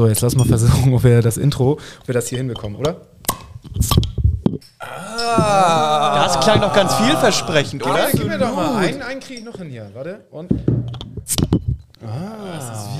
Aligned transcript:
So, 0.00 0.06
jetzt 0.08 0.22
lass 0.22 0.34
mal 0.34 0.46
versuchen, 0.46 0.94
ob 0.94 1.04
wir 1.04 1.20
das 1.20 1.36
Intro, 1.36 1.72
ob 1.72 2.06
wir 2.06 2.14
das 2.14 2.26
hier 2.28 2.38
hinbekommen, 2.38 2.78
oder? 2.78 3.02
Das 4.88 6.40
klang 6.40 6.62
doch 6.62 6.72
ganz 6.72 6.94
vielversprechend, 6.94 7.84
oder? 7.84 8.08
gib 8.10 8.26
mir 8.26 8.38
doch 8.38 8.56
mal 8.56 8.76
einen, 8.76 9.02
einen 9.02 9.20
kriege 9.20 9.40
ich 9.40 9.44
noch 9.44 9.58
hin 9.58 9.68
hier. 9.68 9.90
Warte. 9.92 10.24
Und 10.30 10.50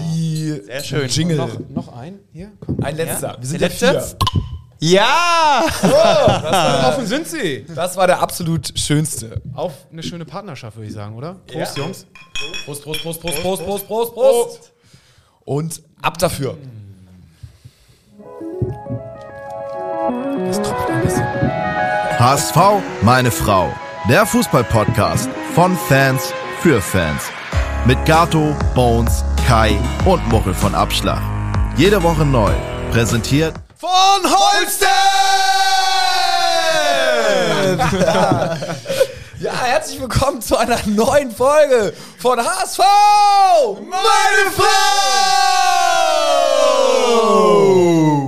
Wie 0.05 0.61
Sehr 0.63 0.85
schön. 0.85 1.09
Jingle. 1.09 1.37
noch, 1.39 1.59
noch 1.71 1.97
ein. 1.97 2.19
Hier, 2.35 2.51
komm. 2.61 2.77
Ein 2.83 2.97
letzter. 2.97 3.35
Wir 3.41 3.49
sind 3.49 3.63
Der 3.63 3.71
der 3.71 3.93
letzte? 3.95 4.17
vier. 4.79 4.91
Ja! 5.01 5.65
Offen 6.91 7.07
sind 7.07 7.27
sie. 7.27 7.65
Das 7.75 7.97
war 7.97 8.09
der 8.09 8.21
absolut 8.21 8.79
schönste. 8.79 9.41
Auf 9.55 9.73
eine 9.91 10.03
schöne 10.03 10.27
Partnerschaft, 10.27 10.77
würde 10.77 10.89
ich 10.89 10.93
sagen, 10.93 11.17
oder? 11.17 11.37
Prost, 11.47 11.79
Ja. 11.79 11.83
Jungs. 11.85 12.07
Prost, 12.67 12.83
Prost, 12.85 13.01
Prost, 13.03 13.21
Prost, 13.23 13.43
Prost, 13.43 13.65
Prost, 13.65 13.87
Prost, 13.87 14.15
Prost. 14.15 14.73
Und 15.47 15.83
ab 16.03 16.19
dafür. 16.19 16.59
Es 20.49 20.61
tropft 20.61 20.91
ein 20.91 21.03
bisschen. 21.03 21.27
HSV, 22.19 22.57
meine 23.03 23.31
Frau. 23.31 23.73
Der 24.09 24.27
Fußball-Podcast 24.27 25.29
von 25.55 25.77
Fans 25.89 26.33
für 26.61 26.81
Fans. 26.81 27.23
Mit 27.87 28.05
Gato, 28.05 28.57
Bones, 28.75 29.25
Kai 29.47 29.79
und 30.05 30.27
Muchel 30.29 30.55
von 30.55 30.75
Abschlag. 30.75 31.21
Jede 31.77 32.03
Woche 32.03 32.25
neu. 32.25 32.51
Präsentiert 32.93 33.55
Von 33.77 33.91
Holstein! 34.25 34.91
ja, 39.39 39.53
herzlich 39.65 40.01
willkommen 40.01 40.43
zu 40.43 40.57
einer 40.57 40.79
neuen 40.87 41.31
Folge 41.31 41.95
von 42.19 42.39
HSV! 42.39 42.81
Meine 43.81 44.51
Frau! 44.57 44.67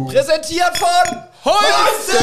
Präsentiert 0.09 0.79
von 0.79 1.32
Holstein! 1.45 2.23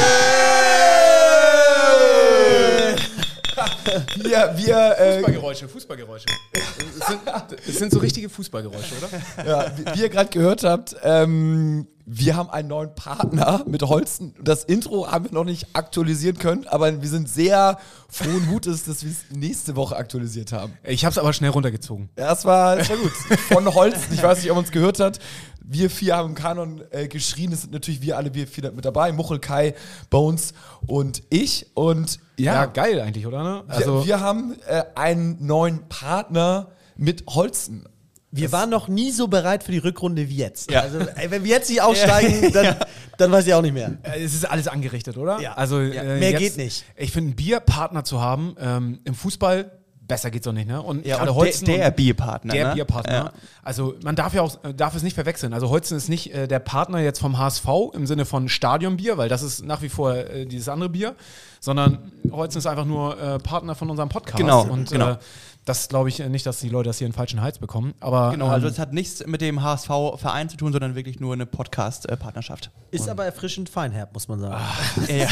wir, 4.16 4.54
wir, 4.56 4.98
äh, 4.98 5.14
Fußballgeräusche, 5.16 5.68
Fußballgeräusche. 5.68 6.26
Es 6.52 7.06
sind, 7.06 7.20
es 7.68 7.78
sind 7.78 7.92
so 7.92 7.98
richtige 7.98 8.30
Fußballgeräusche, 8.30 8.94
oder? 8.96 9.46
ja, 9.46 9.72
wie, 9.76 9.84
wie 9.94 10.02
ihr 10.02 10.08
gerade 10.08 10.30
gehört 10.30 10.64
habt, 10.64 10.96
ähm, 11.02 11.86
wir 12.12 12.36
haben 12.36 12.50
einen 12.50 12.66
neuen 12.66 12.92
Partner 12.96 13.62
mit 13.68 13.82
Holsten. 13.82 14.34
Das 14.42 14.64
Intro 14.64 15.08
haben 15.08 15.26
wir 15.26 15.32
noch 15.32 15.44
nicht 15.44 15.68
aktualisieren 15.74 16.38
können, 16.38 16.66
aber 16.66 17.00
wir 17.00 17.08
sind 17.08 17.28
sehr 17.28 17.78
frohen 18.08 18.46
Mutes, 18.46 18.84
dass 18.84 19.04
wir 19.04 19.12
es 19.12 19.36
nächste 19.36 19.76
Woche 19.76 19.94
aktualisiert 19.94 20.50
haben. 20.50 20.72
Ich 20.82 21.04
habe 21.04 21.12
es 21.12 21.18
aber 21.18 21.32
schnell 21.32 21.50
runtergezogen. 21.50 22.08
Ja, 22.18 22.30
das 22.30 22.44
war, 22.44 22.74
das 22.74 22.90
war 22.90 22.96
gut. 22.96 23.12
Von 23.12 23.72
Holsten, 23.72 24.12
ich 24.12 24.20
weiß 24.20 24.42
nicht, 24.42 24.50
ob 24.50 24.56
man 24.56 24.64
es 24.64 24.72
gehört 24.72 24.98
hat. 24.98 25.20
Wir 25.62 25.88
vier 25.88 26.16
haben 26.16 26.30
im 26.30 26.34
Kanon 26.34 26.82
äh, 26.90 27.06
geschrien. 27.06 27.52
Es 27.52 27.60
sind 27.62 27.72
natürlich 27.72 28.02
wir 28.02 28.16
alle, 28.16 28.34
wir 28.34 28.48
vier 28.48 28.72
mit 28.72 28.84
dabei. 28.84 29.12
Muchel, 29.12 29.38
Kai, 29.38 29.74
Bones 30.10 30.52
und 30.88 31.22
ich. 31.30 31.70
Und 31.74 32.18
Ja, 32.36 32.54
ja, 32.54 32.66
geil 32.66 33.00
eigentlich, 33.00 33.24
oder? 33.24 33.44
Ne? 33.44 33.64
wir, 33.68 34.04
wir 34.04 34.20
haben 34.20 34.56
äh, 34.66 34.82
einen 34.96 35.46
neuen 35.46 35.88
Partner 35.88 36.72
mit 36.96 37.24
Holsten. 37.28 37.84
Wir 38.32 38.52
waren 38.52 38.70
noch 38.70 38.86
nie 38.88 39.10
so 39.10 39.26
bereit 39.28 39.64
für 39.64 39.72
die 39.72 39.78
Rückrunde 39.78 40.28
wie 40.28 40.36
jetzt. 40.36 40.70
Ja. 40.70 40.82
Also, 40.82 40.98
ey, 41.00 41.30
wenn 41.30 41.42
wir 41.44 41.50
jetzt 41.50 41.68
nicht 41.68 41.82
aussteigen, 41.82 42.52
dann, 42.52 42.76
dann 43.18 43.32
weiß 43.32 43.46
ich 43.46 43.54
auch 43.54 43.62
nicht 43.62 43.74
mehr. 43.74 43.98
Äh, 44.02 44.22
Es 44.22 44.34
ist 44.34 44.44
alles 44.48 44.68
angerichtet, 44.68 45.16
oder? 45.16 45.40
Ja. 45.40 45.54
Also 45.54 45.80
Ja. 45.80 46.02
äh, 46.02 46.18
Mehr 46.20 46.30
jetzt- 46.30 46.38
geht 46.40 46.56
nicht. 46.56 46.84
Ich 46.96 47.10
finde, 47.12 47.28
einen 47.30 47.36
Bierpartner 47.36 48.04
zu 48.04 48.20
haben 48.20 48.54
ähm, 48.60 49.00
im 49.04 49.14
Fußball 49.14 49.72
besser 50.06 50.32
geht's 50.32 50.44
doch 50.44 50.52
nicht, 50.52 50.66
ne? 50.66 50.82
Und 50.82 51.06
Ja, 51.06 51.18
gerade 51.18 51.36
Holzen 51.36 51.66
der, 51.66 51.76
der 51.78 51.90
Bierpartner. 51.92 52.52
der 52.52 52.68
ne? 52.70 52.74
Bierpartner. 52.74 53.12
Ja. 53.12 53.32
Also 53.62 53.94
man 54.02 54.16
darf 54.16 54.34
ja 54.34 54.42
auch 54.42 54.64
äh, 54.64 54.74
darf 54.74 54.96
es 54.96 55.04
nicht 55.04 55.14
verwechseln. 55.14 55.52
Also 55.54 55.70
Holzen 55.70 55.96
ist 55.96 56.08
nicht 56.08 56.34
äh, 56.34 56.48
der 56.48 56.58
Partner 56.58 56.98
jetzt 56.98 57.20
vom 57.20 57.38
HSV 57.38 57.66
im 57.94 58.08
Sinne 58.08 58.24
von 58.24 58.48
Stadionbier, 58.48 59.18
weil 59.18 59.28
das 59.28 59.42
ist 59.42 59.64
nach 59.64 59.82
wie 59.82 59.88
vor 59.88 60.14
äh, 60.16 60.46
dieses 60.46 60.68
andere 60.68 60.88
Bier, 60.88 61.14
sondern 61.60 62.10
Holzen 62.32 62.58
ist 62.58 62.66
einfach 62.66 62.86
nur 62.86 63.20
äh, 63.22 63.38
Partner 63.38 63.76
von 63.76 63.88
unserem 63.88 64.08
Podcast. 64.08 64.36
Genau, 64.38 64.62
Und 64.64 64.90
genau. 64.90 65.16
Das 65.64 65.88
glaube 65.88 66.08
ich 66.08 66.20
äh, 66.20 66.28
nicht, 66.28 66.46
dass 66.46 66.60
die 66.60 66.68
Leute 66.68 66.88
das 66.88 66.98
hier 66.98 67.06
in 67.06 67.12
falschen 67.12 67.42
Hals 67.42 67.58
bekommen. 67.58 67.94
Aber 68.00 68.30
Genau, 68.30 68.48
also 68.48 68.66
ähm, 68.66 68.72
es 68.72 68.78
hat 68.78 68.92
nichts 68.92 69.24
mit 69.26 69.40
dem 69.40 69.62
HSV-Verein 69.62 70.48
zu 70.48 70.56
tun, 70.56 70.72
sondern 70.72 70.94
wirklich 70.94 71.20
nur 71.20 71.32
eine 71.34 71.46
Podcast-Partnerschaft. 71.46 72.70
Ist 72.90 73.08
aber 73.08 73.24
erfrischend 73.24 73.68
feinherb, 73.68 74.12
muss 74.14 74.28
man 74.28 74.40
sagen. 74.40 74.62
Ja, 75.08 75.16
ja. 75.16 75.28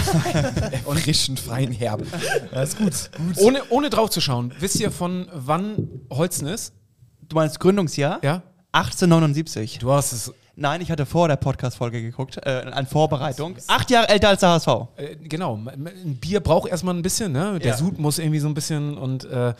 Frischen, 0.94 1.36
fein, 1.36 1.72
herb. 1.72 2.02
Das 2.52 2.70
ist 2.70 2.78
gut. 2.78 3.10
gut. 3.16 3.38
ohne, 3.38 3.62
ohne 3.70 3.90
drauf 3.90 4.10
zu 4.10 4.20
schauen, 4.20 4.52
wisst 4.60 4.80
ihr 4.80 4.90
von 4.90 5.28
wann 5.32 5.88
Holzen 6.10 6.46
ist? 6.46 6.72
Du 7.28 7.36
meinst 7.36 7.58
Gründungsjahr? 7.60 8.18
Ja? 8.22 8.42
1879. 8.72 9.78
Du 9.78 9.92
hast 9.92 10.12
es 10.12 10.32
Nein, 10.60 10.80
ich 10.80 10.90
hatte 10.90 11.06
vor 11.06 11.28
der 11.28 11.36
Podcast-Folge 11.36 12.02
geguckt, 12.02 12.36
äh, 12.44 12.64
an 12.72 12.84
Vorbereitung. 12.84 13.54
Acht 13.68 13.90
Jahre 13.92 14.08
älter 14.08 14.30
als 14.30 14.40
der 14.40 14.48
HSV. 14.50 14.68
Äh, 14.96 15.14
genau, 15.22 15.54
ein 15.54 16.16
Bier 16.20 16.40
braucht 16.40 16.68
erstmal 16.68 16.96
ein 16.96 17.02
bisschen, 17.02 17.30
ne? 17.30 17.60
Der 17.60 17.70
Ja. 17.70 17.76
Sud 17.76 18.00
muss 18.00 18.18
irgendwie 18.18 18.40
so 18.40 18.48
ein 18.48 18.54
bisschen 18.54 18.98
und 18.98 19.24
äh, 19.26 19.54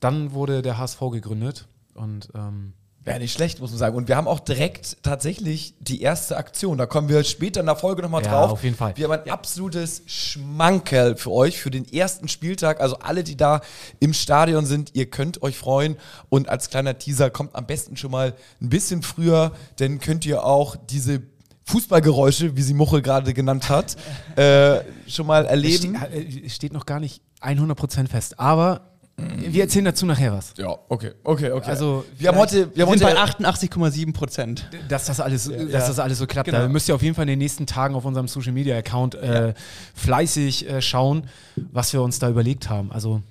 dann 0.00 0.32
wurde 0.32 0.62
der 0.62 0.78
HSV 0.78 1.00
gegründet 1.12 1.66
und 1.94 2.28
ähm, 2.34 2.72
Ja, 3.06 3.18
nicht 3.18 3.32
schlecht, 3.32 3.60
muss 3.60 3.70
man 3.70 3.78
sagen. 3.78 3.96
Und 3.96 4.06
wir 4.08 4.16
haben 4.16 4.28
auch 4.28 4.40
direkt 4.40 4.98
tatsächlich 5.02 5.74
die 5.80 6.02
erste 6.02 6.36
Aktion. 6.36 6.76
Da 6.78 6.86
kommen 6.86 7.08
wir 7.08 7.24
später 7.24 7.60
in 7.60 7.66
der 7.66 7.76
Folge 7.76 8.02
nochmal 8.02 8.22
Ja, 8.22 8.30
drauf. 8.30 8.50
auf 8.52 8.64
jeden 8.64 8.76
Fall. 8.76 8.92
Wir 8.96 9.08
haben 9.08 9.20
ein 9.24 9.30
absolutes 9.30 10.02
Schmankerl 10.06 11.16
für 11.16 11.30
euch, 11.32 11.58
für 11.60 11.70
den 11.70 11.90
ersten 11.90 12.28
Spieltag. 12.28 12.80
Also 12.80 12.98
alle, 12.98 13.24
die 13.24 13.36
da 13.36 13.60
im 14.00 14.12
Stadion 14.12 14.66
sind, 14.66 14.94
ihr 14.94 15.06
könnt 15.06 15.42
euch 15.42 15.56
freuen. 15.56 15.96
Und 16.28 16.48
als 16.48 16.68
kleiner 16.70 16.98
Teaser 16.98 17.30
kommt 17.30 17.54
am 17.54 17.66
besten 17.66 17.96
schon 17.96 18.10
mal 18.10 18.34
ein 18.60 18.68
bisschen 18.68 19.02
früher, 19.02 19.52
denn 19.78 19.98
könnt 20.00 20.26
ihr 20.26 20.44
auch 20.44 20.76
diese 20.76 21.22
Fußballgeräusche, 21.64 22.56
wie 22.56 22.62
sie 22.62 22.74
Muchel 22.74 23.02
gerade 23.02 23.34
genannt 23.34 23.68
hat, 23.68 23.96
äh, 24.36 24.80
schon 25.06 25.26
mal 25.26 25.44
erleben. 25.46 25.96
äh, 26.12 26.46
es 26.46 26.54
steht 26.54 26.72
noch 26.72 26.86
gar 26.86 27.00
nicht 27.00 27.20
100% 27.42 28.08
fest, 28.08 28.38
aber 28.40 28.80
wir 29.18 29.62
erzählen 29.64 29.84
dazu 29.84 30.06
nachher 30.06 30.32
was. 30.32 30.54
Ja, 30.56 30.68
okay, 30.88 31.12
okay, 31.24 31.50
okay. 31.50 31.68
Also, 31.70 32.04
wir 32.18 32.28
haben 32.28 32.38
heute, 32.38 32.70
wir 32.74 32.86
haben 32.86 32.96
sind 32.98 33.06
heute 33.08 33.16
bei 33.42 33.44
88,7 33.54 34.12
Prozent. 34.12 34.68
Dass 34.88 35.06
das 35.06 35.18
alles, 35.20 35.50
dass 35.70 35.86
das 35.88 35.98
alles 35.98 36.18
so 36.18 36.26
klappt. 36.26 36.46
Genau. 36.46 36.58
Da 36.60 36.68
müsst 36.68 36.88
ihr 36.88 36.94
auf 36.94 37.02
jeden 37.02 37.14
Fall 37.14 37.24
in 37.24 37.30
den 37.30 37.38
nächsten 37.40 37.66
Tagen 37.66 37.94
auf 37.94 38.04
unserem 38.04 38.28
Social 38.28 38.52
Media 38.52 38.76
Account 38.78 39.14
äh, 39.16 39.54
fleißig 39.94 40.68
äh, 40.68 40.80
schauen, 40.82 41.24
was 41.72 41.92
wir 41.92 42.02
uns 42.02 42.18
da 42.18 42.28
überlegt 42.28 42.70
haben. 42.70 42.92
Also 42.92 43.22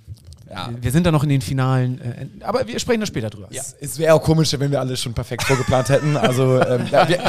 Ja. 0.50 0.70
wir 0.80 0.92
sind 0.92 1.06
da 1.06 1.12
noch 1.12 1.24
in 1.24 1.30
den 1.30 1.42
finalen, 1.42 2.02
äh, 2.02 2.28
aber 2.44 2.68
wir 2.68 2.80
sprechen 2.80 3.00
da 3.02 3.06
später 3.06 3.30
drüber. 3.30 3.48
Es, 3.52 3.76
es 3.80 3.98
wäre 3.98 4.14
auch 4.14 4.22
komisch, 4.22 4.54
wenn 4.60 4.72
wir 4.72 4.80
alles 4.80 5.00
schon 5.02 5.14
perfekt 5.14 5.44
vorgeplant 5.44 5.90
hätten. 5.90 6.18
Also 6.18 6.62
ähm, 6.62 6.86
ja, 6.92 7.08
wir, 7.08 7.20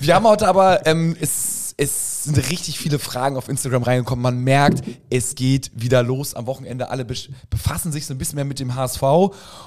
wir 0.00 0.14
haben 0.14 0.26
heute 0.26 0.46
aber, 0.48 0.86
ähm, 0.86 1.16
es, 1.20 1.61
es 1.82 2.24
sind 2.24 2.38
richtig 2.50 2.78
viele 2.78 2.98
Fragen 3.00 3.36
auf 3.36 3.48
Instagram 3.48 3.82
reingekommen. 3.82 4.22
Man 4.22 4.38
merkt, 4.38 4.84
es 5.10 5.34
geht 5.34 5.72
wieder 5.74 6.02
los 6.02 6.34
am 6.34 6.46
Wochenende. 6.46 6.90
Alle 6.90 7.04
befassen 7.04 7.90
sich 7.90 8.06
so 8.06 8.14
ein 8.14 8.18
bisschen 8.18 8.36
mehr 8.36 8.44
mit 8.44 8.60
dem 8.60 8.76
HSV 8.76 9.02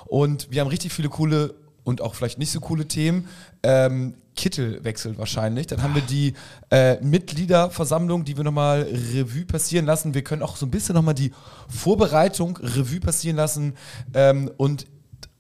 und 0.06 0.48
wir 0.50 0.62
haben 0.62 0.70
richtig 0.70 0.94
viele 0.94 1.10
coole 1.10 1.56
und 1.84 2.02
auch 2.02 2.16
vielleicht 2.16 2.40
nicht 2.40 2.52
so 2.52 2.62
coole 2.62 2.88
Themen. 2.88 3.28
Ähm, 3.64 4.16
Kittelwechsel 4.36 5.18
wahrscheinlich. 5.18 5.68
Dann 5.68 5.84
haben 5.84 5.96
wir 5.96 6.02
die 6.02 6.34
äh, 6.72 7.00
Mitgliederversammlung, 7.02 8.24
die 8.24 8.38
wir 8.38 8.44
nochmal 8.44 8.82
Revue 9.14 9.46
passieren 9.46 9.86
lassen. 9.86 10.14
Wir 10.14 10.24
können 10.24 10.42
auch 10.42 10.56
so 10.56 10.66
ein 10.66 10.72
bisschen 10.72 10.96
nochmal 10.96 11.14
die 11.14 11.32
Vorbereitung 11.70 12.58
Revue 12.58 13.00
passieren 13.00 13.38
lassen. 13.38 13.76
Ähm, 14.14 14.52
und 14.58 14.88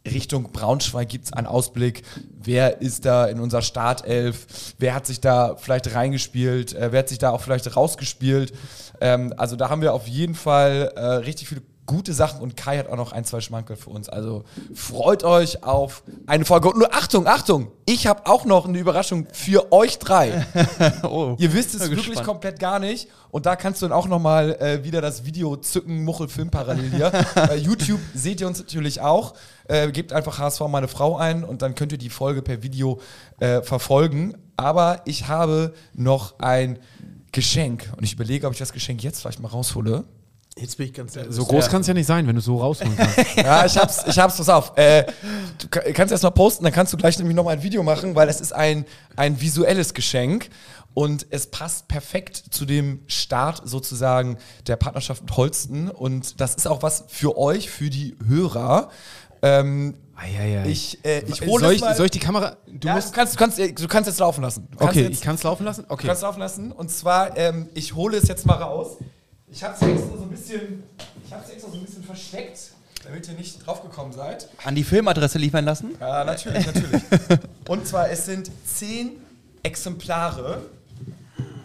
Richtung 0.05 0.51
Braunschweig 0.51 1.09
gibt 1.09 1.25
es 1.25 1.33
einen 1.33 1.47
Ausblick. 1.47 2.03
Wer 2.41 2.81
ist 2.81 3.05
da 3.05 3.25
in 3.25 3.39
unserer 3.39 3.61
Startelf? 3.61 4.47
Wer 4.77 4.93
hat 4.93 5.05
sich 5.07 5.19
da 5.19 5.55
vielleicht 5.57 5.93
reingespielt? 5.93 6.73
Äh, 6.73 6.91
wer 6.91 6.99
hat 6.99 7.09
sich 7.09 7.17
da 7.17 7.31
auch 7.31 7.41
vielleicht 7.41 7.75
rausgespielt? 7.75 8.53
Ähm, 9.01 9.33
also 9.37 9.55
da 9.55 9.69
haben 9.69 9.81
wir 9.81 9.93
auf 9.93 10.07
jeden 10.07 10.35
Fall 10.35 10.93
äh, 10.95 11.01
richtig 11.01 11.49
viele 11.49 11.61
gute 11.85 12.13
Sachen 12.13 12.41
und 12.41 12.57
Kai 12.57 12.77
hat 12.79 12.89
auch 12.89 12.95
noch 12.95 13.11
ein, 13.11 13.25
zwei 13.25 13.41
Schmankerl 13.41 13.77
für 13.77 13.89
uns. 13.89 14.09
Also 14.09 14.43
freut 14.73 15.23
euch 15.23 15.63
auf 15.63 16.03
eine 16.25 16.45
Folge. 16.45 16.69
Und 16.69 16.77
nur 16.79 16.93
Achtung, 16.93 17.27
Achtung, 17.27 17.71
ich 17.85 18.07
habe 18.07 18.25
auch 18.25 18.45
noch 18.45 18.67
eine 18.67 18.77
Überraschung 18.79 19.27
für 19.31 19.71
euch 19.71 19.99
drei. 19.99 20.45
Oh. 21.03 21.35
Ihr 21.39 21.53
wisst 21.53 21.75
es 21.75 21.81
wirklich 21.81 22.07
gespannt. 22.07 22.27
komplett 22.27 22.59
gar 22.59 22.79
nicht. 22.79 23.07
Und 23.29 23.45
da 23.45 23.55
kannst 23.55 23.81
du 23.81 23.85
dann 23.85 23.93
auch 23.97 24.07
nochmal 24.07 24.55
äh, 24.59 24.83
wieder 24.83 25.01
das 25.01 25.25
Video 25.25 25.55
zücken, 25.55 26.03
Muchel 26.03 26.27
Film 26.27 26.49
parallel 26.49 26.89
hier. 26.89 27.11
Bei 27.35 27.55
YouTube 27.55 27.99
seht 28.13 28.41
ihr 28.41 28.47
uns 28.47 28.59
natürlich 28.59 29.01
auch. 29.01 29.33
Äh, 29.67 29.91
gebt 29.91 30.13
einfach 30.13 30.37
HSV 30.39 30.61
meine 30.69 30.87
Frau 30.87 31.17
ein 31.17 31.43
und 31.43 31.61
dann 31.61 31.73
könnt 31.75 31.91
ihr 31.91 31.97
die 31.97 32.09
Folge 32.09 32.41
per 32.41 32.61
Video 32.63 32.99
äh, 33.39 33.61
verfolgen. 33.61 34.35
Aber 34.57 35.01
ich 35.05 35.27
habe 35.27 35.73
noch 35.93 36.39
ein 36.39 36.79
Geschenk 37.31 37.91
und 37.97 38.03
ich 38.03 38.13
überlege, 38.13 38.47
ob 38.47 38.53
ich 38.53 38.59
das 38.59 38.71
Geschenk 38.71 39.03
jetzt 39.03 39.21
vielleicht 39.21 39.39
mal 39.39 39.49
raushole. 39.49 40.05
Jetzt 40.57 40.77
bin 40.77 40.87
ich 40.87 40.93
ganz 40.93 41.13
nervös. 41.15 41.35
So 41.35 41.43
groß 41.45 41.67
kann 41.67 41.81
es 41.81 41.87
ja 41.87 41.93
nicht 41.93 42.05
sein, 42.05 42.25
wenn 42.27 42.35
du 42.35 42.41
so 42.41 42.57
rausholen 42.57 42.95
kannst. 42.95 43.17
Ja, 43.35 43.65
ich 43.65 43.77
hab's, 43.77 44.05
ich 44.07 44.17
hab's, 44.17 44.37
pass 44.37 44.47
auf. 44.47 44.77
Äh, 44.77 45.05
du 45.57 45.67
ka- 45.67 45.81
kannst 45.93 46.13
erst 46.13 46.23
mal 46.23 46.29
posten, 46.29 46.63
dann 46.63 46.71
kannst 46.71 46.93
du 46.93 46.97
gleich 46.97 47.17
nämlich 47.17 47.35
nochmal 47.35 47.57
ein 47.57 47.63
Video 47.63 47.83
machen, 47.83 48.15
weil 48.15 48.29
es 48.29 48.39
ist 48.39 48.53
ein, 48.53 48.85
ein 49.17 49.41
visuelles 49.41 49.93
Geschenk 49.93 50.47
und 50.93 51.27
es 51.29 51.47
passt 51.47 51.89
perfekt 51.89 52.37
zu 52.51 52.63
dem 52.65 53.01
Start 53.07 53.63
sozusagen 53.65 54.37
der 54.67 54.77
Partnerschaft 54.77 55.23
mit 55.23 55.35
Holsten 55.35 55.89
und 55.89 56.39
das 56.39 56.55
ist 56.55 56.67
auch 56.67 56.81
was 56.83 57.03
für 57.09 57.37
euch, 57.37 57.69
für 57.69 57.89
die 57.89 58.15
Hörer. 58.25 58.87
Ähm, 59.45 59.93
Eieiei. 60.15 60.65
Ich, 60.69 61.03
äh, 61.05 61.19
ich 61.27 61.41
Äh, 61.41 61.45
hole 61.47 61.59
soll, 61.65 61.71
es 61.71 61.75
ich, 61.77 61.81
mal. 61.81 61.95
soll 61.95 62.05
ich 62.05 62.11
die 62.11 62.19
Kamera. 62.19 62.55
Du 62.67 62.87
ja, 62.87 62.95
musst. 62.95 63.09
du, 63.09 63.13
kannst, 63.13 63.33
du, 63.35 63.37
kannst, 63.37 63.57
du 63.59 63.87
kannst 63.87 64.07
jetzt 64.07 64.19
laufen 64.19 64.41
lassen. 64.41 64.67
Du 64.71 64.77
kannst 64.77 64.91
okay, 64.93 65.03
jetzt, 65.03 65.13
ich 65.13 65.21
kann 65.21 65.35
es 65.35 65.43
laufen 65.43 65.65
lassen? 65.65 65.83
Du 65.87 65.93
Okay. 65.93 66.07
kannst 66.07 66.21
laufen 66.23 66.39
lassen. 66.39 66.71
Und 66.71 66.89
zwar, 66.89 67.37
ähm, 67.37 67.69
ich 67.73 67.95
hole 67.95 68.17
es 68.17 68.27
jetzt 68.27 68.45
mal 68.45 68.55
raus. 68.55 68.97
Ich 69.51 69.63
habe 69.63 69.73
es 69.75 69.81
extra 69.81 70.17
so 70.17 70.23
ein 70.23 70.29
bisschen, 70.29 70.83
ich 71.25 71.31
habe 71.33 71.43
es 71.45 71.49
extra 71.51 71.69
so 71.69 71.77
ein 71.77 71.83
bisschen 71.85 72.03
versteckt, 72.03 72.59
damit 73.05 73.27
ihr 73.27 73.33
nicht 73.35 73.65
draufgekommen 73.65 74.13
seid. 74.13 74.49
An 74.63 74.73
die 74.75 74.83
Filmadresse 74.83 75.37
liefern 75.37 75.65
lassen? 75.65 75.91
Ja, 75.99 76.23
natürlich, 76.23 76.65
natürlich. 76.65 77.01
Und 77.67 77.85
zwar, 77.85 78.09
es 78.09 78.25
sind 78.25 78.49
zehn 78.65 79.11
Exemplare. 79.63 80.61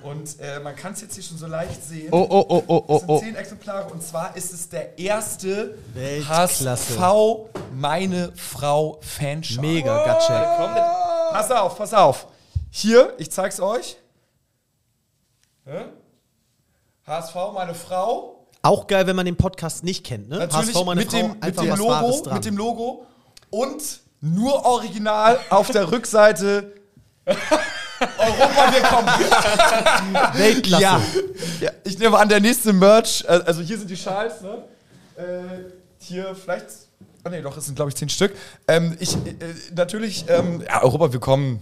Und 0.02 0.41
äh, 0.41 0.61
man 0.61 0.75
kann 0.76 0.93
es 0.94 1.02
jetzt 1.02 1.14
hier 1.14 1.23
schon 1.23 1.37
so 1.37 1.47
leicht 1.47 1.85
sehen. 1.85 2.08
Oh, 2.11 2.26
oh, 2.29 2.47
oh, 2.49 2.64
oh, 2.67 2.85
Es 2.87 2.88
oh, 2.88 2.99
sind 2.99 3.08
oh. 3.08 3.19
zehn 3.20 3.35
Exemplare 3.37 3.93
und 3.93 4.02
zwar 4.02 4.37
ist 4.37 4.52
es 4.52 4.69
der 4.69 4.99
erste 4.99 5.76
Weltklasse. 5.94 6.70
HSV 6.70 7.50
Meine 7.75 8.32
Frau 8.35 8.99
Fanschal. 9.02 9.61
Mega, 9.61 10.05
Gatschek. 10.05 11.32
Pass 11.32 11.50
auf, 11.50 11.76
pass 11.76 11.94
auf. 11.94 12.26
Hier, 12.70 13.14
ich 13.19 13.31
zeig's 13.31 13.61
euch. 13.61 13.97
Hä? 15.67 15.85
HSV 17.06 17.35
Meine 17.55 17.75
Frau. 17.75 18.47
Auch 18.62 18.87
geil, 18.87 19.06
wenn 19.06 19.17
man 19.17 19.26
den 19.26 19.37
Podcast 19.37 19.85
nicht 19.85 20.05
kennt, 20.05 20.29
ne? 20.29 20.38
Natürlich 20.38 20.75
HSV, 20.75 20.85
meine 20.85 21.00
mit, 21.00 21.11
Frau, 21.11 21.19
dem, 21.19 21.37
mit, 21.41 21.58
dem 21.58 21.76
Logo, 21.76 22.23
dran. 22.23 22.35
mit 22.35 22.44
dem 22.44 22.56
Logo 22.56 23.06
und 23.50 24.00
nur 24.20 24.64
original 24.64 25.38
auf 25.49 25.70
der 25.70 25.91
Rückseite 25.91 26.75
Europa, 28.00 28.73
wir 28.73 28.82
kommen. 28.82 30.35
Weltklasse. 30.35 30.82
Ja. 30.82 31.00
ja. 31.61 31.70
Ich 31.85 31.99
nehme 31.99 32.19
an, 32.19 32.29
der 32.29 32.41
nächste 32.41 32.73
Merch, 32.73 33.25
äh, 33.26 33.41
also 33.44 33.62
hier 33.62 33.79
sind 33.79 33.91
die 33.91 33.97
Schals, 33.97 34.41
ne? 34.41 34.64
Äh, 35.17 35.23
hier 35.99 36.35
vielleicht, 36.35 36.67
ah 37.25 37.29
nee, 37.29 37.43
doch, 37.43 37.56
es 37.56 37.67
sind 37.67 37.75
glaube 37.75 37.91
ich 37.91 37.97
zehn 37.97 38.08
Stück. 38.08 38.32
Ähm, 38.69 38.97
ich, 39.00 39.14
äh, 39.14 39.19
natürlich, 39.75 40.25
ähm, 40.29 40.62
ja, 40.67 40.82
Europa, 40.82 41.12
wir 41.12 41.20
kommen. 41.20 41.61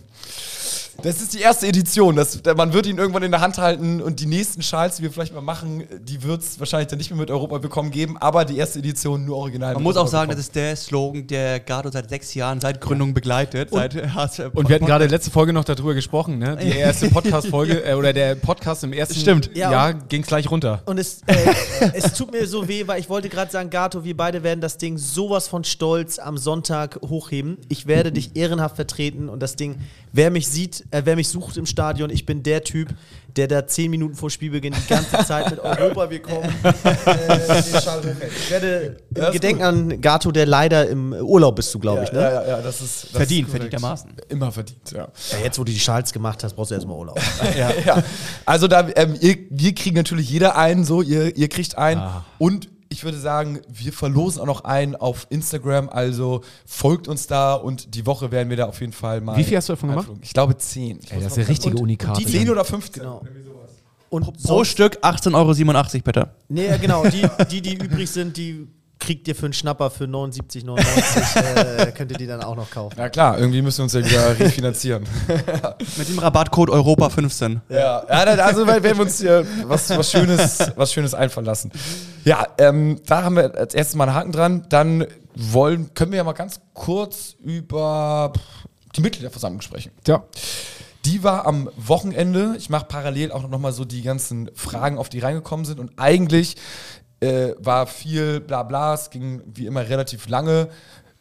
Das 1.01 1.21
ist 1.23 1.33
die 1.33 1.41
erste 1.41 1.69
Edition. 1.69 2.17
Das, 2.17 2.41
man 2.57 2.73
wird 2.73 2.87
ihn 2.89 2.99
irgendwann 2.99 3.23
in 3.23 3.31
der 3.31 3.41
Hand 3.41 3.57
halten 3.59 4.03
und 4.03 4.19
die 4.19 4.27
nächsten 4.27 4.63
Schals, 4.63 4.97
die 4.97 5.05
wir 5.05 5.13
vielleicht 5.13 5.33
mal 5.33 5.41
machen, 5.41 5.85
die 6.01 6.25
wird 6.25 6.43
es 6.43 6.59
wahrscheinlich 6.59 6.89
dann 6.89 6.99
nicht 6.99 7.11
mehr 7.11 7.21
mit 7.21 7.31
Europa 7.31 7.59
bekommen 7.59 7.93
geben, 7.93 8.19
aber 8.19 8.45
die 8.45 8.59
erste 8.59 8.81
Edition 8.81 9.25
nur 9.25 9.37
original. 9.37 9.75
Man 9.75 9.85
muss 9.85 9.97
auch 9.97 10.09
sagen, 10.09 10.33
das 10.33 10.49
bekommen. 10.49 10.49
ist 10.49 10.57
der 10.57 10.77
Slogan, 10.77 11.27
der 11.29 11.61
Gardo 11.61 11.89
seit 11.93 12.09
sechs 12.09 12.35
Jahren, 12.35 12.61
seit 12.61 12.81
Gründung 12.81 13.15
begleitet. 13.15 13.71
seit 13.71 13.95
HSV 14.13 14.51
Und 14.55 14.69
wir 14.69 14.75
hatten 14.75 14.87
gerade 14.87 15.07
letzte 15.07 15.31
Folge 15.31 15.53
noch 15.53 15.63
darüber 15.63 15.95
gesprochen, 15.95 16.41
ne? 16.41 16.57
Die 16.61 16.77
erste 16.77 17.09
Podcast-Folge 17.11 17.85
äh, 17.87 17.95
oder 17.95 18.13
der 18.13 18.35
Podcast 18.35 18.83
im 18.83 18.93
ersten 18.93 19.21
Stimmt. 19.21 19.53
Ja, 19.55 19.71
Jahr 19.71 19.95
ging 19.95 20.23
es 20.23 20.27
gleich 20.27 20.51
runter. 20.51 20.83
Und 20.87 20.99
es, 20.99 21.23
äh, 21.27 21.37
es 21.95 22.15
tut 22.15 22.33
mir 22.33 22.45
so 22.49 22.67
weh, 22.67 22.89
weil 22.89 22.99
ich 22.99 23.09
wollte 23.09 23.29
gerade 23.29 23.53
sagen, 23.53 23.71
Gato, 23.71 24.03
wir 24.03 24.17
beide 24.17 24.43
werden 24.43 24.61
das 24.61 24.79
Ding 24.79 24.99
sowas 24.99 25.47
von 25.47 25.63
stolz 25.63 26.19
am 26.19 26.37
Sonntag 26.37 26.99
hochheben. 27.09 27.59
Ich 27.69 27.87
werde 27.87 28.11
dich 28.11 28.35
ehrenhaft 28.35 28.75
vertreten 28.75 29.29
und 29.29 29.45
das 29.45 29.55
Ding, 29.55 29.77
wer 30.13 30.33
mich 30.33 30.49
sieht, 30.49 30.88
äh, 30.91 31.03
wer 31.05 31.17
mich 31.17 31.29
sucht 31.29 31.57
im 31.57 31.67
Stadion, 31.67 32.11
ich 32.11 32.25
bin 32.25 32.43
der 32.43 32.65
Typ, 32.65 32.89
der 33.37 33.47
da 33.47 33.67
zehn 33.67 33.91
Minuten 33.91 34.15
vor 34.15 34.31
Spielbeginn 34.31 34.75
die 34.75 34.89
ganze 34.89 35.25
Zeit 35.25 35.51
mit 35.51 35.61
Europa, 35.61 36.11
wir 36.11 36.21
kommen, 36.21 36.45
äh, 36.63 37.63
den 37.63 37.81
Schal 37.81 37.99
hochhält. 38.01 38.33
Ich 38.37 38.51
werde 38.51 38.97
Ja, 39.15 39.23
im 39.23 39.25
ist 39.27 39.33
Gedenken 39.33 39.63
an 39.63 40.01
Gato, 40.01 40.33
der 40.33 40.47
leider 40.47 40.89
im 40.89 41.13
Urlaub 41.13 41.57
bist 41.57 41.73
du, 41.75 41.79
glaube 41.79 42.05
ich, 42.05 42.13
ne? 42.13 42.21
Ja, 42.21 42.31
ja, 42.31 42.49
ja, 42.49 42.61
das 42.63 42.81
ist. 42.81 43.05
Das 43.05 43.11
Verdient, 43.13 43.49
ist 43.49 43.53
verdientermaßen. 43.53 44.13
Immer 44.29 44.51
verdient, 44.51 44.91
ja. 44.93 45.09
Ja, 45.33 45.39
jetzt, 45.45 45.59
wo 45.59 45.65
du 45.65 45.73
die 45.73 45.79
Schals 45.79 46.13
gemacht 46.13 46.43
hast, 46.43 46.55
brauchst 46.55 46.71
du 46.71 46.75
erstmal 46.75 46.97
Urlaub. 46.97 47.21
ja. 47.57 48.03
Also 48.45 48.67
da, 48.67 48.89
ähm, 48.97 49.17
ihr, 49.21 49.37
wir 49.51 49.75
kriegen 49.75 49.97
natürlich 49.97 50.31
jeder 50.31 50.57
einen, 50.57 50.85
so, 50.85 51.03
ihr, 51.03 51.37
ihr 51.37 51.49
kriegt 51.49 51.77
einen. 51.77 52.03
Und 52.39 52.69
ich 52.91 53.05
würde 53.05 53.19
sagen, 53.19 53.61
wir 53.69 53.93
verlosen 53.93 54.41
auch 54.43 54.47
noch 54.47 54.65
einen 54.65 54.97
auf 54.97 55.27
Instagram, 55.31 55.89
also 55.89 56.43
folgt 56.67 57.09
uns 57.09 57.27
da 57.27 57.55
und 57.55 57.95
die 57.95 58.07
Woche 58.07 58.31
werden 58.31 58.49
wir 58.51 58.57
da 58.57 58.67
auf 58.67 58.81
jeden 58.81 58.93
Fall 58.93 59.21
mal. 59.21 59.37
Wie 59.37 59.45
viel 59.45 59.57
hast 59.57 59.69
du 59.69 59.75
davon 59.75 59.91
gemacht? 59.91 60.09
Ich 60.23 60.33
glaube 60.33 60.57
10. 60.57 61.01
Ich 61.03 61.13
Ey, 61.13 61.19
das 61.19 61.29
ist 61.29 61.37
der 61.37 61.49
richtige 61.49 61.77
und- 61.77 61.83
Unikat. 61.83 62.19
Die 62.19 62.27
10 62.27 62.49
oder 62.51 62.65
15. 62.65 63.03
Genau. 63.03 63.23
Irgendwie 63.25 63.45
sowas. 63.45 63.71
Und 64.11 64.43
Pro 64.43 64.65
Stück 64.65 64.99
18,87 65.03 65.35
Euro, 65.35 66.03
bitte. 66.05 66.31
Nee, 66.49 66.67
ja, 66.67 66.77
genau. 66.79 67.05
Die, 67.07 67.27
die, 67.51 67.61
die 67.61 67.75
übrig 67.75 68.11
sind, 68.11 68.37
die 68.37 68.67
kriegt 68.99 69.29
ihr 69.29 69.35
für 69.35 69.47
einen 69.47 69.53
Schnapper 69.53 69.91
für 69.91 70.05
79,99. 70.05 71.79
äh, 71.89 71.93
könnt 71.93 72.11
ihr 72.13 72.19
die 72.19 72.27
dann 72.27 72.43
auch 72.43 72.57
noch 72.57 72.71
kaufen. 72.71 72.99
Ja 72.99 73.09
klar, 73.09 73.39
irgendwie 73.39 73.63
müssen 73.63 73.79
wir 73.79 73.85
uns 73.85 73.93
ja 73.93 74.05
wieder 74.05 74.39
refinanzieren. 74.39 75.05
Mit 75.97 76.09
dem 76.09 76.19
Rabattcode 76.19 76.71
Europa15. 76.71 77.61
Ja, 77.69 78.05
ja 78.09 78.09
also 78.09 78.67
werden 78.67 78.85
wir 78.85 79.01
uns 79.01 79.21
hier 79.21 79.47
was, 79.65 79.91
was, 79.91 80.11
Schönes, 80.11 80.59
was 80.77 80.93
Schönes 80.93 81.15
einfallen 81.15 81.47
lassen. 81.47 81.71
Ja, 82.25 82.47
ähm, 82.59 83.01
da 83.07 83.23
haben 83.23 83.37
wir 83.37 83.55
als 83.57 83.75
erstes 83.75 83.95
mal 83.95 84.05
einen 84.05 84.15
Haken 84.15 84.33
dran. 84.33 84.67
Dann 84.69 85.07
wollen, 85.35 85.95
können 85.95 86.13
wir 86.13 86.19
ja 86.19 86.25
mal 86.25 86.33
ganz 86.33 86.61
kurz 86.75 87.37
über 87.43 88.33
die 88.97 89.01
Mitgliederversammlung 89.01 89.61
sprechen. 89.61 89.93
Ja. 90.07 90.25
Die 91.05 91.23
war 91.23 91.47
am 91.47 91.71
Wochenende. 91.77 92.55
Ich 92.59 92.71
mache 92.71 92.87
parallel 92.87 93.33
auch 93.33 93.49
noch 93.49 93.59
mal 93.59 93.73
so 93.73 93.85
die 93.85 94.03
ganzen 94.03 94.51
Fragen, 94.55 94.99
auf 94.99 95.09
die 95.09 95.21
reingekommen 95.21 95.65
sind. 95.65 95.79
Und 95.79 95.93
eigentlich 95.97 96.57
äh, 97.21 97.53
war 97.59 97.87
viel 97.87 98.41
Blabla. 98.41 98.95
Es 98.95 99.11
ging 99.11 99.43
wie 99.55 99.67
immer 99.67 99.89
relativ 99.89 100.29
lange. 100.29 100.69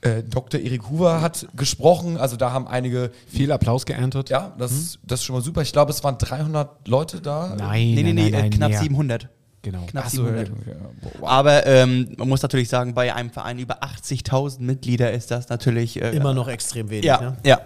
Äh, 0.02 0.22
Dr. 0.24 0.60
Erik 0.60 0.90
Huber 0.90 1.22
hat 1.22 1.48
gesprochen. 1.56 2.18
Also 2.18 2.38
da 2.38 2.52
haben 2.52 2.68
einige. 2.68 3.12
Viel 3.28 3.52
Applaus 3.52 3.86
geerntet. 3.86 4.30
Ja, 4.30 4.54
das, 4.58 5.00
das 5.04 5.22
ist 5.22 5.26
schon 5.26 5.36
mal 5.36 5.42
super. 5.42 5.62
Ich 5.62 5.72
glaube, 5.74 5.92
es 5.92 6.04
waren 6.04 6.18
300 6.18 6.88
Leute 6.88 7.20
da. 7.20 7.56
Nein, 7.58 7.96
Nee, 7.96 8.04
nee, 8.04 8.04
nein, 8.04 8.16
nee, 8.16 8.22
nein, 8.30 8.42
nein, 8.42 8.50
knapp 8.52 8.70
mehr. 8.72 8.80
700. 8.80 9.30
Genau. 9.72 9.86
Knapp 9.86 10.10
so, 10.10 10.24
ja, 10.26 10.46
700. 10.46 10.68
ja, 10.68 10.74
wow. 11.20 11.30
Aber 11.30 11.66
ähm, 11.66 12.16
man 12.18 12.30
muss 12.30 12.42
natürlich 12.42 12.70
sagen, 12.70 12.94
bei 12.94 13.14
einem 13.14 13.30
Verein 13.32 13.60
über 13.60 13.84
80.000 13.84 14.62
Mitglieder 14.62 15.12
ist 15.12 15.30
das 15.30 15.50
natürlich 15.50 16.02
äh, 16.02 16.12
Immer 16.16 16.34
noch 16.34 16.48
extrem 16.48 16.90
wenig. 16.90 17.06
Ja, 17.06 17.20
Ne? 17.20 17.38
ja. 17.44 17.60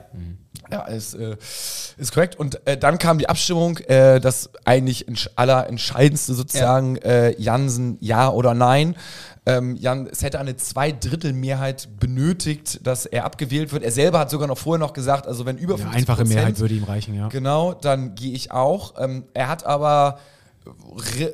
Ja, 0.72 0.84
ist, 0.86 1.14
äh, 1.14 1.36
ist 1.98 2.14
korrekt. 2.14 2.36
Und 2.38 2.66
äh, 2.66 2.78
dann 2.78 2.98
kam 2.98 3.18
die 3.18 3.28
Abstimmung, 3.30 3.78
äh, 3.80 4.20
das 4.20 4.50
eigentlich 4.66 5.08
entsch 5.08 5.30
allerentscheidendste 5.36 6.34
sozusagen, 6.34 6.96
äh, 6.98 7.40
Jansen 7.40 7.98
ja 8.00 8.30
oder 8.30 8.54
nein. 8.54 8.96
Ähm, 9.46 9.76
Jan, 9.76 10.08
es 10.08 10.22
hätte 10.22 10.40
eine 10.40 10.56
Zweidrittelmehrheit 10.56 11.90
benötigt, 12.00 12.86
dass 12.86 13.06
er 13.06 13.26
abgewählt 13.26 13.74
wird. 13.74 13.84
Er 13.84 13.92
selber 13.92 14.20
hat 14.20 14.30
sogar 14.30 14.48
noch 14.48 14.58
vorher 14.58 14.80
noch 14.80 14.94
gesagt, 14.94 15.28
also 15.28 15.46
wenn 15.46 15.58
über 15.58 15.74
Eine 15.76 15.84
50 15.84 16.00
einfache 16.00 16.26
Mehrheit 16.26 16.60
würde 16.60 16.76
ihm 16.76 16.84
reichen, 16.84 17.16
ja. 17.16 17.28
Genau, 17.30 17.74
dann 17.74 18.16
gehe 18.16 18.34
ich 18.34 18.52
auch. 18.52 18.94
Ähm, 19.00 19.24
er 19.34 19.48
hat 19.48 19.66
aber 19.66 20.20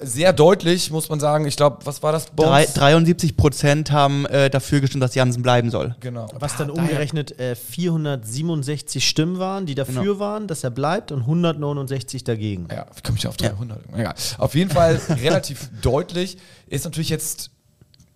sehr 0.01 0.31
deutlich, 0.33 0.89
muss 0.91 1.09
man 1.09 1.19
sagen, 1.19 1.45
ich 1.45 1.57
glaube, 1.57 1.85
was 1.85 2.01
war 2.01 2.11
das? 2.11 2.27
Drei, 2.27 2.63
Bones? 2.63 2.73
73 2.73 3.35
Prozent 3.35 3.91
haben 3.91 4.25
äh, 4.27 4.49
dafür 4.49 4.79
gestimmt, 4.79 5.03
dass 5.03 5.15
Jansen 5.15 5.41
bleiben 5.43 5.69
soll. 5.69 5.95
Genau. 5.99 6.27
Was 6.39 6.55
dann 6.57 6.69
umgerechnet 6.69 7.37
äh, 7.39 7.55
467 7.55 9.07
Stimmen 9.07 9.37
waren, 9.39 9.65
die 9.65 9.75
dafür 9.75 10.01
Genau. 10.03 10.19
waren, 10.19 10.47
dass 10.47 10.63
er 10.63 10.69
bleibt 10.69 11.11
und 11.11 11.21
169 11.21 12.23
dagegen. 12.23 12.67
Ja, 12.71 12.85
wie 12.95 13.01
komme 13.01 13.17
ich 13.17 13.27
auf 13.27 13.37
300? 13.37 13.79
Egal. 13.93 14.13
Auf 14.37 14.55
jeden 14.55 14.69
Fall 14.69 14.95
relativ 15.09 15.69
deutlich. 15.81 16.37
Ist 16.67 16.85
natürlich 16.85 17.09
jetzt, 17.09 17.51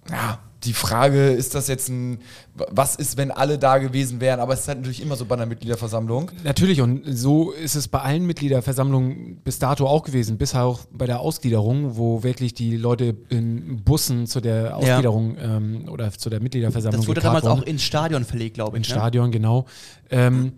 ja, 0.10 0.40
die 0.64 0.74
Frage, 0.74 1.30
ist 1.30 1.56
das 1.56 1.68
jetzt 1.68 1.90
ein, 1.90 2.20
was 2.54 2.96
ist, 2.96 3.18
wenn 3.18 3.32
alle 3.32 3.58
da 3.58 3.78
gewesen 3.80 4.22
wären? 4.22 4.40
Aber 4.40 4.54
es 4.54 4.62
ist 4.62 4.68
halt 4.68 4.80
natürlich 4.80 5.02
immer 5.02 5.16
so 5.16 5.26
bei 5.26 5.36
einer 5.36 5.46
Mitgliederversammlung. 5.46 6.32
Natürlich, 6.44 6.82
und 6.82 7.04
so 7.06 7.52
ist 7.52 7.76
es 7.76 7.88
bei 7.88 8.00
allen 8.00 8.26
Mitgliederversammlungen 8.26 9.38
bis 9.44 9.60
dato 9.60 9.88
auch 9.88 10.04
gewesen, 10.04 10.38
bis 10.38 10.54
auch 10.54 10.82
bei 10.92 11.08
der 11.08 11.20
Ausgliederung, 11.20 11.98
wo 11.98 12.24
wirklich 12.24 12.54
die 12.54 12.78
Leute 12.78 13.16
in 13.30 13.84
Bussen 13.84 14.28
zu 14.28 14.40
der 14.40 14.78
Ausgliederung 14.78 15.38
ähm, 15.40 15.90
oder 15.90 16.12
zu 16.12 16.30
der 16.30 16.42
Mitgliederversammlung 16.42 17.02
Das 17.02 17.08
wurde 17.08 17.22
damals 17.22 17.46
auch 17.46 17.58
wurden. 17.58 17.68
ins 17.68 17.84
Stadion 17.84 18.24
verlegt, 18.24 18.56
glaube 18.56 18.78
ich. 18.78 18.82
ins 18.82 18.90
ne? 18.90 18.96
Stadion, 18.96 19.32
genau. 19.32 19.66
Ähm, 20.10 20.54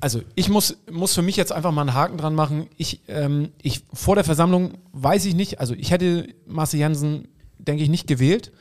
also 0.00 0.20
ich 0.34 0.48
muss, 0.48 0.78
muss 0.90 1.14
für 1.14 1.22
mich 1.22 1.36
jetzt 1.36 1.52
einfach 1.52 1.72
mal 1.72 1.82
einen 1.82 1.94
Haken 1.94 2.18
dran 2.18 2.34
machen. 2.34 2.66
Ich, 2.76 3.00
ähm, 3.08 3.50
ich 3.62 3.84
vor 3.92 4.14
der 4.14 4.24
Versammlung 4.24 4.72
weiß 4.92 5.24
ich 5.26 5.34
nicht, 5.34 5.60
also 5.60 5.74
ich 5.74 5.90
hätte 5.90 6.28
Marcel 6.46 6.80
Jansen, 6.80 7.28
denke 7.58 7.82
ich, 7.82 7.88
nicht 7.90 8.06
gewählt, 8.06 8.52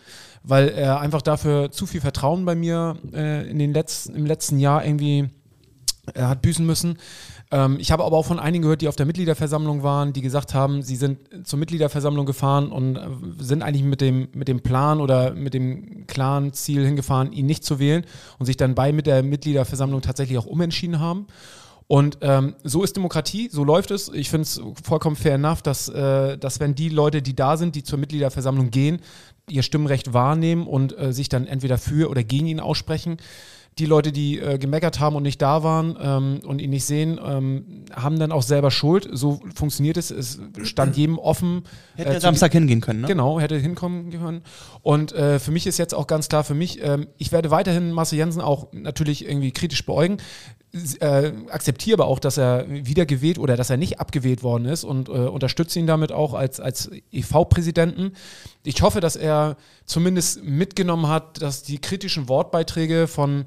weil 0.43 0.69
er 0.69 0.99
einfach 0.99 1.21
dafür 1.21 1.71
zu 1.71 1.85
viel 1.85 2.01
Vertrauen 2.01 2.45
bei 2.45 2.55
mir 2.55 2.97
äh, 3.13 3.49
in 3.49 3.59
den 3.59 3.73
letzten, 3.73 4.15
im 4.15 4.25
letzten 4.25 4.59
Jahr 4.59 4.85
irgendwie 4.85 5.29
äh, 6.13 6.21
hat 6.21 6.41
büßen 6.41 6.65
müssen. 6.65 6.97
Ähm, 7.51 7.77
ich 7.79 7.91
habe 7.91 8.03
aber 8.03 8.15
auch 8.15 8.25
von 8.25 8.39
einigen 8.39 8.61
gehört, 8.61 8.81
die 8.81 8.87
auf 8.87 8.95
der 8.95 9.05
Mitgliederversammlung 9.05 9.81
waren, 9.81 10.13
die 10.13 10.21
gesagt 10.21 10.53
haben, 10.53 10.83
sie 10.83 10.95
sind 10.95 11.19
zur 11.43 11.57
Mitgliederversammlung 11.57 12.25
gefahren 12.25 12.71
und 12.71 12.95
äh, 12.95 13.01
sind 13.39 13.63
eigentlich 13.63 13.83
mit 13.83 14.01
dem, 14.01 14.27
mit 14.33 14.47
dem 14.47 14.61
Plan 14.61 15.01
oder 15.01 15.33
mit 15.33 15.53
dem 15.53 16.05
klaren 16.07 16.53
Ziel 16.53 16.85
hingefahren, 16.85 17.31
ihn 17.31 17.45
nicht 17.45 17.63
zu 17.63 17.79
wählen 17.79 18.05
und 18.37 18.45
sich 18.45 18.57
dann 18.57 18.75
bei 18.75 18.91
mit 18.91 19.07
der 19.07 19.23
Mitgliederversammlung 19.23 20.01
tatsächlich 20.01 20.37
auch 20.37 20.45
umentschieden 20.45 20.99
haben. 20.99 21.27
Und 21.87 22.19
ähm, 22.21 22.53
so 22.63 22.83
ist 22.83 22.95
Demokratie, 22.95 23.49
so 23.51 23.63
läuft 23.63 23.89
es. 23.89 24.09
Ich 24.09 24.29
finde 24.29 24.43
es 24.43 24.61
vollkommen 24.83 25.15
fair 25.15 25.33
enough, 25.33 25.63
dass, 25.63 25.89
äh, 25.89 26.37
dass 26.37 26.59
wenn 26.59 26.75
die 26.75 26.89
Leute, 26.89 27.23
die 27.23 27.35
da 27.35 27.57
sind, 27.57 27.73
die 27.73 27.81
zur 27.81 27.97
Mitgliederversammlung 27.97 28.69
gehen, 28.69 28.99
ihr 29.49 29.63
Stimmrecht 29.63 30.13
wahrnehmen 30.13 30.67
und 30.67 30.97
äh, 30.97 31.13
sich 31.13 31.29
dann 31.29 31.47
entweder 31.47 31.77
für 31.77 32.09
oder 32.09 32.23
gegen 32.23 32.47
ihn 32.47 32.59
aussprechen. 32.59 33.17
die 33.77 33.85
Leute, 33.85 34.11
die 34.11 34.39
äh, 34.39 34.57
gemeckert 34.57 34.99
haben 34.99 35.15
und 35.15 35.23
nicht 35.23 35.41
da 35.41 35.63
waren 35.63 35.95
ähm, 36.01 36.39
und 36.45 36.59
ihn 36.59 36.69
nicht 36.69 36.83
sehen, 36.85 37.17
ähm, 37.23 37.85
haben 37.93 38.19
dann 38.19 38.31
auch 38.33 38.41
selber 38.41 38.71
Schuld. 38.71 39.07
So 39.13 39.39
funktioniert 39.55 39.95
es. 39.95 40.11
Es 40.11 40.39
stand 40.63 40.97
jedem 40.97 41.17
offen. 41.17 41.63
Hätte 41.95 42.09
äh, 42.09 42.11
der 42.11 42.19
zu- 42.19 42.27
Samstag 42.27 42.51
hingehen 42.51 42.81
können, 42.81 43.01
ne? 43.01 43.07
Genau, 43.07 43.39
hätte 43.39 43.57
hinkommen 43.57 44.11
können. 44.11 44.41
Und 44.81 45.13
äh, 45.13 45.39
für 45.39 45.51
mich 45.51 45.65
ist 45.65 45.77
jetzt 45.77 45.95
auch 45.95 46.07
ganz 46.07 46.27
klar, 46.27 46.43
für 46.43 46.55
mich, 46.55 46.83
ähm, 46.83 47.07
ich 47.17 47.31
werde 47.31 47.51
weiterhin 47.51 47.91
Marcel 47.93 48.17
Jensen 48.17 48.41
auch 48.41 48.67
natürlich 48.73 49.23
irgendwie 49.25 49.51
kritisch 49.51 49.85
beäugen. 49.85 50.17
Äh, 50.99 51.31
akzeptiere 51.49 51.95
aber 51.99 52.05
auch, 52.05 52.19
dass 52.19 52.37
er 52.37 52.65
wiedergewählt 52.69 53.39
oder 53.39 53.57
dass 53.57 53.71
er 53.71 53.77
nicht 53.77 53.99
abgewählt 53.99 54.43
worden 54.43 54.65
ist 54.65 54.83
und 54.83 55.09
äh, 55.09 55.13
unterstütze 55.13 55.79
ihn 55.79 55.87
damit 55.87 56.11
auch 56.11 56.35
als, 56.35 56.59
als 56.59 56.91
EV-Präsidenten. 57.11 58.13
Ich 58.63 58.83
hoffe, 58.83 58.99
dass 58.99 59.15
er 59.15 59.57
zumindest 59.85 60.43
mitgenommen 60.43 61.07
hat, 61.07 61.41
dass 61.41 61.63
die 61.63 61.79
kritischen 61.79 62.29
Wortbeiträge 62.29 63.07
von 63.07 63.45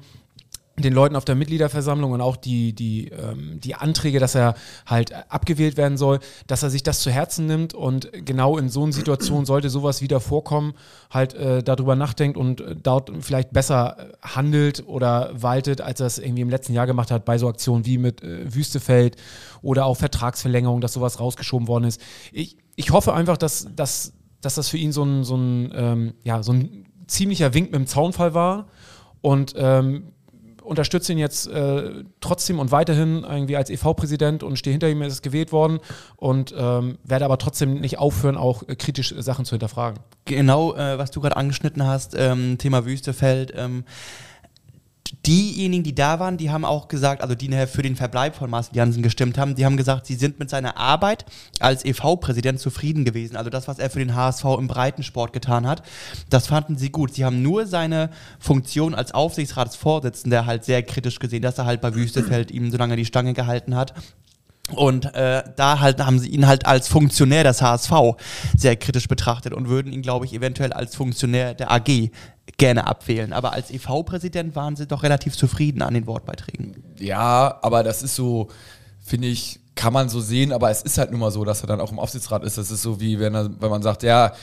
den 0.75 0.93
Leuten 0.93 1.15
auf 1.15 1.23
der 1.23 1.35
Mitgliederversammlung 1.35 2.13
und 2.13 2.21
auch 2.21 2.35
die, 2.35 2.73
die, 2.73 3.09
ähm, 3.09 3.59
die 3.59 3.75
Anträge, 3.75 4.19
dass 4.19 4.33
er 4.33 4.55
halt 4.87 5.13
abgewählt 5.31 5.77
werden 5.77 5.97
soll, 5.97 6.19
dass 6.47 6.63
er 6.63 6.71
sich 6.71 6.81
das 6.81 7.01
zu 7.01 7.11
Herzen 7.11 7.45
nimmt 7.45 7.75
und 7.75 8.09
genau 8.25 8.57
in 8.57 8.69
so 8.69 8.83
einer 8.83 8.91
Situation 8.91 9.45
sollte 9.45 9.69
sowas 9.69 10.01
wieder 10.01 10.19
vorkommen, 10.19 10.73
halt 11.11 11.35
äh, 11.35 11.61
darüber 11.61 11.95
nachdenkt 11.95 12.37
und 12.37 12.61
äh, 12.61 12.75
dort 12.75 13.11
vielleicht 13.19 13.53
besser 13.53 13.97
äh, 13.99 14.27
handelt 14.27 14.83
oder 14.87 15.29
waltet, 15.33 15.79
als 15.79 15.99
er 15.99 16.07
es 16.07 16.17
irgendwie 16.17 16.41
im 16.41 16.49
letzten 16.49 16.73
Jahr 16.73 16.87
gemacht 16.87 17.11
hat 17.11 17.23
bei 17.23 17.37
so 17.37 17.47
Aktionen 17.47 17.85
wie 17.85 17.99
mit 17.99 18.23
äh, 18.23 18.51
Wüstefeld 18.53 19.15
oder 19.61 19.85
auch 19.85 19.95
Vertragsverlängerung, 19.95 20.81
dass 20.81 20.93
sowas 20.93 21.19
rausgeschoben 21.19 21.67
worden 21.67 21.85
ist. 21.85 22.01
Ich, 22.31 22.57
ich 22.75 22.89
hoffe 22.89 23.13
einfach, 23.13 23.37
dass, 23.37 23.67
dass, 23.75 24.13
dass 24.41 24.55
das 24.55 24.69
für 24.69 24.77
ihn 24.77 24.91
so 24.91 25.03
ein, 25.03 25.23
so 25.23 25.35
ein, 25.35 25.71
ähm, 25.75 26.13
ja, 26.23 26.41
so 26.41 26.51
ein 26.51 26.85
ziemlicher 27.05 27.53
Wink 27.53 27.71
mit 27.71 27.75
dem 27.75 27.85
Zaunfall 27.85 28.33
war 28.33 28.65
und 29.21 29.53
ähm, 29.55 30.12
unterstütze 30.63 31.11
ihn 31.11 31.17
jetzt 31.17 31.47
äh, 31.47 32.03
trotzdem 32.21 32.59
und 32.59 32.71
weiterhin 32.71 33.23
irgendwie 33.23 33.57
als 33.57 33.69
EV-Präsident 33.69 34.43
und 34.43 34.57
stehe 34.57 34.71
hinter 34.71 34.89
ihm, 34.89 35.01
ist 35.01 35.21
gewählt 35.21 35.51
worden 35.51 35.79
und 36.17 36.53
ähm, 36.57 36.97
werde 37.03 37.25
aber 37.25 37.37
trotzdem 37.37 37.79
nicht 37.79 37.99
aufhören, 37.99 38.37
auch 38.37 38.63
äh, 38.67 38.75
kritisch 38.75 39.13
Sachen 39.17 39.45
zu 39.45 39.51
hinterfragen. 39.51 39.99
Genau, 40.25 40.73
äh, 40.75 40.97
was 40.97 41.11
du 41.11 41.21
gerade 41.21 41.37
angeschnitten 41.37 41.85
hast, 41.85 42.15
ähm, 42.17 42.57
Thema 42.57 42.85
Wüstefeld. 42.85 43.53
Ähm, 43.55 43.83
diejenigen, 45.25 45.83
die 45.83 45.95
da 45.95 46.19
waren, 46.19 46.37
die 46.37 46.49
haben 46.49 46.65
auch 46.65 46.87
gesagt, 46.87 47.21
also 47.21 47.35
die 47.35 47.47
nachher 47.47 47.67
für 47.67 47.81
den 47.81 47.95
Verbleib 47.95 48.35
von 48.35 48.49
Marcel 48.49 48.75
Janssen 48.75 49.03
gestimmt 49.03 49.37
haben, 49.37 49.55
die 49.55 49.65
haben 49.65 49.77
gesagt, 49.77 50.05
sie 50.05 50.15
sind 50.15 50.39
mit 50.39 50.49
seiner 50.49 50.77
Arbeit 50.77 51.25
als 51.59 51.85
EV-Präsident 51.85 52.59
zufrieden 52.59 53.05
gewesen. 53.05 53.35
Also 53.35 53.49
das, 53.49 53.67
was 53.67 53.79
er 53.79 53.89
für 53.89 53.99
den 53.99 54.15
HSV 54.15 54.45
im 54.57 54.67
Breitensport 54.67 55.33
getan 55.33 55.67
hat, 55.67 55.83
das 56.29 56.47
fanden 56.47 56.77
sie 56.77 56.89
gut. 56.89 57.13
Sie 57.13 57.25
haben 57.25 57.41
nur 57.41 57.67
seine 57.67 58.09
Funktion 58.39 58.95
als 58.95 59.13
Aufsichtsratsvorsitzender 59.13 60.45
halt 60.45 60.63
sehr 60.63 60.83
kritisch 60.83 61.19
gesehen, 61.19 61.41
dass 61.41 61.57
er 61.57 61.65
halt 61.65 61.81
bei 61.81 61.93
Wüstefeld 61.93 62.51
ihm 62.51 62.71
so 62.71 62.77
lange 62.77 62.95
die 62.95 63.05
Stange 63.05 63.33
gehalten 63.33 63.75
hat. 63.75 63.93
Und 64.71 65.13
äh, 65.13 65.43
da 65.57 65.79
halt 65.81 65.99
haben 65.99 66.19
sie 66.19 66.29
ihn 66.29 66.47
halt 66.47 66.65
als 66.65 66.87
Funktionär 66.87 67.43
des 67.43 67.61
HSV 67.61 67.91
sehr 68.55 68.77
kritisch 68.77 69.09
betrachtet 69.09 69.53
und 69.53 69.67
würden 69.67 69.91
ihn, 69.91 70.01
glaube 70.01 70.25
ich, 70.25 70.33
eventuell 70.33 70.71
als 70.71 70.95
Funktionär 70.95 71.53
der 71.53 71.69
AG 71.69 72.11
gerne 72.57 72.87
abwählen. 72.87 73.33
Aber 73.33 73.51
als 73.51 73.71
EV-Präsident 73.71 74.55
waren 74.55 74.77
sie 74.77 74.87
doch 74.87 75.03
relativ 75.03 75.35
zufrieden 75.35 75.81
an 75.81 75.93
den 75.93 76.07
Wortbeiträgen. 76.07 76.81
Ja, 76.97 77.59
aber 77.61 77.83
das 77.83 78.03
ist 78.03 78.15
so, 78.15 78.47
finde 79.01 79.27
ich, 79.27 79.59
kann 79.75 79.91
man 79.91 80.07
so 80.07 80.21
sehen, 80.21 80.53
aber 80.53 80.69
es 80.69 80.81
ist 80.81 80.97
halt 80.97 81.11
nun 81.11 81.19
mal 81.19 81.31
so, 81.31 81.43
dass 81.43 81.61
er 81.61 81.67
dann 81.67 81.81
auch 81.81 81.91
im 81.91 81.99
Aufsichtsrat 81.99 82.43
ist. 82.43 82.57
Das 82.57 82.71
ist 82.71 82.83
so 82.83 83.01
wie, 83.01 83.19
wenn, 83.19 83.35
er, 83.35 83.49
wenn 83.59 83.69
man 83.69 83.81
sagt, 83.81 84.03
ja, 84.03 84.33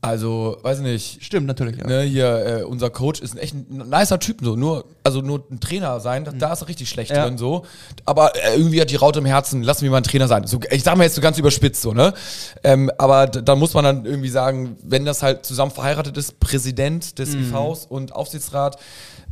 also, 0.00 0.56
weiß 0.62 0.78
nicht, 0.80 1.24
Stimmt 1.24 1.48
natürlich. 1.48 1.76
Ja. 1.76 1.86
ne, 1.86 2.02
hier, 2.02 2.60
äh, 2.60 2.62
unser 2.62 2.88
Coach 2.88 3.20
ist 3.20 3.34
ein 3.34 3.38
echt 3.38 3.54
ein 3.54 3.88
nicer 3.90 4.20
Typ, 4.20 4.38
so, 4.42 4.54
nur, 4.54 4.84
also 5.02 5.22
nur 5.22 5.44
ein 5.50 5.58
Trainer 5.58 5.98
sein, 5.98 6.24
da, 6.24 6.30
da 6.30 6.52
ist 6.52 6.62
er 6.62 6.68
richtig 6.68 6.88
schlecht 6.88 7.10
Ja. 7.10 7.24
drin, 7.24 7.36
so. 7.36 7.64
Aber 8.04 8.32
äh, 8.36 8.54
irgendwie 8.56 8.80
hat 8.80 8.90
die 8.90 8.96
Raute 8.96 9.18
im 9.18 9.24
Herzen, 9.26 9.62
lassen 9.64 9.82
wir 9.82 9.90
mal 9.90 9.96
ein 9.96 10.04
Trainer 10.04 10.28
sein. 10.28 10.46
So, 10.46 10.60
ich 10.70 10.84
sag 10.84 10.96
mal 10.96 11.02
jetzt 11.02 11.16
so 11.16 11.20
ganz 11.20 11.36
überspitzt, 11.36 11.82
so, 11.82 11.94
ne? 11.94 12.14
Ähm, 12.62 12.92
aber 12.96 13.26
da 13.26 13.56
muss 13.56 13.74
man 13.74 13.84
dann 13.84 14.04
irgendwie 14.04 14.28
sagen, 14.28 14.76
wenn 14.84 15.04
das 15.04 15.24
halt 15.24 15.44
zusammen 15.44 15.72
verheiratet 15.72 16.16
ist, 16.16 16.38
Präsident 16.38 17.18
des 17.18 17.34
IVs 17.34 17.86
und 17.86 18.12
Aufsichtsrat, 18.12 18.78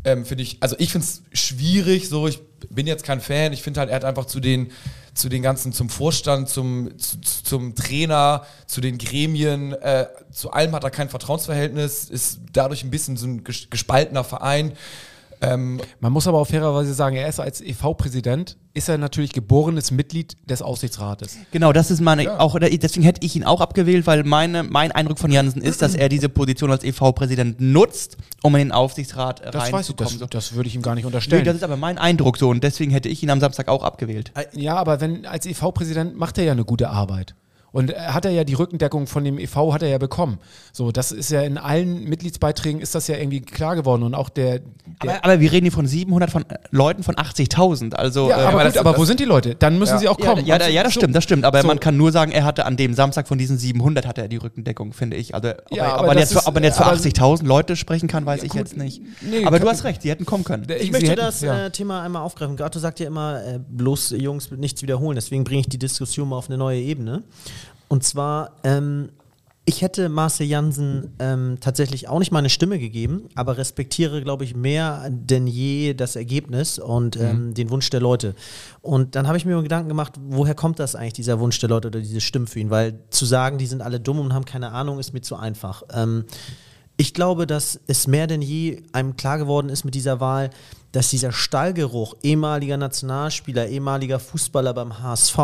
ähm, 0.04 0.25
finde 0.25 0.42
ich, 0.42 0.58
also 0.61 0.75
ich 0.80 0.90
finde 0.90 1.06
es 1.06 1.23
schwierig, 1.32 2.08
so, 2.08 2.26
ich 2.26 2.40
bin 2.70 2.87
jetzt 2.88 3.04
kein 3.04 3.20
Fan, 3.20 3.52
ich 3.52 3.62
finde 3.62 3.80
halt, 3.80 3.90
er 3.90 3.96
hat 3.96 4.04
einfach 4.04 4.25
zu 4.26 4.40
den, 4.40 4.73
zu 5.16 5.28
den 5.28 5.42
ganzen, 5.42 5.73
zum 5.73 5.88
Vorstand, 5.88 6.49
zum, 6.49 6.96
zu, 6.99 7.20
zu- 7.20 7.42
zum 7.42 7.75
Trainer, 7.75 8.44
zu 8.66 8.80
den 8.80 8.99
Gremien, 8.99 9.73
äh, 9.73 10.06
zu 10.30 10.50
allem 10.52 10.73
hat 10.75 10.85
er 10.85 10.90
kein 10.90 11.08
Vertrauensverhältnis, 11.08 12.04
ist 12.11 12.38
dadurch 12.52 12.85
ein 12.85 12.90
bisschen 12.90 13.16
so 13.16 13.26
ein 13.26 13.42
ges- 13.42 13.68
gespaltener 13.70 14.25
Verein. 14.25 14.73
Ähm, 15.40 15.81
Man 16.00 16.12
muss 16.12 16.26
aber 16.26 16.38
auch 16.38 16.47
fairerweise 16.47 16.95
sagen, 16.95 17.16
er 17.16 17.28
ist 17.28 17.40
als 17.40 17.61
EV-Präsident, 17.61 18.57
ist 18.75 18.88
er 18.88 18.99
natürlich 18.99 19.33
geborenes 19.33 19.90
Mitglied 19.90 20.37
des 20.49 20.62
Aufsichtsrates. 20.62 21.37
Genau, 21.50 21.73
das 21.73 21.90
ist 21.90 22.00
meine, 22.00 22.40
auch, 22.40 22.59
deswegen 22.59 23.05
hätte 23.05 23.25
ich 23.25 23.37
ihn 23.37 23.45
auch 23.45 23.61
abgewählt, 23.61 24.07
weil 24.07 24.25
meine, 24.25 24.62
mein 24.62 24.93
Eindruck 24.93 25.19
von 25.19 25.31
Jansen 25.31 25.62
ist, 25.62 25.83
dass 25.83 25.95
er 25.95 26.09
diese 26.09 26.28
Position 26.28 26.71
als 26.71 26.85
EV-Präsident 26.85 27.61
nutzt, 27.61 28.16
um 28.43 28.55
in 28.55 28.61
den 28.61 28.73
Aufsichtsrat 28.73 29.40
Das 29.45 29.55
weiß 29.55 29.55
ich, 29.55 29.71
das, 29.71 29.73
reinzukommen. 29.75 30.19
So. 30.19 30.26
das 30.26 30.55
würde 30.55 30.69
ich 30.69 30.75
ihm 30.75 30.83
gar 30.83 30.95
nicht 30.95 31.05
Nee, 31.05 31.09
unterstellen. 31.09 31.45
das 31.45 31.57
ist 31.57 31.62
aber 31.64 31.76
mein 31.76 31.99
Eindruck 31.99 32.37
so 32.38 32.49
und 32.49 32.62
deswegen 32.64 32.90
hätte 32.90 33.09
ich 33.09 33.23
ihn 33.23 33.31
am 33.31 33.40
Samstag 33.40 33.69
auch 33.69 33.83
abgewählt. 33.83 34.33
Äh, 34.35 34.45
Ja, 34.52 34.76
aber 34.76 35.00
wenn 35.00 35.26
als 35.26 35.47
EV-Präsident 35.47 36.16
macht 36.19 36.38
er 36.38 36.45
ja 36.45 36.52
eine 36.52 36.64
gute 36.64 36.90
Arbeit. 36.90 37.35
Und 37.76 37.95
hat 37.95 38.25
er 38.25 38.30
ja 38.30 38.45
die 38.45 38.54
Rückendeckung 38.54 39.06
von 39.06 39.23
dem 39.23 39.38
EV 39.38 39.73
hat 39.75 39.83
er 39.83 39.88
ja 39.88 39.99
bekommen. 39.99 40.38
So, 40.73 40.92
das 40.92 41.12
ist 41.12 41.30
ja 41.30 41.42
in 41.42 41.59
allen 41.59 42.04
Mitgliedsbeiträgen 42.04 42.80
ist 42.80 42.95
das 42.95 43.06
ja 43.06 43.16
irgendwie 43.16 43.42
klar 43.42 43.76
geworden 43.76 44.02
und 44.02 44.14
auch 44.14 44.30
der, 44.30 44.61
der 44.61 44.64
Aber, 45.00 45.25
aber 45.25 45.40
wir 45.40 45.52
reden 45.52 45.64
hier 45.66 45.73
von 45.73 45.87
700 45.87 46.30
von, 46.30 46.49
äh, 46.49 46.56
Leuten 46.71 47.02
von 47.02 47.16
80.000. 47.16 47.95
Also, 47.95 48.30
ja, 48.30 48.38
äh, 48.40 48.45
aber, 48.47 48.52
gut, 48.64 48.66
das- 48.68 48.76
aber 48.78 48.95
wo 48.95 49.00
das- 49.00 49.09
sind 49.09 49.21
die 49.21 49.25
Leute? 49.26 49.54
Dann 49.56 49.78
müssen 49.78 49.92
Ja. 49.92 49.99
sie 49.99 50.09
auch 50.09 50.18
kommen. 50.18 50.47
ja, 50.47 50.56
ja, 50.59 50.68
ja, 50.68 50.83
das 50.83 50.95
So. 50.95 51.00
stimmt, 51.00 51.14
das 51.14 51.25
stimmt. 51.25 51.45
Aber 51.45 51.61
So. 51.61 51.66
man 51.66 51.78
kann 51.78 51.99
nur 51.99 52.12
sagen, 52.12 52.33
er 52.33 52.45
hatte 52.45 52.64
an 52.64 52.78
dem 52.78 52.95
Samstag 52.95 53.28
von 53.28 53.37
diesen 53.37 53.59
700 53.59 54.06
hatte 54.06 54.23
er 54.23 54.28
die 54.28 54.38
Rückendeckung, 54.38 54.95
finde 54.95 55.16
ich. 55.18 55.35
Also, 55.35 55.50
ob, 55.50 55.56
Ja, 55.76 55.85
er, 55.85 55.92
ob, 55.92 55.99
aber 55.99 56.06
man 56.09 56.16
das 56.16 56.23
jetzt, 56.23 56.33
für- 56.33 56.38
ist- 56.38 56.47
ob 56.47 56.54
man 56.54 56.64
jetzt 56.64 56.76
für 56.78 56.85
aber- 56.85 56.92
80.000 56.92 57.47
Leute 57.47 57.76
sprechen 57.76 58.09
kann, 58.09 58.25
weiß 58.25 58.42
ich 58.42 58.50
gut, 58.52 58.59
jetzt 58.61 58.76
nicht. 58.78 59.02
nee, 59.21 59.45
aber 59.45 59.59
du 59.61 59.68
hast 59.68 59.85
recht, 59.85 60.02
die 60.02 60.09
hätten 60.11 60.25
kommen 60.25 60.45
können. 60.45 60.66
Ich 60.71 60.85
sie 60.87 60.90
möchte 60.92 61.11
hätten- 61.11 61.21
das 61.21 61.42
ja. 61.42 61.66
äh, 61.66 61.71
Thema 61.71 62.02
einmal 62.02 62.23
aufgreifen. 62.23 62.56
Gato 62.56 62.78
sagt 62.78 63.00
ja 63.00 63.06
immer, 63.06 63.45
äh, 63.45 63.59
bloß 63.68 64.12
äh, 64.12 64.16
Jungs 64.16 64.50
nichts 64.50 64.80
wiederholen. 64.80 65.16
Deswegen 65.16 65.45
bringe 65.45 65.61
ich 65.61 65.68
die 65.68 65.78
Diskussion 65.78 66.28
mal 66.30 66.37
auf 66.37 66.49
eine 66.49 66.56
neue 66.56 66.80
Ebene. 66.80 67.23
Und 67.88 68.05
zwar, 68.05 68.52
ähm, 68.64 69.11
ich 69.69 69.83
hätte 69.83 70.09
Marcel 70.09 70.47
Jansen 70.47 71.14
ähm, 71.19 71.59
tatsächlich 71.61 72.09
auch 72.09 72.21
nicht 72.21 72.31
meine 72.31 72.50
Stimme 72.50 72.78
gegeben, 72.78 73.28
aber 73.35 73.59
respektiere, 73.59 74.23
glaube 74.23 74.45
ich, 74.45 74.55
mehr 74.55 75.09
denn 75.11 75.49
je 75.49 75.95
das 75.95 76.14
Ergebnis 76.14 76.78
und 76.78 77.16
ähm, 77.16 77.52
den 77.52 77.71
Wunsch 77.71 77.90
der 77.90 78.00
Leute. 78.00 78.37
Und 78.81 79.16
dann 79.16 79.26
habe 79.26 79.38
ich 79.38 79.45
mir 79.45 79.61
Gedanken 79.62 79.88
gemacht, 79.88 80.14
woher 80.21 80.55
kommt 80.55 80.78
das 80.78 80.95
eigentlich, 80.95 81.14
dieser 81.14 81.40
Wunsch 81.40 81.59
der 81.59 81.69
Leute 81.69 81.88
oder 81.88 81.99
diese 81.99 82.21
Stimmen 82.21 82.47
für 82.47 82.61
ihn? 82.61 82.71
Weil 82.71 83.00
zu 83.11 83.26
sagen, 83.26 83.59
die 83.59 83.66
sind 83.66 83.83
alle 83.83 83.99
dumm 83.99 84.21
und 84.21 84.35
haben 84.35 84.45
keine 84.45 84.71
Ahnung, 84.71 85.00
ist 85.00 85.12
mir 85.12 85.21
zu 85.21 85.35
einfach. 85.35 85.83
Ähm, 85.93 86.26
ich 86.97 87.12
glaube, 87.12 87.49
dass 87.49 87.81
es 87.88 88.07
mehr 88.07 88.28
denn 88.28 88.43
je 88.43 88.83
einem 88.93 89.16
klar 89.16 89.38
geworden 89.38 89.69
ist 89.69 89.85
mit 89.85 89.97
dieser 89.97 90.21
Wahl, 90.21 90.50
dass 90.93 91.11
dieser 91.11 91.33
Stallgeruch 91.33 92.14
ehemaliger 92.23 92.76
Nationalspieler, 92.76 93.66
ehemaliger 93.66 94.21
Fußballer 94.21 94.73
beim 94.73 95.02
HSV, 95.02 95.38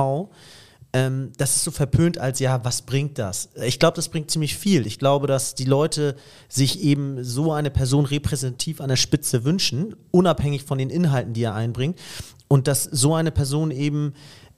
ähm, 0.93 1.33
das 1.39 1.57
ist 1.57 1.65
so 1.65 1.71
verpönt 1.71 2.19
als, 2.19 2.39
ja, 2.39 2.65
was 2.65 2.83
bringt 2.83 3.19
das? 3.19 3.49
Ich 3.65 3.79
glaube, 3.79 3.97
das 3.97 4.09
bringt 4.09 4.31
ziemlich 4.31 4.57
viel. 4.57 4.87
Ich 4.87 4.99
glaube, 4.99 5.27
dass 5.27 5.55
die 5.55 5.65
Leute 5.65 6.17
sich 6.49 6.83
eben 6.83 7.25
so 7.25 7.53
eine 7.53 7.71
Person 7.71 8.05
repräsentativ 8.05 8.81
an 8.81 8.89
der 8.89 8.97
Spitze 8.97 9.45
wünschen, 9.45 9.97
unabhängig 10.11 10.65
von 10.65 10.79
den 10.79 10.91
Inhalten, 10.91 11.33
die 11.33 11.45
er 11.45 11.55
einbringt. 11.55 11.99
Und 12.49 12.69
dass 12.69 12.85
so 12.85 13.15
eine 13.15 13.31
Person 13.31 13.71
eben 13.71 14.13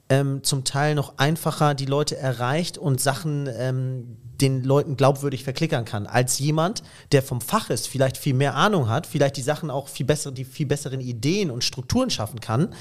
ähm, 0.09 0.43
zum 0.43 0.65
Teil 0.65 0.93
noch 0.93 1.17
einfacher 1.17 1.73
die 1.73 1.85
Leute 1.85 2.17
erreicht 2.17 2.77
und 2.77 2.99
Sachen 2.99 3.49
ähm, 3.57 4.17
den 4.41 4.63
Leuten 4.63 4.97
glaubwürdig 4.97 5.43
verklickern 5.45 5.85
kann, 5.85 6.05
als 6.05 6.39
jemand, 6.39 6.83
der 7.13 7.23
vom 7.23 7.39
Fach 7.39 7.69
ist, 7.69 7.87
vielleicht 7.87 8.17
viel 8.17 8.33
mehr 8.33 8.55
Ahnung 8.55 8.89
hat, 8.89 9.07
vielleicht 9.07 9.37
die 9.37 9.41
Sachen 9.41 9.71
auch 9.71 9.87
viel 9.87 10.05
bessere, 10.05 10.33
die 10.33 10.43
viel 10.43 10.65
besseren 10.65 10.99
Ideen 10.99 11.49
und 11.49 11.63
Strukturen 11.63 12.09
schaffen 12.09 12.41
kann, 12.41 12.73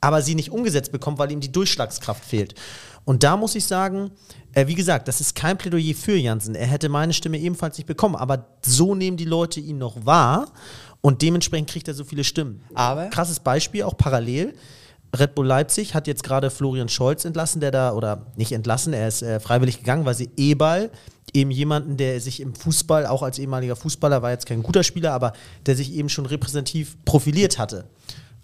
aber 0.00 0.22
sie 0.22 0.34
nicht 0.34 0.50
umgesetzt 0.50 0.92
bekommt, 0.92 1.18
weil 1.18 1.32
ihm 1.32 1.40
die 1.40 1.52
Durchschlagskraft 1.52 2.24
fehlt. 2.24 2.54
Und 3.04 3.22
da 3.22 3.36
muss 3.36 3.54
ich 3.54 3.64
sagen, 3.64 4.10
äh, 4.52 4.66
wie 4.66 4.74
gesagt, 4.74 5.08
das 5.08 5.20
ist 5.20 5.34
kein 5.34 5.58
Plädoyer 5.58 5.94
für 5.94 6.16
Jansen. 6.16 6.54
Er 6.54 6.66
hätte 6.66 6.88
meine 6.88 7.12
Stimme 7.12 7.38
ebenfalls 7.38 7.78
nicht 7.78 7.86
bekommen, 7.86 8.14
aber 8.16 8.46
so 8.64 8.94
nehmen 8.94 9.16
die 9.16 9.24
Leute 9.24 9.60
ihn 9.60 9.78
noch 9.78 10.06
wahr 10.06 10.52
und 11.00 11.22
dementsprechend 11.22 11.68
kriegt 11.68 11.88
er 11.88 11.94
so 11.94 12.04
viele 12.04 12.24
Stimmen. 12.24 12.62
Aber- 12.74 13.08
krasses 13.08 13.40
Beispiel, 13.40 13.82
auch 13.82 13.96
parallel. 13.96 14.54
Red 15.14 15.34
Bull 15.34 15.46
Leipzig 15.46 15.94
hat 15.94 16.06
jetzt 16.06 16.22
gerade 16.22 16.48
Florian 16.48 16.88
Scholz 16.88 17.26
entlassen, 17.26 17.60
der 17.60 17.70
da, 17.70 17.92
oder 17.92 18.26
nicht 18.36 18.52
entlassen, 18.52 18.94
er 18.94 19.08
ist 19.08 19.22
äh, 19.22 19.40
freiwillig 19.40 19.78
gegangen, 19.78 20.06
weil 20.06 20.14
sie 20.14 20.30
Ebal, 20.38 20.90
eben 21.34 21.50
jemanden, 21.50 21.96
der 21.98 22.18
sich 22.20 22.40
im 22.40 22.54
Fußball, 22.54 23.06
auch 23.06 23.22
als 23.22 23.38
ehemaliger 23.38 23.76
Fußballer, 23.76 24.22
war 24.22 24.30
jetzt 24.30 24.46
kein 24.46 24.62
guter 24.62 24.82
Spieler, 24.82 25.12
aber 25.12 25.34
der 25.66 25.76
sich 25.76 25.92
eben 25.92 26.08
schon 26.08 26.24
repräsentativ 26.24 26.96
profiliert 27.04 27.58
hatte. 27.58 27.84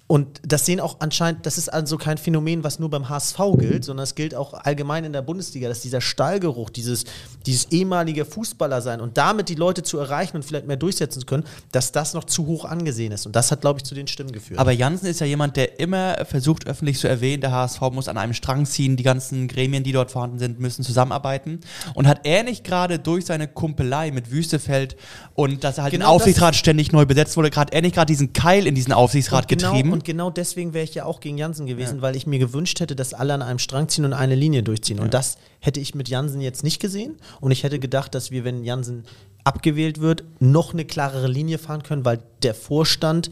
Und 0.08 0.40
das 0.42 0.64
sehen 0.64 0.80
auch 0.80 0.96
anscheinend, 1.00 1.44
das 1.44 1.58
ist 1.58 1.68
also 1.68 1.98
kein 1.98 2.16
Phänomen, 2.16 2.64
was 2.64 2.78
nur 2.78 2.88
beim 2.88 3.10
HSV 3.10 3.38
gilt, 3.58 3.84
sondern 3.84 4.04
es 4.04 4.14
gilt 4.14 4.34
auch 4.34 4.54
allgemein 4.54 5.04
in 5.04 5.12
der 5.12 5.20
Bundesliga, 5.20 5.68
dass 5.68 5.82
dieser 5.82 6.00
Stallgeruch, 6.00 6.70
dieses, 6.70 7.04
dieses 7.44 7.66
ehemalige 7.72 8.24
Fußballer 8.24 8.80
sein 8.80 9.02
und 9.02 9.18
damit 9.18 9.50
die 9.50 9.54
Leute 9.54 9.82
zu 9.82 9.98
erreichen 9.98 10.36
und 10.36 10.46
vielleicht 10.46 10.66
mehr 10.66 10.78
durchsetzen 10.78 11.20
zu 11.20 11.26
können, 11.26 11.44
dass 11.72 11.92
das 11.92 12.14
noch 12.14 12.24
zu 12.24 12.46
hoch 12.46 12.64
angesehen 12.64 13.12
ist. 13.12 13.26
Und 13.26 13.36
das 13.36 13.50
hat, 13.52 13.60
glaube 13.60 13.80
ich, 13.80 13.84
zu 13.84 13.94
den 13.94 14.06
Stimmen 14.06 14.32
geführt. 14.32 14.58
Aber 14.58 14.72
Jansen 14.72 15.08
ist 15.08 15.20
ja 15.20 15.26
jemand, 15.26 15.58
der 15.58 15.78
immer 15.78 16.24
versucht, 16.24 16.66
öffentlich 16.66 16.98
zu 16.98 17.06
erwähnen, 17.06 17.42
der 17.42 17.52
HSV 17.52 17.82
muss 17.92 18.08
an 18.08 18.16
einem 18.16 18.32
Strang 18.32 18.64
ziehen, 18.64 18.96
die 18.96 19.02
ganzen 19.02 19.46
Gremien, 19.46 19.84
die 19.84 19.92
dort 19.92 20.10
vorhanden 20.10 20.38
sind, 20.38 20.58
müssen 20.58 20.84
zusammenarbeiten. 20.84 21.60
Und 21.92 22.06
hat 22.06 22.20
er 22.24 22.44
nicht 22.44 22.64
gerade 22.64 22.98
durch 22.98 23.26
seine 23.26 23.46
Kumpelei 23.46 24.10
mit 24.10 24.30
Wüstefeld 24.30 24.96
und 25.34 25.64
dass 25.64 25.76
er 25.76 25.84
halt 25.84 25.92
Genau 25.92 26.06
den 26.06 26.14
Aufsichtsrat 26.14 26.56
ständig 26.56 26.92
neu 26.92 27.04
besetzt 27.04 27.36
wurde, 27.36 27.50
gerade 27.50 27.74
er 27.74 27.82
nicht 27.82 27.94
gerade 27.94 28.10
diesen 28.10 28.32
Keil 28.32 28.66
in 28.66 28.74
diesen 28.74 28.94
Aufsichtsrat 28.94 29.48
genau, 29.48 29.72
getrieben? 29.72 29.97
Und 29.98 30.04
genau 30.04 30.30
deswegen 30.30 30.74
wäre 30.74 30.84
ich 30.84 30.94
ja 30.94 31.06
auch 31.06 31.18
gegen 31.18 31.38
Jansen 31.38 31.66
gewesen, 31.66 32.02
weil 32.02 32.14
ich 32.14 32.24
mir 32.24 32.38
gewünscht 32.38 32.78
hätte, 32.78 32.94
dass 32.94 33.14
alle 33.14 33.34
an 33.34 33.42
einem 33.42 33.58
Strang 33.58 33.88
ziehen 33.88 34.04
und 34.04 34.12
eine 34.12 34.36
Linie 34.36 34.62
durchziehen. 34.62 35.00
Und 35.00 35.12
das 35.12 35.38
hätte 35.58 35.80
ich 35.80 35.96
mit 35.96 36.08
Jansen 36.08 36.40
jetzt 36.40 36.62
nicht 36.62 36.78
gesehen. 36.78 37.16
Und 37.40 37.50
ich 37.50 37.64
hätte 37.64 37.80
gedacht, 37.80 38.14
dass 38.14 38.30
wir, 38.30 38.44
wenn 38.44 38.62
Jansen 38.62 39.02
abgewählt 39.42 40.00
wird, 40.00 40.22
noch 40.38 40.72
eine 40.72 40.84
klarere 40.84 41.26
Linie 41.26 41.58
fahren 41.58 41.82
können, 41.82 42.04
weil 42.04 42.20
der 42.44 42.54
Vorstand 42.54 43.30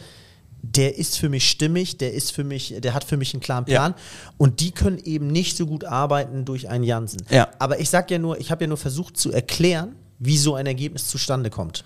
der 0.60 0.98
ist 0.98 1.18
für 1.18 1.28
mich 1.28 1.48
stimmig, 1.48 1.98
der 1.98 2.14
ist 2.14 2.32
für 2.32 2.42
mich, 2.42 2.74
der 2.78 2.94
hat 2.94 3.04
für 3.04 3.16
mich 3.16 3.32
einen 3.32 3.40
klaren 3.40 3.64
Plan 3.64 3.94
und 4.36 4.58
die 4.58 4.72
können 4.72 4.98
eben 5.04 5.28
nicht 5.28 5.56
so 5.56 5.66
gut 5.66 5.84
arbeiten 5.84 6.44
durch 6.44 6.68
einen 6.68 6.82
Jansen. 6.82 7.22
Ja. 7.30 7.46
Aber 7.60 7.78
ich 7.78 7.88
sag 7.88 8.10
ja 8.10 8.18
nur, 8.18 8.40
ich 8.40 8.50
habe 8.50 8.64
ja 8.64 8.66
nur 8.66 8.76
versucht 8.76 9.16
zu 9.16 9.30
erklären, 9.30 9.94
wie 10.18 10.36
so 10.36 10.56
ein 10.56 10.66
Ergebnis 10.66 11.06
zustande 11.06 11.48
kommt. 11.48 11.84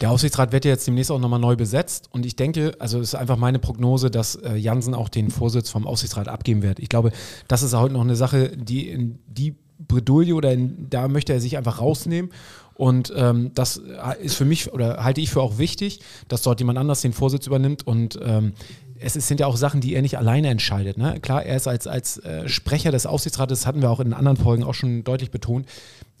Der 0.00 0.10
Aufsichtsrat 0.10 0.52
wird 0.52 0.64
ja 0.64 0.72
jetzt 0.72 0.86
demnächst 0.86 1.10
auch 1.10 1.18
nochmal 1.18 1.40
neu 1.40 1.56
besetzt 1.56 2.08
und 2.12 2.26
ich 2.26 2.36
denke, 2.36 2.76
also 2.78 3.00
es 3.00 3.08
ist 3.08 3.14
einfach 3.14 3.36
meine 3.36 3.58
Prognose, 3.58 4.10
dass 4.10 4.34
äh, 4.34 4.56
Jansen 4.56 4.94
auch 4.94 5.08
den 5.08 5.30
Vorsitz 5.30 5.70
vom 5.70 5.86
Aufsichtsrat 5.86 6.28
abgeben 6.28 6.62
wird. 6.62 6.80
Ich 6.80 6.88
glaube, 6.88 7.12
das 7.48 7.62
ist 7.62 7.74
heute 7.74 7.94
noch 7.94 8.02
eine 8.02 8.16
Sache, 8.16 8.50
die 8.56 8.88
in 8.88 9.18
die 9.26 9.54
Bredouille 9.78 10.34
oder 10.34 10.52
in, 10.52 10.88
da 10.90 11.08
möchte 11.08 11.32
er 11.32 11.40
sich 11.40 11.56
einfach 11.56 11.80
rausnehmen 11.80 12.30
und 12.74 13.12
ähm, 13.16 13.52
das 13.54 13.80
ist 14.20 14.34
für 14.34 14.44
mich 14.44 14.72
oder 14.72 15.02
halte 15.02 15.20
ich 15.22 15.30
für 15.30 15.40
auch 15.40 15.56
wichtig, 15.56 16.00
dass 16.28 16.42
dort 16.42 16.60
jemand 16.60 16.78
anders 16.78 17.00
den 17.00 17.14
Vorsitz 17.14 17.46
übernimmt 17.46 17.86
und 17.86 18.18
ähm, 18.22 18.52
es 18.98 19.16
ist, 19.16 19.28
sind 19.28 19.40
ja 19.40 19.46
auch 19.46 19.56
Sachen, 19.56 19.80
die 19.80 19.94
er 19.94 20.02
nicht 20.02 20.18
alleine 20.18 20.48
entscheidet. 20.48 20.98
Ne? 20.98 21.18
Klar, 21.20 21.44
er 21.44 21.56
ist 21.56 21.68
als, 21.68 21.86
als 21.86 22.18
äh, 22.18 22.48
Sprecher 22.48 22.90
des 22.90 23.06
Aufsichtsrates, 23.06 23.66
hatten 23.66 23.82
wir 23.82 23.90
auch 23.90 24.00
in 24.00 24.12
anderen 24.12 24.36
Folgen 24.36 24.64
auch 24.64 24.74
schon 24.74 25.04
deutlich 25.04 25.30
betont, 25.30 25.66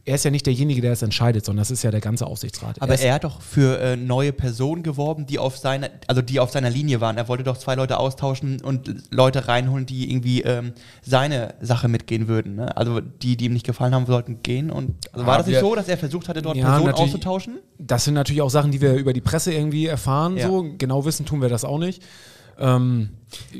er 0.06 0.14
ist 0.14 0.24
ja 0.24 0.30
nicht 0.30 0.46
derjenige, 0.46 0.80
der 0.80 0.92
es 0.92 1.02
entscheidet, 1.02 1.44
sondern 1.44 1.60
das 1.62 1.72
ist 1.72 1.82
ja 1.82 1.90
der 1.90 2.00
ganze 2.00 2.26
Aufsichtsrat. 2.28 2.80
Aber 2.80 2.94
ist, 2.94 3.02
er 3.02 3.14
hat 3.14 3.24
doch 3.24 3.42
für 3.42 3.80
äh, 3.80 3.96
neue 3.96 4.32
Personen 4.32 4.84
geworben, 4.84 5.26
die 5.26 5.40
auf 5.40 5.58
seiner, 5.58 5.90
also 6.06 6.22
die 6.22 6.38
auf 6.38 6.52
seiner 6.52 6.70
Linie 6.70 7.00
waren. 7.00 7.16
Er 7.16 7.26
wollte 7.26 7.42
doch 7.42 7.56
zwei 7.56 7.74
Leute 7.74 7.98
austauschen 7.98 8.62
und 8.62 8.94
Leute 9.10 9.48
reinholen, 9.48 9.84
die 9.84 10.08
irgendwie 10.08 10.42
ähm, 10.42 10.72
seine 11.02 11.54
Sache 11.60 11.88
mitgehen 11.88 12.28
würden. 12.28 12.54
Ne? 12.54 12.76
Also 12.76 13.00
die, 13.00 13.36
die 13.36 13.46
ihm 13.46 13.52
nicht 13.52 13.66
gefallen 13.66 13.94
haben, 13.96 14.06
sollten 14.06 14.42
gehen. 14.44 14.70
Und 14.70 14.94
also 15.12 15.26
war 15.26 15.34
Ja, 15.34 15.38
das 15.38 15.46
nicht 15.48 15.56
wir- 15.56 15.60
so, 15.60 15.74
dass 15.74 15.88
er 15.88 15.98
versucht 15.98 16.28
hatte, 16.28 16.40
dort 16.40 16.56
Ja, 16.56 16.70
Personen 16.70 16.94
auszutauschen? 16.94 17.58
Das 17.78 18.04
sind 18.04 18.14
natürlich 18.14 18.42
auch 18.42 18.50
Sachen, 18.50 18.70
die 18.70 18.80
wir 18.80 18.94
über 18.94 19.12
die 19.12 19.20
Presse 19.20 19.52
irgendwie 19.52 19.86
erfahren. 19.86 20.36
Ja. 20.36 20.46
So 20.46 20.64
genau 20.78 21.04
wissen 21.04 21.26
tun 21.26 21.42
wir 21.42 21.48
das 21.48 21.64
auch 21.64 21.78
nicht. 21.78 22.00
Ähm, 22.58 23.10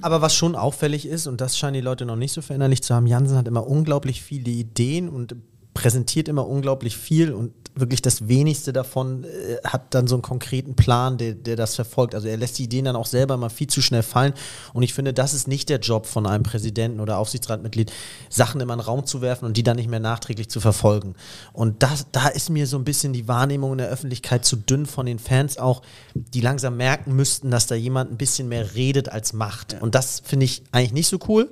Aber 0.01 0.23
was 0.23 0.35
schon 0.35 0.55
auffällig 0.55 1.07
ist, 1.07 1.27
und 1.27 1.41
das 1.41 1.59
scheinen 1.59 1.75
die 1.75 1.81
Leute 1.81 2.07
noch 2.07 2.17
nicht 2.17 2.33
so 2.33 2.41
verinnerlicht 2.41 2.85
zu 2.85 2.95
haben, 2.95 3.07
Jansen 3.07 3.37
hat 3.37 3.49
immer 3.49 3.67
unglaublich 3.67 4.23
viele 4.23 4.49
Ideen 4.51 5.09
und 5.09 5.35
präsentiert 5.77 6.27
immer 6.27 6.49
unglaublich 6.49 6.97
viel 6.97 7.35
und 7.35 7.53
wirklich 7.75 8.01
das 8.01 8.29
wenigste 8.29 8.73
davon 8.73 9.25
äh, 9.25 9.59
hat 9.63 9.95
dann 9.95 10.07
so 10.07 10.15
einen 10.15 10.23
konkreten 10.23 10.75
Plan, 10.75 11.19
der, 11.19 11.35
der 11.35 11.55
das 11.55 11.75
verfolgt. 11.75 12.15
Also 12.15 12.29
er 12.29 12.39
lässt 12.39 12.59
die 12.59 12.65
Ideen 12.65 12.87
dann 12.87 12.97
auch 12.97 13.05
selber 13.05 13.37
mal 13.37 13.51
viel 13.51 13.67
zu 13.67 13.83
schnell 13.83 14.03
fallen. 14.03 14.33
Und 14.73 14.85
ich 14.85 14.95
finde, 14.95 15.13
das 15.13 15.35
ist 15.35 15.47
nicht 15.47 15.69
der 15.69 15.79
Job 15.79 16.07
von 16.07 16.27
einem 16.27 16.45
Präsidenten 16.45 16.99
oder 16.99 17.19
Aufsichtsratmitglied, 17.19 17.93
Sachen 18.31 18.63
immer 18.63 18.73
in 18.73 18.79
den 18.79 18.87
Raum 18.87 19.05
zu 19.05 19.21
werfen 19.21 19.45
und 19.45 19.59
die 19.59 19.63
dann 19.63 19.77
nicht 19.77 19.91
mehr 19.91 20.01
nachträglich 20.01 20.49
zu 20.49 20.61
verfolgen. 20.61 21.15
Und 21.53 21.83
das, 21.83 22.07
da 22.11 22.29
ist 22.29 22.49
mir 22.49 22.67
so 22.67 22.79
ein 22.79 22.85
bisschen 22.85 23.13
die 23.13 23.29
Wahrnehmung 23.29 23.73
in 23.73 23.79
der 23.79 23.91
Öffentlichkeit 23.91 24.47
zu 24.47 24.57
dünn 24.57 24.87
von 24.87 25.05
den 25.05 25.19
Fans 25.19 25.59
auch, 25.59 25.83
die 26.15 26.41
langsam 26.41 26.79
merken 26.79 27.15
müssten, 27.15 27.51
dass 27.51 27.67
da 27.67 27.75
jemand 27.75 28.11
ein 28.11 28.17
bisschen 28.17 28.49
mehr 28.49 28.75
redet 28.75 29.11
als 29.11 29.35
macht. 29.35 29.77
Und 29.83 29.95
das 29.95 30.23
finde 30.25 30.47
ich 30.47 30.63
eigentlich 30.73 30.93
nicht 30.93 31.09
so 31.09 31.19
cool. 31.29 31.51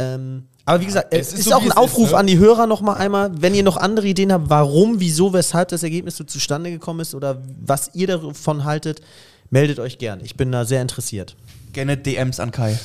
Ähm, 0.00 0.44
aber 0.64 0.80
wie 0.80 0.86
gesagt, 0.86 1.08
es 1.10 1.32
es 1.32 1.40
ist, 1.40 1.44
so, 1.46 1.54
auch 1.54 1.62
ein 1.62 1.72
Aufruf 1.72 2.06
ist, 2.06 2.12
ne? 2.12 2.18
an 2.18 2.26
die 2.26 2.38
Hörer 2.38 2.66
noch 2.66 2.80
mal 2.80 2.94
einmal, 2.94 3.30
wenn 3.40 3.54
ihr 3.54 3.62
noch 3.62 3.76
andere 3.76 4.06
Ideen 4.06 4.32
habt, 4.32 4.50
warum, 4.50 5.00
wieso, 5.00 5.32
weshalb 5.32 5.68
das 5.68 5.82
Ergebnis 5.82 6.16
so 6.16 6.24
zustande 6.24 6.70
gekommen 6.70 7.00
ist 7.00 7.14
oder 7.14 7.42
was 7.60 7.90
ihr 7.94 8.06
davon 8.06 8.64
haltet, 8.64 9.00
meldet 9.50 9.78
euch 9.80 9.98
gern. 9.98 10.20
Ich 10.22 10.36
bin 10.36 10.52
da 10.52 10.64
sehr 10.64 10.80
interessiert. 10.80 11.36
Gerne 11.72 11.96
DMs 11.96 12.40
an 12.40 12.50
Kai. 12.50 12.78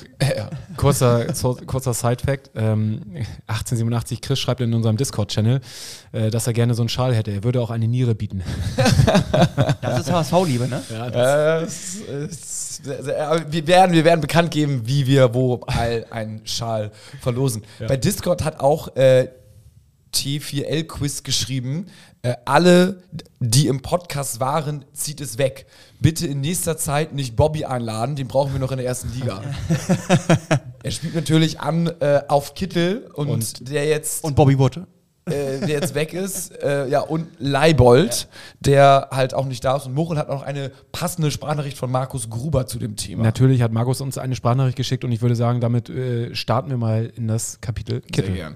kurzer, 0.77 1.33
so, 1.33 1.55
kurzer 1.65 1.93
Side-Fact: 1.93 2.51
ähm, 2.55 3.01
1887 3.47 4.21
Chris 4.21 4.39
schreibt 4.39 4.61
in 4.61 4.73
unserem 4.73 4.97
Discord-Channel, 4.97 5.61
äh, 6.11 6.29
dass 6.29 6.47
er 6.47 6.53
gerne 6.53 6.73
so 6.73 6.81
einen 6.81 6.89
Schal 6.89 7.15
hätte. 7.15 7.31
Er 7.31 7.43
würde 7.43 7.61
auch 7.61 7.69
eine 7.71 7.87
Niere 7.87 8.15
bieten. 8.15 8.43
Das 9.81 9.99
ist 10.01 10.11
HSV-Liebe, 10.11 10.67
ne? 10.67 10.81
Äh, 10.91 11.63
es- 11.63 11.99
es- 12.07 12.81
äh, 12.87 13.45
wir, 13.49 13.67
werden, 13.67 13.91
wir 13.93 14.03
werden 14.03 14.21
bekannt 14.21 14.51
geben, 14.51 14.81
wie 14.85 15.05
wir 15.07 15.33
wo 15.33 15.61
all 15.67 16.05
einen 16.09 16.41
Schal 16.45 16.91
verlosen. 17.21 17.63
Bei 17.87 17.97
Discord 17.97 18.43
hat 18.43 18.59
auch 18.59 18.95
äh, 18.95 19.29
T4L-Quiz 20.13 21.23
geschrieben, 21.23 21.87
äh, 22.25 22.37
alle, 22.45 23.03
die 23.39 23.67
im 23.67 23.83
Podcast 23.83 24.39
waren, 24.39 24.83
zieht 24.93 25.21
es 25.21 25.37
weg. 25.37 25.67
Bitte 25.99 26.25
in 26.25 26.41
nächster 26.41 26.75
Zeit 26.75 27.13
nicht 27.13 27.35
Bobby 27.35 27.65
einladen, 27.65 28.15
den 28.15 28.27
brauchen 28.27 28.51
wir 28.51 28.59
noch 28.59 28.71
in 28.71 28.77
der 28.77 28.87
ersten 28.87 29.13
Liga. 29.13 29.43
er 30.83 30.91
spielt 30.91 31.13
natürlich 31.13 31.59
an 31.59 31.85
äh, 31.99 32.21
auf 32.27 32.55
Kittel 32.55 33.11
und, 33.13 33.69
der 33.69 33.85
jetzt 33.85 34.23
Und 34.23 34.35
Bobby 34.35 34.57
Wood. 34.57 34.77
äh, 34.77 35.59
der 35.59 35.67
jetzt 35.67 35.93
weg 35.93 36.13
ist. 36.13 36.51
Äh, 36.63 36.87
ja, 36.87 37.01
und 37.01 37.27
Leibold, 37.37 38.27
der 38.59 39.09
halt 39.11 39.35
auch 39.35 39.45
nicht 39.45 39.63
da 39.63 39.75
ist. 39.75 39.85
Und 39.85 39.93
Mochel 39.93 40.17
hat 40.17 40.29
noch 40.29 40.41
eine 40.41 40.71
passende 40.91 41.29
Sprachnachricht 41.29 41.77
von 41.77 41.91
Markus 41.91 42.31
Gruber 42.31 42.65
zu 42.65 42.79
dem 42.79 42.95
Thema. 42.95 43.21
Natürlich 43.21 43.61
hat 43.61 43.71
Markus 43.71 44.01
uns 44.01 44.17
eine 44.17 44.35
Sprachnachricht 44.35 44.77
geschickt 44.77 45.03
und 45.03 45.11
ich 45.11 45.21
würde 45.21 45.35
sagen, 45.35 45.61
damit 45.61 45.91
äh, 45.91 46.33
starten 46.33 46.71
wir 46.71 46.77
mal 46.77 47.11
in 47.15 47.27
das 47.27 47.61
Kapitel 47.61 48.01
Kittel. 48.01 48.33
gern. 48.33 48.55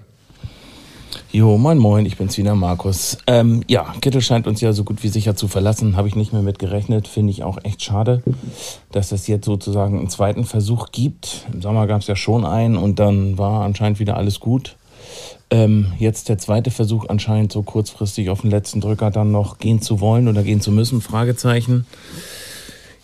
Jo, 1.31 1.59
moin 1.59 1.77
moin, 1.77 2.07
ich 2.07 2.17
bin's 2.17 2.39
wieder, 2.39 2.55
Markus. 2.55 3.19
Ähm, 3.27 3.61
ja, 3.67 3.93
Kittel 4.01 4.19
scheint 4.19 4.47
uns 4.47 4.61
ja 4.61 4.73
so 4.73 4.83
gut 4.83 5.03
wie 5.03 5.09
sicher 5.09 5.35
zu 5.35 5.47
verlassen, 5.47 5.95
habe 5.95 6.07
ich 6.07 6.15
nicht 6.15 6.33
mehr 6.33 6.41
mit 6.41 6.57
gerechnet, 6.57 7.07
finde 7.07 7.29
ich 7.29 7.43
auch 7.43 7.59
echt 7.63 7.83
schade, 7.83 8.23
dass 8.91 9.11
es 9.11 9.27
jetzt 9.27 9.45
sozusagen 9.45 9.99
einen 9.99 10.09
zweiten 10.09 10.43
Versuch 10.43 10.91
gibt. 10.91 11.45
Im 11.53 11.61
Sommer 11.61 11.85
gab's 11.85 12.07
ja 12.07 12.15
schon 12.15 12.45
einen 12.45 12.77
und 12.77 12.97
dann 12.97 13.37
war 13.37 13.61
anscheinend 13.61 13.99
wieder 13.99 14.17
alles 14.17 14.39
gut. 14.39 14.75
Ähm, 15.51 15.93
jetzt 15.99 16.29
der 16.29 16.39
zweite 16.39 16.71
Versuch 16.71 17.05
anscheinend 17.09 17.51
so 17.51 17.61
kurzfristig 17.61 18.31
auf 18.31 18.41
den 18.41 18.49
letzten 18.49 18.81
Drücker 18.81 19.11
dann 19.11 19.31
noch 19.31 19.59
gehen 19.59 19.83
zu 19.83 19.99
wollen 19.99 20.27
oder 20.27 20.41
gehen 20.41 20.61
zu 20.61 20.71
müssen, 20.71 20.99
Fragezeichen. 20.99 21.85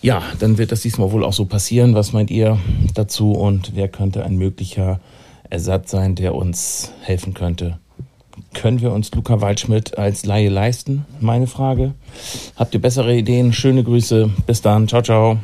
Ja, 0.02 0.24
dann 0.40 0.58
wird 0.58 0.72
das 0.72 0.82
diesmal 0.82 1.12
wohl 1.12 1.24
auch 1.24 1.34
so 1.34 1.46
passieren. 1.46 1.94
Was 1.94 2.12
meint 2.12 2.32
ihr 2.32 2.58
dazu 2.96 3.34
und 3.34 3.76
wer 3.76 3.88
könnte 3.88 4.24
ein 4.24 4.36
möglicher 4.36 5.00
Ersatz 5.48 5.92
sein, 5.92 6.16
der 6.16 6.34
uns 6.34 6.92
helfen 7.02 7.36
könnte? 7.36 7.78
Können 8.54 8.82
wir 8.82 8.92
uns 8.92 9.12
Luca 9.12 9.42
Waldschmidt 9.42 9.98
als 9.98 10.26
Laie 10.26 10.50
leisten? 10.50 11.06
Meine 11.20 11.48
Frage. 11.48 11.94
Habt 12.56 12.74
ihr 12.74 12.82
bessere 12.82 13.16
Ideen? 13.16 13.54
Schöne 13.54 13.84
Grüße. 13.84 14.30
Bis 14.48 14.62
dann. 14.62 14.88
Ciao, 14.88 15.02
ciao. 15.02 15.38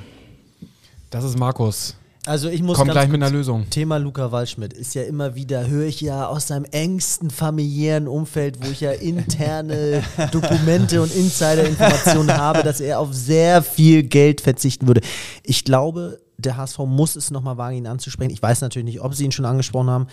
Das 1.10 1.24
ist 1.24 1.38
Markus. 1.38 1.96
Also 2.26 2.50
ich 2.50 2.62
muss 2.62 2.78
Kommt 2.78 2.90
ganz 2.90 3.00
gleich 3.00 3.10
mit 3.10 3.22
einer 3.22 3.32
Lösung. 3.32 3.68
Thema 3.72 3.98
Luca 3.98 4.32
Waldschmidt 4.32 4.74
ist 4.74 4.94
ja 4.94 5.02
immer 5.02 5.34
wieder, 5.34 5.68
höre 5.68 5.88
ich 5.88 6.02
ja 6.02 6.28
aus 6.28 6.48
seinem 6.48 6.66
engsten 6.66 7.32
familiären 7.32 8.08
Umfeld, 8.08 8.64
wo 8.64 8.70
ich 8.70 8.82
ja 8.82 8.92
interne 8.92 10.04
Dokumente 10.32 11.02
und 11.02 11.14
Insider-Informationen 11.16 12.38
habe, 12.38 12.62
dass 12.62 12.80
er 12.80 13.00
auf 13.00 13.12
sehr 13.12 13.64
viel 13.64 14.04
Geld 14.04 14.42
verzichten 14.42 14.86
würde. 14.86 15.02
Ich 15.44 15.66
glaube, 15.66 16.20
der 16.38 16.58
HSV 16.58 16.80
muss 16.80 17.16
es 17.16 17.32
nochmal 17.32 17.58
wagen, 17.58 17.78
ihn 17.78 17.88
anzusprechen. 17.88 18.32
Ich 18.32 18.42
weiß 18.42 18.62
natürlich 18.62 18.86
nicht, 18.86 19.02
ob 19.02 19.16
sie 19.16 19.26
ihn 19.26 19.32
schon 19.32 19.46
angesprochen 19.46 19.90
haben, 19.90 20.08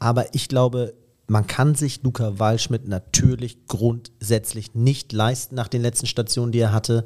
aber 0.00 0.34
ich 0.34 0.48
glaube, 0.48 0.94
man 1.26 1.46
kann 1.46 1.74
sich 1.74 2.02
Luca 2.02 2.38
Waldschmidt 2.38 2.86
natürlich 2.86 3.66
grundsätzlich 3.66 4.74
nicht 4.74 5.12
leisten 5.12 5.54
nach 5.54 5.68
den 5.68 5.82
letzten 5.82 6.06
Stationen, 6.06 6.52
die 6.52 6.58
er 6.58 6.72
hatte. 6.72 7.04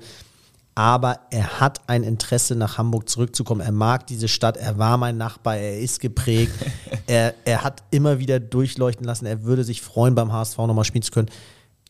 Aber 0.75 1.21
er 1.31 1.61
hat 1.61 1.89
ein 1.89 2.05
Interesse, 2.05 2.55
nach 2.55 2.79
Hamburg 2.79 3.09
zurückzukommen. 3.09 3.61
Er 3.61 3.73
mag 3.73 4.07
diese 4.07 4.29
Stadt, 4.29 4.57
er 4.57 4.79
war 4.79 4.97
mein 4.97 5.17
Nachbar, 5.17 5.57
er 5.57 5.81
ist 5.81 5.99
geprägt, 5.99 6.53
er, 7.07 7.35
er 7.45 7.65
hat 7.65 7.83
immer 7.91 8.21
wieder 8.21 8.39
durchleuchten 8.39 9.05
lassen, 9.05 9.27
er 9.27 9.43
würde 9.43 9.65
sich 9.65 9.83
freuen, 9.83 10.15
beim 10.15 10.33
HSV 10.33 10.59
nochmal 10.59 10.85
spielen 10.85 11.03
zu 11.03 11.11
können. 11.11 11.31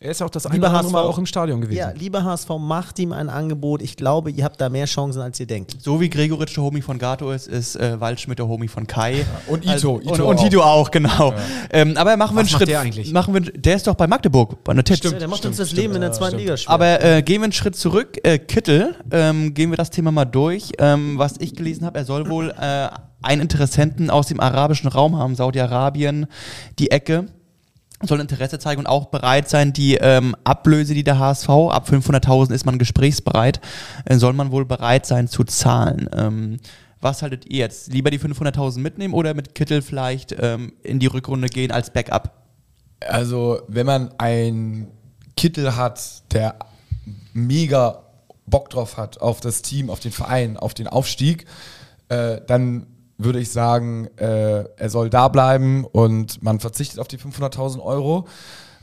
Er 0.01 0.13
ist 0.13 0.21
ja 0.21 0.27
auch 0.27 0.31
das 0.31 0.47
eine 0.47 0.65
andere 0.65 0.93
Mal 0.93 1.03
HSV. 1.03 1.09
auch 1.09 1.19
im 1.19 1.27
Stadion 1.27 1.61
gewesen. 1.61 1.79
Ja, 1.79 1.91
lieber 1.91 2.23
HSV, 2.23 2.51
macht 2.61 3.01
ihm 3.01 3.13
ein 3.13 3.29
Angebot. 3.29 3.83
Ich 3.83 3.97
glaube, 3.97 4.31
ihr 4.31 4.45
habt 4.45 4.61
da 4.61 4.69
mehr 4.69 4.85
Chancen, 4.87 5.21
als 5.21 5.41
ihr 5.41 5.47
denkt. 5.47 5.75
So 5.83 6.01
wie 6.01 6.09
Gregoritsch 6.09 6.55
der 6.57 6.63
Homie 6.63 6.83
von 6.83 6.99
Gato 7.01 7.33
ist, 7.33 7.49
ist 7.49 7.75
äh, 7.75 8.01
Waldschmidt 8.01 8.39
der 8.39 8.47
Homie 8.47 8.69
von 8.69 8.87
Kai. 8.87 9.27
Und 9.49 9.65
Ito, 9.65 9.73
Also, 9.73 10.01
Ito 10.01 10.11
und, 10.13 10.21
und 10.21 10.39
auch. 10.39 10.47
Ito 10.47 10.63
auch, 10.63 10.91
genau. 10.93 11.35
Ähm, 11.71 11.97
aber 11.97 12.17
machen 12.17 12.37
wir 12.37 12.43
Was 12.43 12.47
einen 12.47 12.53
macht 12.53 12.59
Schritt. 12.61 12.69
der 12.69 12.81
eigentlich? 12.81 13.13
Machen 13.13 13.35
wir, 13.35 13.41
der 13.41 13.75
ist 13.75 13.89
doch 13.89 13.97
bei 13.97 14.07
Magdeburg, 14.07 14.63
bei 14.63 14.71
einer 14.73 14.85
Tipps. 14.85 15.03
Ja, 15.03 15.11
der 15.19 15.27
macht 15.27 15.45
uns 15.45 15.57
das 15.57 15.73
Leben 15.73 15.95
in 15.97 16.01
der 16.01 16.13
zweiten 16.13 16.37
Liga 16.37 16.57
schwer. 16.57 16.73
Aber 16.75 17.03
äh, 17.03 17.23
gehen 17.23 17.41
wir 17.41 17.45
einen 17.45 17.53
Schritt 17.53 17.75
zurück. 17.75 18.19
Äh, 18.23 18.39
Kittel, 18.39 18.95
ähm, 19.11 19.53
gehen 19.53 19.71
wir 19.71 19.77
das 19.77 19.91
Thema 19.91 20.13
mal 20.13 20.27
durch. 20.27 20.71
Ähm, 20.79 21.19
was 21.19 21.35
ich 21.41 21.55
gelesen 21.57 21.85
habe, 21.85 21.99
er 21.99 22.05
soll 22.05 22.29
wohl 22.31 22.51
äh, 22.61 22.89
einen 23.21 23.43
Interessenten 23.43 24.11
aus 24.11 24.29
dem 24.29 24.39
arabischen 24.39 24.89
Raum 24.89 25.17
haben, 25.19 25.35
Saudi-Arabien, 25.35 26.27
die 26.79 26.93
Ecke. 26.93 27.27
Soll 28.03 28.21
Interesse 28.21 28.59
zeigen 28.59 28.81
und 28.81 28.87
auch 28.87 29.07
bereit 29.07 29.49
sein, 29.49 29.73
die 29.73 29.97
ähm, 29.97 30.37
Ablöse, 30.45 30.95
die 30.95 31.03
der 31.03 31.19
HSV, 31.19 31.49
ab 31.49 31.89
500.000 31.91 32.53
ist 32.53 32.65
man 32.65 32.79
gesprächsbereit, 32.79 33.61
äh, 34.05 34.17
soll 34.17 34.35
man 34.35 34.53
wohl 34.53 34.65
bereit 34.65 35.05
sein 35.05 35.27
zu 35.27 35.43
zahlen. 35.45 36.09
Ähm, 36.15 36.59
was 37.01 37.23
haltet 37.23 37.47
ihr 37.47 37.59
jetzt? 37.59 37.93
Lieber 37.93 38.11
die 38.11 38.21
500.000 38.21 38.79
mitnehmen 38.79 39.15
oder 39.15 39.35
mit 39.35 39.55
Kittel 39.55 39.83
vielleicht 39.83 40.35
ähm, 40.39 40.73
in 40.83 40.99
die 40.99 41.07
Rückrunde 41.07 41.49
gehen 41.49 41.71
als 41.71 41.91
Backup? 41.91 42.33
Also, 43.01 43.63
wenn 43.69 43.87
man 43.87 44.11
einen 44.19 44.89
Kittel 45.37 45.77
hat, 45.77 46.33
der 46.33 46.57
mega 47.33 48.03
Bock 48.47 48.71
drauf 48.71 48.97
hat, 48.97 49.21
auf 49.21 49.41
das 49.41 49.63
Team, 49.63 49.91
auf 49.91 50.01
den 50.01 50.13
Verein, 50.13 50.57
auf 50.57 50.75
den 50.75 50.89
Aufstieg, 50.89 51.47
äh, 52.09 52.41
dann 52.47 52.87
würde 53.19 53.41
ich 53.41 53.51
sagen, 53.51 54.09
äh, 54.17 54.65
er 54.77 54.91
soll 54.91 55.11
da 55.11 55.29
bleiben 55.29 55.85
und 55.85 56.43
man 56.43 56.61
verzichtet 56.61 57.01
auf 57.01 57.09
die 57.09 57.19
500.000 57.19 57.83
Euro. 57.83 58.27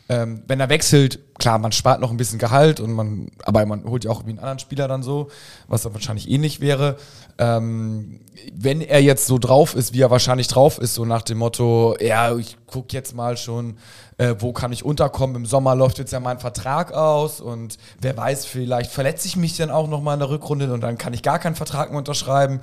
Ähm, 0.08 0.44
wenn 0.48 0.60
er 0.60 0.70
wechselt, 0.70 1.20
klar, 1.40 1.58
man 1.58 1.72
spart 1.72 2.00
noch 2.00 2.12
ein 2.12 2.18
bisschen 2.18 2.38
Gehalt 2.38 2.80
und 2.80 2.94
man, 2.94 3.32
aber 3.44 3.66
man 3.66 3.84
holt 3.86 4.04
ja 4.04 4.12
auch 4.12 4.20
irgendwie 4.20 4.32
einen 4.32 4.40
anderen 4.40 4.60
Spieler 4.60 4.88
dann 4.88 5.02
so, 5.02 5.30
was 5.68 5.82
dann 5.82 5.96
wahrscheinlich 5.96 6.30
ähnlich 6.30 6.62
wäre. 6.62 6.98
Ähm, 7.40 8.20
wenn 8.54 8.82
er 8.82 9.02
jetzt 9.02 9.26
so 9.26 9.40
drauf 9.40 9.76
ist, 9.76 9.94
wie 9.94 10.02
er 10.02 10.12
wahrscheinlich 10.12 10.48
drauf 10.48 10.78
ist, 10.78 10.94
so 10.94 11.06
nach 11.06 11.24
dem 11.24 11.40
Motto, 11.40 11.98
ja, 12.00 12.36
ich 12.36 12.56
guck 12.68 12.94
jetzt 12.94 13.16
mal 13.16 13.36
schon, 13.36 13.78
äh, 14.18 14.36
wo 14.38 14.54
kann 14.54 14.72
ich 14.72 14.86
unterkommen? 14.86 15.36
Im 15.36 15.46
Sommer 15.48 15.76
läuft 15.76 15.98
jetzt 15.98 16.14
ja 16.14 16.20
mein 16.20 16.40
Vertrag 16.40 16.94
aus 16.94 17.42
und 17.42 17.78
wer 18.00 18.16
weiß, 18.16 18.46
vielleicht 18.46 18.92
verletze 18.92 19.28
ich 19.28 19.38
mich 19.38 19.58
dann 19.58 19.72
auch 19.72 19.88
noch 19.88 20.02
mal 20.02 20.14
in 20.14 20.20
der 20.20 20.30
Rückrunde 20.30 20.72
und 20.72 20.82
dann 20.82 21.00
kann 21.00 21.14
ich 21.14 21.24
gar 21.24 21.40
keinen 21.40 21.56
Vertrag 21.56 21.90
mehr 21.90 21.98
unterschreiben. 21.98 22.62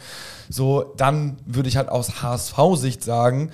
So, 0.49 0.95
dann 0.97 1.39
würde 1.45 1.69
ich 1.69 1.77
halt 1.77 1.89
aus 1.89 2.23
HSV-Sicht 2.23 3.03
sagen, 3.03 3.51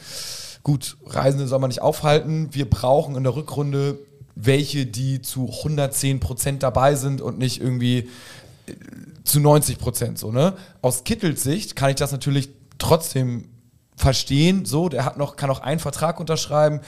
gut, 0.62 0.96
Reisende 1.06 1.46
soll 1.46 1.58
man 1.58 1.68
nicht 1.68 1.82
aufhalten. 1.82 2.48
Wir 2.52 2.68
brauchen 2.68 3.16
in 3.16 3.22
der 3.22 3.34
Rückrunde 3.34 3.98
welche, 4.40 4.86
die 4.86 5.20
zu 5.20 5.48
110 5.48 6.20
Prozent 6.20 6.62
dabei 6.62 6.94
sind 6.94 7.20
und 7.20 7.38
nicht 7.38 7.60
irgendwie 7.60 8.08
äh, 8.66 8.74
zu 9.24 9.40
90 9.40 9.78
Prozent 9.78 10.18
so, 10.18 10.30
ne? 10.30 10.54
Aus 10.80 11.02
Kittels 11.02 11.42
Sicht 11.42 11.74
kann 11.74 11.90
ich 11.90 11.96
das 11.96 12.12
natürlich 12.12 12.50
trotzdem 12.78 13.48
verstehen, 13.96 14.64
so, 14.64 14.88
der 14.88 15.04
hat 15.04 15.18
noch, 15.18 15.34
kann 15.34 15.48
noch 15.48 15.60
einen 15.60 15.80
Vertrag 15.80 16.20
unterschreiben, 16.20 16.80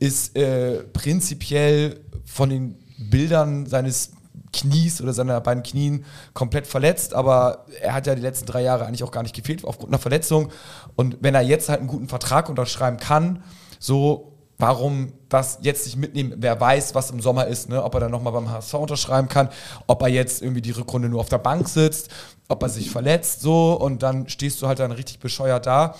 ist 0.00 0.36
äh, 0.36 0.82
prinzipiell 0.82 2.00
von 2.24 2.50
den 2.50 2.76
Bildern 2.98 3.66
seines 3.66 4.10
Knies 4.56 5.00
oder 5.00 5.12
seiner 5.12 5.40
beiden 5.40 5.62
Knien 5.62 6.04
komplett 6.34 6.66
verletzt, 6.66 7.14
aber 7.14 7.66
er 7.80 7.94
hat 7.94 8.06
ja 8.06 8.14
die 8.14 8.22
letzten 8.22 8.46
drei 8.46 8.62
Jahre 8.62 8.86
eigentlich 8.86 9.04
auch 9.04 9.10
gar 9.10 9.22
nicht 9.22 9.34
gefehlt 9.34 9.64
aufgrund 9.64 9.90
einer 9.90 9.98
Verletzung. 9.98 10.50
Und 10.94 11.18
wenn 11.20 11.34
er 11.34 11.42
jetzt 11.42 11.68
halt 11.68 11.80
einen 11.80 11.88
guten 11.88 12.08
Vertrag 12.08 12.48
unterschreiben 12.48 12.98
kann, 12.98 13.42
so 13.78 14.32
warum 14.58 15.12
das 15.28 15.58
jetzt 15.62 15.86
nicht 15.86 15.96
mitnehmen? 15.96 16.34
Wer 16.38 16.60
weiß, 16.60 16.94
was 16.94 17.10
im 17.10 17.20
Sommer 17.20 17.46
ist, 17.46 17.68
ne? 17.68 17.82
ob 17.82 17.94
er 17.94 18.00
dann 18.00 18.10
nochmal 18.10 18.32
beim 18.32 18.50
HSV 18.50 18.74
unterschreiben 18.74 19.28
kann, 19.28 19.50
ob 19.86 20.02
er 20.02 20.08
jetzt 20.08 20.42
irgendwie 20.42 20.62
die 20.62 20.70
Rückrunde 20.70 21.08
nur 21.08 21.20
auf 21.20 21.28
der 21.28 21.38
Bank 21.38 21.68
sitzt, 21.68 22.08
ob 22.48 22.62
er 22.62 22.68
sich 22.68 22.90
verletzt, 22.90 23.40
so 23.40 23.74
und 23.74 24.02
dann 24.02 24.28
stehst 24.28 24.62
du 24.62 24.68
halt 24.68 24.78
dann 24.78 24.92
richtig 24.92 25.18
bescheuert 25.18 25.66
da. 25.66 25.94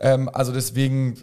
Ähm, 0.00 0.30
also 0.32 0.52
deswegen 0.52 1.16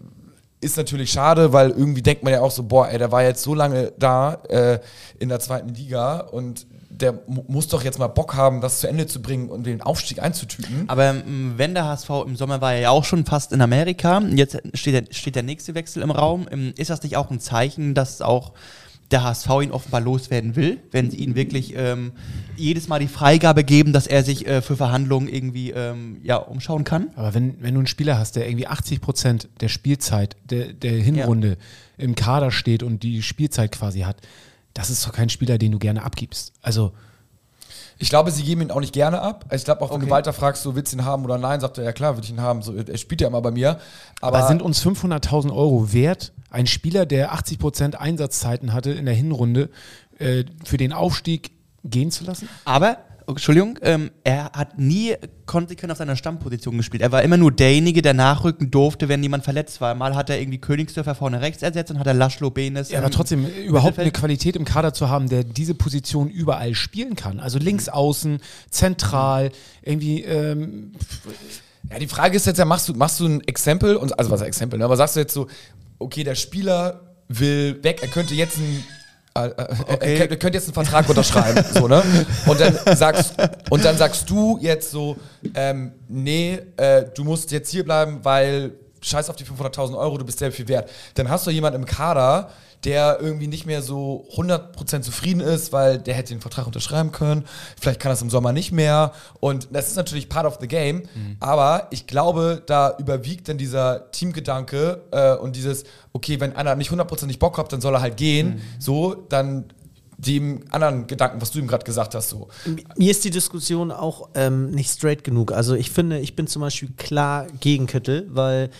ist 0.60 0.78
natürlich 0.78 1.12
schade, 1.12 1.54
weil 1.54 1.70
irgendwie 1.72 2.02
denkt 2.02 2.24
man 2.24 2.34
ja 2.34 2.41
auch 2.41 2.52
so, 2.52 2.63
boah, 2.63 2.89
ey, 2.89 2.98
der 2.98 3.12
war 3.12 3.24
jetzt 3.24 3.43
so 3.43 3.54
lange 3.54 3.93
da 4.00 4.34
äh, 4.50 4.80
in 5.20 5.30
der 5.30 5.39
zweiten 5.39 5.70
Liga 5.74 6.20
und 6.22 6.65
der 6.89 7.13
mu- 7.28 7.43
muss 7.48 7.67
doch 7.67 7.84
jetzt 7.84 8.00
mal 8.00 8.08
Bock 8.08 8.34
haben, 8.34 8.60
das 8.60 8.80
zu 8.80 8.88
Ende 8.88 9.06
zu 9.06 9.22
bringen 9.22 9.50
und 9.50 9.65
den 9.67 9.82
Aufstieg 9.84 10.20
einzutüten. 10.22 10.86
Aber 10.88 11.06
ähm, 11.06 11.54
wenn 11.58 11.76
der 11.76 11.86
HSV 11.86 12.10
im 12.26 12.36
Sommer 12.36 12.60
war 12.60 12.74
er 12.74 12.80
ja 12.80 12.89
auch 12.89 13.04
schon 13.06 13.24
fast 13.24 13.52
in 13.54 13.62
Amerika, 13.62 14.20
jetzt 14.34 14.58
steht 14.74 14.93
der, 14.96 15.13
steht 15.13 15.36
der 15.36 15.43
nächste 15.43 15.76
Wechsel 15.76 16.02
im 16.02 16.10
Raum. 16.10 16.48
Ähm, 16.50 16.74
Ist 16.76 16.89
das 16.89 17.04
nicht 17.04 17.17
auch 17.17 17.30
ein 17.30 17.39
Zeichen, 17.39 17.93
dass 17.93 18.22
auch 18.24 18.54
der 19.12 19.24
HSV 19.24 19.50
ihn 19.63 19.72
offenbar 19.72 20.02
loswerden 20.02 20.56
will, 20.56 20.80
wenn 20.91 21.10
sie 21.10 21.17
ihn 21.17 21.36
wirklich 21.36 21.74
ähm, 21.76 22.12
jedes 22.58 22.88
Mal 22.88 23.00
die 23.00 23.08
Freigabe 23.08 23.63
geben, 23.63 23.93
dass 23.93 24.06
er 24.06 24.24
sich 24.24 24.46
äh, 24.48 24.62
für 24.62 24.76
Verhandlungen 24.76 25.30
irgendwie 25.30 25.72
ähm, 25.72 26.20
ja, 26.24 26.36
umschauen 26.36 26.84
kann? 26.84 27.10
Aber 27.15 27.34
wenn, 27.34 27.62
wenn 27.62 27.74
du 27.74 27.80
einen 27.80 27.88
Spieler 27.88 28.17
hast, 28.17 28.36
der 28.36 28.48
irgendwie 28.48 28.67
80 28.67 29.00
Prozent 29.00 29.50
der 29.62 29.70
Spielzeit, 29.70 30.36
der, 30.50 30.74
der 30.74 30.91
Hinrunde 30.91 31.58
im 31.98 32.15
Kader 32.15 32.52
steht 32.52 32.84
und 32.84 33.04
die 33.04 33.22
Spielzeit 33.22 33.72
quasi 33.72 34.02
hat, 34.02 34.17
das 34.74 34.89
ist 34.89 35.06
doch 35.06 35.13
kein 35.13 35.30
Spieler, 35.30 35.58
den 35.58 35.72
du 35.72 35.80
gerne 35.80 36.04
abgibst. 36.04 36.54
Also, 36.62 36.91
Ich 38.00 38.10
glaube, 38.10 38.32
sie 38.32 38.44
geben 38.44 38.62
ihn 38.62 38.72
auch 38.72 38.80
nicht 38.80 38.94
gerne 38.94 39.22
ab. 39.22 39.46
Ich 39.52 39.64
glaube, 39.66 39.82
auch 39.82 39.90
wenn 39.90 39.98
Okay. 39.98 40.06
du 40.06 40.12
Walter 40.12 40.34
fragst, 40.34 40.62
so 40.64 40.76
willst 40.76 40.94
du 40.94 40.98
ihn 40.98 41.06
haben 41.06 41.24
oder 41.26 41.38
nein, 41.38 41.60
sagt 41.60 41.78
er, 41.78 41.84
ja 41.84 41.92
klar, 41.94 42.16
will 42.16 42.24
ich 42.24 42.30
ihn 42.30 42.42
haben. 42.42 42.62
So, 42.62 42.76
er 42.76 42.98
spielt 42.98 43.22
ja 43.22 43.28
immer 43.28 43.42
bei 43.42 43.52
mir. 43.52 43.80
Aber, 44.22 44.38
aber 44.38 44.48
sind 44.48 44.62
uns 44.62 44.86
500.000 44.86 45.52
Euro 45.52 45.92
wert, 45.94 46.34
ein 46.50 46.68
Spieler, 46.68 47.06
der 47.06 47.34
80 47.34 47.60
Prozent 47.60 48.00
Einsatzzeiten 48.00 48.74
hatte 48.74 48.92
in 48.92 49.06
der 49.06 49.16
Hinrunde, 49.16 49.70
äh, 50.20 50.44
für 50.64 50.78
den 50.78 50.94
Aufstieg 50.94 51.52
gehen 51.84 52.12
zu 52.12 52.24
lassen? 52.24 52.48
Aber, 52.66 52.98
Entschuldigung, 53.28 53.78
ähm, 53.82 54.12
er 54.24 54.52
hat 54.54 54.80
nie 54.80 55.16
konsequent 55.46 55.92
auf 55.92 55.98
seiner 55.98 56.16
Stammposition 56.16 56.78
gespielt. 56.78 57.02
Er 57.02 57.12
war 57.12 57.24
immer 57.24 57.36
nur 57.36 57.52
derjenige, 57.52 58.02
der 58.02 58.13
nachrücken 58.13 58.72
durfte, 58.72 59.10
wenn 59.10 59.22
jemand 59.22 59.44
verletzt 59.44 59.82
war. 59.82 59.96
Mal 59.96 60.16
hat 60.16 60.30
er 60.30 60.40
irgendwie 60.40 60.60
Königsdörfer 60.60 61.13
vorne 61.13 61.42
rechts 61.42 61.62
ersetzt 61.62 61.92
und 61.92 62.00
hat 62.00 62.08
er 62.08 62.13
Laszlo 62.13 62.50
Benes. 62.52 62.90
Ja, 62.90 63.00
aber 63.00 63.10
trotzdem 63.10 63.46
überhaupt 63.46 64.00
eine 64.00 64.12
Qualität 64.12 64.56
im 64.56 64.63
Kader 64.63 64.94
zu 64.94 65.10
haben, 65.10 65.28
der 65.28 65.44
diese 65.44 65.76
Position 65.76 66.30
überall 66.30 66.74
spielen 66.74 67.16
kann. 67.16 67.42
Also 67.42 67.60
links 67.60 67.90
außen, 67.90 68.40
zentral, 68.70 69.52
irgendwie 69.82 70.24
ähm, 70.24 70.94
Ja, 71.92 72.00
die 72.00 72.08
Frage 72.08 72.38
ist 72.38 72.46
jetzt 72.46 72.60
ja, 72.60 72.66
machst 72.66 72.88
du, 72.88 72.94
machst 72.94 73.20
du 73.20 73.26
ein 73.26 73.42
Exempel, 73.42 73.98
und, 73.98 74.18
also 74.18 74.32
was 74.32 74.42
ist 74.42 74.48
Exempel, 74.48 74.80
ne? 74.80 74.86
aber 74.86 74.96
sagst 74.96 75.18
du 75.18 75.20
jetzt 75.20 75.34
so, 75.34 75.48
okay, 76.00 76.24
der 76.24 76.36
Spieler 76.36 77.02
will 77.28 77.84
weg, 77.84 78.00
er 78.02 78.08
könnte 78.08 78.36
jetzt 78.36 78.58
ein 78.58 78.84
äh, 79.45 79.50
äh, 79.50 79.97
könnte, 79.97 80.06
er 80.06 80.38
könnte 80.38 80.58
jetzt 80.58 80.67
einen 80.67 80.73
Vertrag 80.73 81.08
unterschreiben, 81.10 81.63
so, 81.73 81.88
ne? 81.88 82.04
Und 82.45 82.60
dann 82.60 82.78
sagst, 82.95 83.36
und 83.69 83.86
dann 83.86 83.97
sagst 83.97 84.30
du 84.30 84.58
jetzt 84.62 84.91
so, 84.91 85.17
ähm, 85.56 85.91
nee, 86.08 86.60
äh, 86.78 87.06
du 87.15 87.23
musst 87.23 87.52
jetzt 87.52 87.69
hier 87.69 87.84
bleiben, 87.84 88.19
weil 88.23 88.71
scheiß 89.02 89.30
auf 89.30 89.36
die 89.36 89.45
500.000 89.45 89.97
Euro, 89.97 90.17
du 90.17 90.26
bist 90.26 90.39
sehr 90.39 90.52
viel 90.52 90.67
wert. 90.67 90.89
Dann 91.15 91.30
hast 91.30 91.45
du 91.47 91.52
jemanden 91.52 91.82
im 91.82 91.86
Kader, 91.86 92.50
der 92.84 93.20
irgendwie 93.20 93.48
nicht 93.48 93.66
mehr 93.66 93.82
so 93.82 94.28
100% 94.36 95.02
zufrieden 95.02 95.42
ist, 95.42 95.74
weil 95.74 95.98
der 95.98 96.13
hätte 96.13 96.34
den 96.34 96.42
Vertrag 96.42 96.68
unterschreiben 96.68 97.12
können. 97.12 97.46
Vielleicht 97.80 98.00
kann 98.00 98.12
das 98.12 98.22
im 98.22 98.30
Sommer 98.30 98.54
nicht 98.54 98.72
mehr. 98.72 99.13
Und 99.40 99.68
das 99.72 99.88
ist 99.88 99.96
natürlich 99.96 100.30
part 100.30 100.46
of 100.46 100.58
the 100.62 100.68
game. 100.68 101.04
Aber 101.40 101.88
ich 101.92 102.08
glaube, 102.08 102.62
da 102.66 102.96
überwiegt 102.98 103.50
dann 103.50 103.58
dieser 103.58 104.12
Teamgedanke 104.12 105.02
äh, 105.12 105.36
und 105.36 105.56
dieses, 105.56 105.86
okay, 106.13 106.40
wenn 106.40 106.56
einer 106.56 106.76
nicht 106.76 106.92
100% 106.92 107.40
Bock 107.40 107.58
hat, 107.58 107.74
dann 107.74 107.82
soll 107.82 107.96
er 107.96 108.02
halt 108.02 108.18
gehen. 108.18 108.62
So, 108.80 109.16
dann 109.16 109.66
dem 110.18 110.63
anderen 110.72 111.08
Gedanken, 111.08 111.42
was 111.42 111.52
du 111.52 111.60
ihm 111.60 111.68
gerade 111.68 111.86
gesagt 111.86 112.16
hast, 112.16 112.30
so. 112.30 112.48
Mir 112.98 113.12
ist 113.12 113.24
die 113.24 113.30
Diskussion 113.30 113.92
auch 113.92 114.30
ähm, 114.34 114.72
nicht 114.72 114.90
straight 114.90 115.24
genug. 115.24 115.52
Also 115.52 115.76
ich 115.76 115.92
finde, 115.92 116.20
ich 116.20 116.36
bin 116.36 116.48
zum 116.48 116.62
Beispiel 116.62 116.90
klar 116.98 117.48
gegen 117.60 117.86
Kittel, 117.86 118.28
weil 118.30 118.72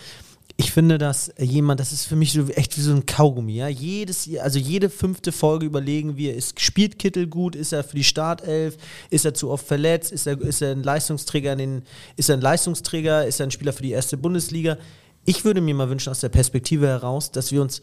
ich 0.60 0.72
finde, 0.72 0.98
dass 0.98 1.32
jemand, 1.38 1.78
das 1.78 1.92
ist 1.92 2.06
für 2.06 2.16
mich 2.16 2.32
so 2.32 2.44
echt 2.48 2.76
wie 2.76 2.80
so 2.80 2.92
ein 2.92 3.06
Kaugummi, 3.06 3.54
ja. 3.54 3.68
Jedes, 3.68 4.28
also 4.40 4.58
jede 4.58 4.90
fünfte 4.90 5.30
Folge 5.30 5.64
überlegen 5.64 6.16
wir, 6.16 6.34
ist, 6.34 6.58
spielt 6.58 6.98
Kittel 6.98 7.28
gut, 7.28 7.54
ist 7.54 7.72
er 7.72 7.84
für 7.84 7.94
die 7.94 8.02
Startelf, 8.02 8.76
ist 9.08 9.24
er 9.24 9.34
zu 9.34 9.50
oft 9.50 9.64
verletzt, 9.64 10.10
ist 10.10 10.26
er, 10.26 10.40
ist 10.40 10.60
er 10.60 10.72
ein 10.72 10.82
Leistungsträger 10.82 11.52
in 11.52 11.58
den, 11.58 11.82
ist 12.16 12.28
er 12.28 12.36
ein 12.36 12.40
Leistungsträger, 12.40 13.24
ist 13.24 13.38
er 13.38 13.46
ein 13.46 13.52
Spieler 13.52 13.72
für 13.72 13.84
die 13.84 13.92
erste 13.92 14.16
Bundesliga. 14.16 14.78
Ich 15.24 15.44
würde 15.44 15.60
mir 15.60 15.76
mal 15.76 15.90
wünschen, 15.90 16.10
aus 16.10 16.20
der 16.20 16.28
Perspektive 16.28 16.88
heraus, 16.88 17.30
dass 17.30 17.52
wir 17.52 17.62
uns 17.62 17.80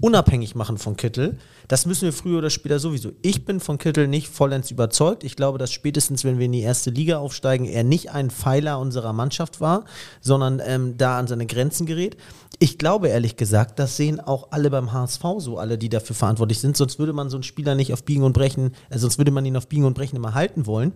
unabhängig 0.00 0.54
machen 0.54 0.76
von 0.76 0.96
Kittel. 0.96 1.38
Das 1.68 1.86
müssen 1.86 2.02
wir 2.02 2.12
früher 2.12 2.38
oder 2.38 2.50
später 2.50 2.78
sowieso. 2.78 3.12
Ich 3.22 3.44
bin 3.44 3.60
von 3.60 3.78
Kittel 3.78 4.08
nicht 4.08 4.28
vollends 4.28 4.70
überzeugt. 4.70 5.24
Ich 5.24 5.36
glaube, 5.36 5.58
dass 5.58 5.72
spätestens, 5.72 6.22
wenn 6.24 6.38
wir 6.38 6.46
in 6.46 6.52
die 6.52 6.60
erste 6.60 6.90
Liga 6.90 7.18
aufsteigen, 7.18 7.64
er 7.64 7.82
nicht 7.82 8.10
ein 8.10 8.30
Pfeiler 8.30 8.78
unserer 8.78 9.12
Mannschaft 9.12 9.60
war, 9.60 9.84
sondern 10.20 10.60
ähm, 10.64 10.98
da 10.98 11.18
an 11.18 11.26
seine 11.26 11.46
Grenzen 11.46 11.86
gerät. 11.86 12.16
Ich 12.58 12.78
glaube 12.78 13.08
ehrlich 13.08 13.36
gesagt, 13.36 13.78
das 13.78 13.96
sehen 13.96 14.20
auch 14.20 14.48
alle 14.50 14.70
beim 14.70 14.92
HSV 14.92 15.22
so, 15.38 15.58
alle, 15.58 15.78
die 15.78 15.88
dafür 15.88 16.16
verantwortlich 16.16 16.60
sind. 16.60 16.76
Sonst 16.76 16.98
würde 16.98 17.12
man 17.12 17.30
so 17.30 17.36
einen 17.36 17.42
Spieler 17.44 17.74
nicht 17.74 17.92
auf 17.92 18.04
Biegen 18.04 18.22
und 18.22 18.32
Brechen, 18.34 18.72
äh, 18.90 18.98
sonst 18.98 19.18
würde 19.18 19.30
man 19.30 19.46
ihn 19.46 19.56
auf 19.56 19.68
Biegen 19.68 19.84
und 19.84 19.94
Brechen 19.94 20.16
immer 20.16 20.34
halten 20.34 20.66
wollen 20.66 20.92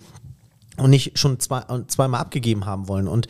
und 0.76 0.90
nicht 0.90 1.18
schon 1.18 1.40
zwei, 1.40 1.62
zweimal 1.86 2.20
abgegeben 2.20 2.66
haben 2.66 2.86
wollen. 2.86 3.08
Und 3.08 3.28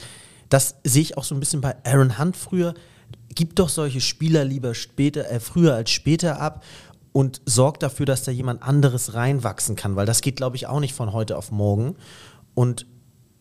das 0.49 0.77
sehe 0.83 1.03
ich 1.03 1.17
auch 1.17 1.25
so 1.25 1.35
ein 1.35 1.41
bisschen 1.41 1.61
bei 1.61 1.77
Aaron 1.85 2.19
Hunt 2.19 2.37
früher. 2.37 2.75
Gib 3.35 3.57
doch 3.57 3.69
solche 3.69 4.01
Spieler 4.01 4.45
lieber 4.45 4.75
später, 4.75 5.31
äh, 5.31 5.41
früher 5.41 5.75
als 5.75 5.91
später 5.91 6.41
ab. 6.41 6.65
und 7.13 7.41
sorgt 7.45 7.83
dafür, 7.83 8.07
dass 8.07 8.23
da 8.23 8.31
jemand 8.31 8.63
anderes 8.63 9.15
reinwachsen 9.15 9.75
kann, 9.75 9.97
weil 9.97 10.07
das 10.07 10.21
geht, 10.21 10.37
glaube 10.37 10.55
ich, 10.55 10.69
auch 10.69 10.79
nicht 10.79 10.95
von 10.95 11.13
heute 11.13 11.37
auf 11.37 11.51
morgen. 11.51 11.97
Und 12.55 12.87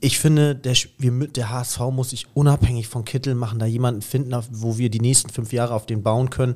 ich 0.01 0.19
finde, 0.19 0.55
der, 0.55 0.75
wir, 0.97 1.27
der 1.27 1.49
HSV 1.49 1.79
muss 1.91 2.11
sich 2.11 2.27
unabhängig 2.33 2.87
von 2.87 3.05
Kittel 3.05 3.35
machen, 3.35 3.59
da 3.59 3.65
jemanden 3.65 4.01
finden, 4.01 4.35
wo 4.51 4.77
wir 4.77 4.89
die 4.89 5.01
nächsten 5.01 5.29
fünf 5.29 5.51
Jahre 5.53 5.73
auf 5.73 5.85
den 5.85 6.03
bauen 6.03 6.29
können. 6.29 6.55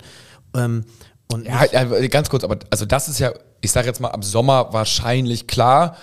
Ähm, 0.56 0.86
und 1.32 1.46
Ja, 1.46 1.66
ja, 1.72 2.08
ganz 2.08 2.30
kurz, 2.30 2.44
aber 2.44 2.60
also 2.70 2.86
das 2.86 3.10
ist 3.10 3.20
ja, 3.20 3.34
ich 3.62 3.72
sage 3.72 3.88
jetzt 3.88 4.00
mal, 4.00 4.10
am 4.10 4.24
Sommer 4.24 4.72
wahrscheinlich 4.72 5.48
klar. 5.48 5.98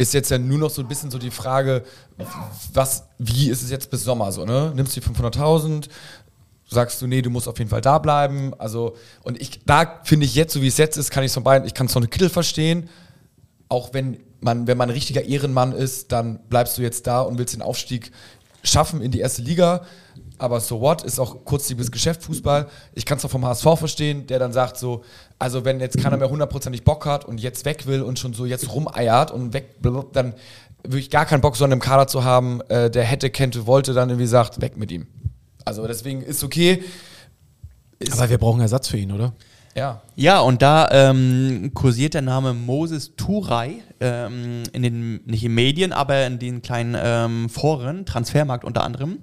Ist 0.00 0.14
jetzt 0.14 0.30
ja 0.30 0.38
nur 0.38 0.58
noch 0.58 0.70
so 0.70 0.80
ein 0.80 0.86
bisschen 0.86 1.10
so 1.10 1.18
die 1.18 1.32
Frage, 1.32 1.82
was, 2.72 3.08
wie 3.18 3.50
ist 3.50 3.62
es 3.62 3.70
jetzt 3.70 3.90
bis 3.90 4.04
Sommer 4.04 4.30
so, 4.30 4.44
ne? 4.44 4.72
Nimmst 4.74 4.96
du 4.96 5.00
die 5.00 5.06
500.000, 5.08 5.88
sagst 6.68 7.00
du, 7.00 7.06
nee, 7.06 7.22
du 7.22 7.30
musst 7.30 7.48
auf 7.48 7.58
jeden 7.58 7.70
Fall 7.70 7.80
da 7.80 7.98
bleiben. 7.98 8.52
Also, 8.58 8.94
und 9.22 9.40
ich, 9.40 9.60
da 9.64 10.00
finde 10.04 10.26
ich 10.26 10.34
jetzt, 10.34 10.52
so 10.52 10.62
wie 10.62 10.68
es 10.68 10.76
jetzt 10.76 10.96
ist, 10.96 11.10
kann 11.10 11.24
ich 11.24 11.28
es 11.28 11.34
von 11.34 11.44
beiden, 11.44 11.66
ich 11.66 11.74
kann 11.74 11.86
es 11.86 11.92
von 11.92 12.08
Kittel 12.08 12.28
verstehen. 12.28 12.88
Auch 13.68 13.94
wenn 13.94 14.18
man, 14.40 14.66
wenn 14.66 14.78
man 14.78 14.88
ein 14.88 14.94
richtiger 14.94 15.24
Ehrenmann 15.24 15.72
ist, 15.72 16.12
dann 16.12 16.40
bleibst 16.48 16.78
du 16.78 16.82
jetzt 16.82 17.06
da 17.06 17.22
und 17.22 17.38
willst 17.38 17.54
den 17.54 17.62
Aufstieg 17.62 18.12
schaffen 18.62 19.00
in 19.00 19.10
die 19.10 19.20
erste 19.20 19.42
Liga. 19.42 19.82
Aber 20.38 20.60
so 20.60 20.80
what, 20.80 21.02
ist 21.02 21.18
auch 21.18 21.44
kurzlebiges 21.44 21.90
Geschäft, 21.90 22.22
Fußball. 22.22 22.68
Ich 22.94 23.04
kann 23.04 23.18
es 23.18 23.24
auch 23.24 23.30
vom 23.30 23.44
HSV 23.44 23.66
verstehen, 23.76 24.26
der 24.28 24.38
dann 24.38 24.52
sagt 24.52 24.76
so, 24.76 25.02
also 25.38 25.64
wenn 25.64 25.80
jetzt 25.80 25.98
keiner 25.98 26.16
mehr 26.16 26.30
hundertprozentig 26.30 26.84
Bock 26.84 27.06
hat 27.06 27.24
und 27.24 27.40
jetzt 27.40 27.64
weg 27.64 27.86
will 27.86 28.02
und 28.02 28.18
schon 28.20 28.34
so 28.34 28.46
jetzt 28.46 28.72
rumeiert 28.72 29.32
und 29.32 29.52
weg, 29.52 29.76
dann 30.12 30.34
würde 30.84 30.98
ich 31.00 31.10
gar 31.10 31.26
keinen 31.26 31.40
Bock, 31.40 31.56
so 31.56 31.64
einen 31.64 31.74
im 31.74 31.80
Kader 31.80 32.06
zu 32.06 32.22
haben, 32.22 32.60
äh, 32.68 32.88
der 32.88 33.02
hätte, 33.02 33.30
könnte, 33.30 33.66
wollte, 33.66 33.94
dann 33.94 34.10
irgendwie 34.10 34.28
sagt, 34.28 34.60
weg 34.60 34.76
mit 34.76 34.92
ihm. 34.92 35.08
Also 35.68 35.86
deswegen 35.86 36.22
ist 36.22 36.42
okay. 36.42 36.82
Ist, 37.98 38.12
Aber 38.12 38.28
wir 38.30 38.38
brauchen 38.38 38.60
Ersatz 38.60 38.88
für 38.88 38.96
ihn, 38.96 39.12
oder? 39.12 39.32
ja. 39.78 40.02
Ja, 40.16 40.40
und 40.40 40.62
da 40.62 40.88
ähm, 40.90 41.70
kursiert 41.74 42.14
der 42.14 42.22
Name 42.22 42.52
Moses 42.52 43.14
Turay 43.16 43.82
ähm, 44.00 44.64
in 44.72 44.82
den, 44.82 45.20
nicht 45.24 45.44
in 45.44 45.54
Medien, 45.54 45.92
aber 45.92 46.26
in 46.26 46.40
den 46.40 46.60
kleinen 46.60 46.96
ähm, 47.00 47.48
Foren, 47.48 48.04
Transfermarkt 48.04 48.64
unter 48.64 48.82
anderem. 48.82 49.18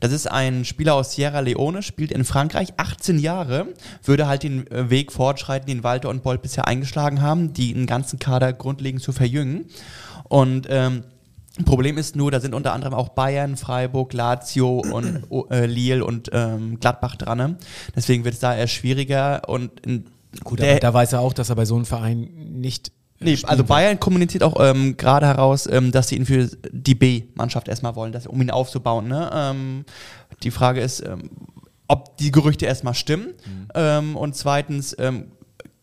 Das 0.00 0.12
ist 0.12 0.26
ein 0.26 0.64
Spieler 0.64 0.94
aus 0.94 1.12
Sierra 1.12 1.40
Leone, 1.40 1.82
spielt 1.82 2.10
in 2.10 2.24
Frankreich 2.24 2.72
18 2.78 3.18
Jahre, 3.18 3.66
würde 4.02 4.26
halt 4.26 4.42
den 4.42 4.66
äh, 4.70 4.88
Weg 4.88 5.12
fortschreiten, 5.12 5.66
den 5.66 5.84
Walter 5.84 6.08
und 6.08 6.22
Bolt 6.22 6.40
bisher 6.40 6.66
eingeschlagen 6.66 7.20
haben, 7.20 7.52
die 7.52 7.74
einen 7.74 7.86
ganzen 7.86 8.18
Kader 8.18 8.54
grundlegend 8.54 9.02
zu 9.02 9.12
verjüngen. 9.12 9.66
Und 10.24 10.66
ähm, 10.70 11.04
Problem 11.64 11.98
ist 11.98 12.16
nur, 12.16 12.30
da 12.30 12.40
sind 12.40 12.54
unter 12.54 12.72
anderem 12.72 12.94
auch 12.94 13.10
Bayern, 13.10 13.56
Freiburg, 13.56 14.12
Lazio 14.12 14.80
und 14.80 15.24
äh, 15.50 15.66
Lille 15.66 16.04
und 16.04 16.30
ähm, 16.32 16.78
Gladbach 16.80 17.16
dran. 17.16 17.38
ne? 17.38 17.56
Deswegen 17.94 18.24
wird 18.24 18.34
es 18.34 18.40
da 18.40 18.54
eher 18.54 18.66
schwieriger 18.68 19.48
und 19.48 19.80
in, 19.86 20.06
Gut, 20.44 20.60
aber 20.60 20.78
da 20.78 20.94
weiß 20.94 21.14
er 21.14 21.20
auch, 21.20 21.32
dass 21.32 21.48
er 21.48 21.56
bei 21.56 21.64
so 21.64 21.74
einem 21.74 21.86
Verein 21.86 22.28
nicht. 22.60 22.88
äh, 23.20 23.24
Nee, 23.24 23.38
also. 23.44 23.64
Bayern 23.64 23.98
kommuniziert 23.98 24.44
auch 24.44 24.56
ähm, 24.60 24.96
gerade 24.96 25.26
heraus, 25.26 25.66
ähm, 25.66 25.90
dass 25.90 26.08
sie 26.08 26.16
ihn 26.16 26.26
für 26.26 26.48
die 26.70 26.94
B-Mannschaft 26.94 27.68
erstmal 27.68 27.96
wollen, 27.96 28.12
dass, 28.12 28.26
um 28.26 28.40
ihn 28.40 28.50
aufzubauen. 28.50 29.08
Ne? 29.08 29.30
Ähm, 29.32 29.84
die 30.42 30.50
Frage 30.50 30.80
ist, 30.80 31.00
ähm, 31.00 31.30
ob 31.88 32.18
die 32.18 32.30
Gerüchte 32.30 32.66
erstmal 32.66 32.94
stimmen. 32.94 33.28
Ähm, 33.74 34.16
und 34.16 34.36
zweitens, 34.36 34.94
ähm, 34.98 35.32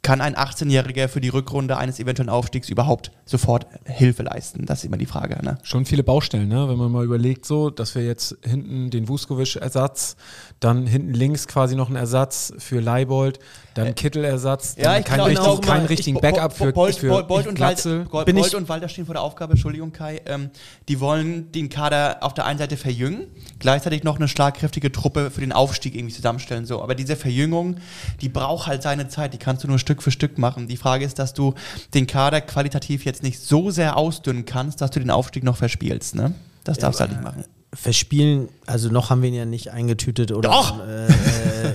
kann 0.05 0.21
ein 0.21 0.35
18-Jähriger 0.35 1.07
für 1.07 1.19
die 1.19 1.29
Rückrunde 1.29 1.77
eines 1.77 1.99
eventuellen 1.99 2.29
Aufstiegs 2.29 2.69
überhaupt 2.69 3.11
sofort 3.25 3.65
Hilfe 3.85 4.21
leisten? 4.21 4.67
Das 4.67 4.77
ist 4.77 4.85
immer 4.85 4.97
die 4.97 5.07
Frage. 5.07 5.43
Ne? 5.43 5.57
Schon 5.63 5.85
viele 5.85 6.03
Baustellen, 6.03 6.47
ne? 6.47 6.69
wenn 6.69 6.77
man 6.77 6.91
mal 6.91 7.03
überlegt, 7.03 7.43
so, 7.43 7.71
dass 7.71 7.95
wir 7.95 8.05
jetzt 8.05 8.37
hinten 8.43 8.91
den 8.91 9.09
Vuskovic-Ersatz, 9.09 10.15
dann 10.59 10.85
hinten 10.85 11.15
links 11.15 11.47
quasi 11.47 11.75
noch 11.75 11.87
einen 11.87 11.95
Ersatz 11.95 12.53
für 12.59 12.81
Leibold, 12.81 13.39
dann 13.75 13.93
Kittel-Ersatz, 13.93 14.75
dann 14.75 15.03
kein 15.03 15.15
glaube, 15.15 15.29
richtig, 15.31 15.45
auch 15.45 15.61
keinen 15.61 15.79
immer- 15.81 15.89
richtigen 15.89 16.15
ich- 16.17 16.21
Backup 16.21 16.53
für, 16.53 16.71
Bolt, 16.73 16.95
für 16.95 17.09
Bolt, 17.09 17.27
Bolt 17.27 17.45
und 17.47 17.55
Glatzel. 17.55 18.05
Bolt 18.05 18.27
ich- 18.27 18.55
und 18.55 18.67
Walter 18.69 18.89
stehen 18.89 19.05
vor 19.05 19.13
der 19.13 19.21
Aufgabe, 19.21 19.51
Entschuldigung 19.53 19.91
Kai, 19.91 20.21
ähm, 20.25 20.49
die 20.87 20.99
wollen 20.99 21.51
den 21.51 21.69
Kader 21.69 22.17
auf 22.21 22.33
der 22.33 22.45
einen 22.45 22.57
Seite 22.57 22.77
verjüngen, 22.77 23.27
gleichzeitig 23.59 24.03
noch 24.03 24.15
eine 24.15 24.27
schlagkräftige 24.27 24.91
Truppe 24.91 25.29
für 25.29 25.41
den 25.41 25.51
Aufstieg 25.51 25.93
irgendwie 25.93 26.15
zusammenstellen. 26.15 26.65
So. 26.65 26.81
Aber 26.81 26.95
diese 26.95 27.15
Verjüngung, 27.15 27.75
die 28.21 28.29
braucht 28.29 28.67
halt 28.67 28.81
seine 28.81 29.07
Zeit, 29.09 29.33
die 29.33 29.37
kannst 29.37 29.63
du 29.63 29.67
nur 29.67 29.77
Stück 29.77 30.01
für 30.01 30.11
Stück 30.11 30.37
machen. 30.37 30.67
Die 30.67 30.77
Frage 30.77 31.05
ist, 31.05 31.19
dass 31.19 31.33
du 31.33 31.53
den 31.93 32.07
Kader 32.07 32.41
qualitativ 32.41 33.05
jetzt 33.05 33.21
nicht 33.23 33.39
so 33.41 33.71
sehr 33.71 33.97
ausdünnen 33.97 34.45
kannst, 34.45 34.79
dass 34.81 34.91
du 34.91 34.99
den 34.99 35.11
Aufstieg 35.11 35.43
noch 35.43 35.57
verspielst. 35.57 36.15
Ne? 36.15 36.33
Das 36.63 36.77
darfst 36.77 36.99
du 36.99 37.03
halt 37.03 37.11
nicht 37.11 37.23
machen. 37.23 37.43
verspielen, 37.73 38.47
also 38.65 38.89
noch 38.89 39.09
haben 39.09 39.21
wir 39.21 39.27
ihn 39.27 39.35
ja 39.35 39.43
nicht 39.45 39.71
eingetütet 39.71 40.31
oder. 40.31 40.49
Doch! 40.49 40.79
Äh, 40.79 41.07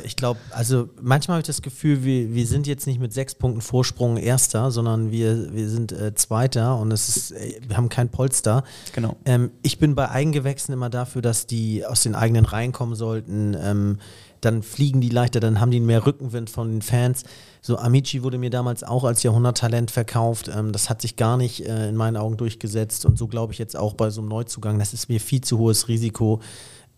äh, 0.00 0.06
ich 0.06 0.16
glaube, 0.16 0.40
also 0.50 0.88
manchmal 1.00 1.36
habe 1.36 1.40
ich 1.42 1.46
das 1.46 1.62
Gefühl, 1.62 2.04
wir, 2.04 2.34
wir 2.34 2.46
sind 2.46 2.66
jetzt 2.66 2.86
nicht 2.86 3.00
mit 3.00 3.12
sechs 3.12 3.34
Punkten 3.34 3.60
Vorsprung 3.60 4.16
Erster, 4.16 4.70
sondern 4.70 5.10
wir, 5.10 5.52
wir 5.52 5.68
sind 5.68 5.92
äh, 5.92 6.14
Zweiter 6.14 6.78
und 6.78 6.92
es 6.92 7.08
ist, 7.08 7.32
äh, 7.32 7.60
wir 7.66 7.76
haben 7.76 7.88
kein 7.88 8.08
Polster. 8.08 8.64
Genau. 8.92 9.16
Ähm, 9.24 9.50
ich 9.62 9.78
bin 9.78 9.94
bei 9.94 10.10
Eigengewächsen 10.10 10.72
immer 10.72 10.90
dafür, 10.90 11.22
dass 11.22 11.46
die 11.46 11.84
aus 11.84 12.02
den 12.02 12.14
eigenen 12.14 12.44
Reihen 12.44 12.72
kommen 12.72 12.94
sollten. 12.94 13.56
Ähm, 13.60 13.98
dann 14.40 14.62
fliegen 14.62 15.00
die 15.00 15.10
leichter, 15.10 15.40
dann 15.40 15.60
haben 15.60 15.70
die 15.70 15.80
mehr 15.80 16.06
Rückenwind 16.06 16.48
von 16.48 16.70
den 16.70 16.82
Fans. 16.82 17.24
So, 17.60 17.76
Amici 17.76 18.22
wurde 18.22 18.38
mir 18.38 18.50
damals 18.50 18.82
auch 18.82 19.04
als 19.04 19.22
Jahrhunderttalent 19.22 19.90
verkauft. 19.90 20.50
Ähm, 20.54 20.72
das 20.72 20.88
hat 20.88 21.02
sich 21.02 21.16
gar 21.16 21.36
nicht 21.36 21.66
äh, 21.66 21.88
in 21.88 21.96
meinen 21.96 22.16
Augen 22.16 22.36
durchgesetzt. 22.36 23.04
Und 23.04 23.18
so 23.18 23.28
glaube 23.28 23.52
ich 23.52 23.58
jetzt 23.58 23.76
auch 23.76 23.94
bei 23.94 24.10
so 24.10 24.22
einem 24.22 24.30
Neuzugang. 24.30 24.78
Das 24.78 24.94
ist 24.94 25.08
mir 25.08 25.20
viel 25.20 25.42
zu 25.42 25.58
hohes 25.58 25.88
Risiko. 25.88 26.40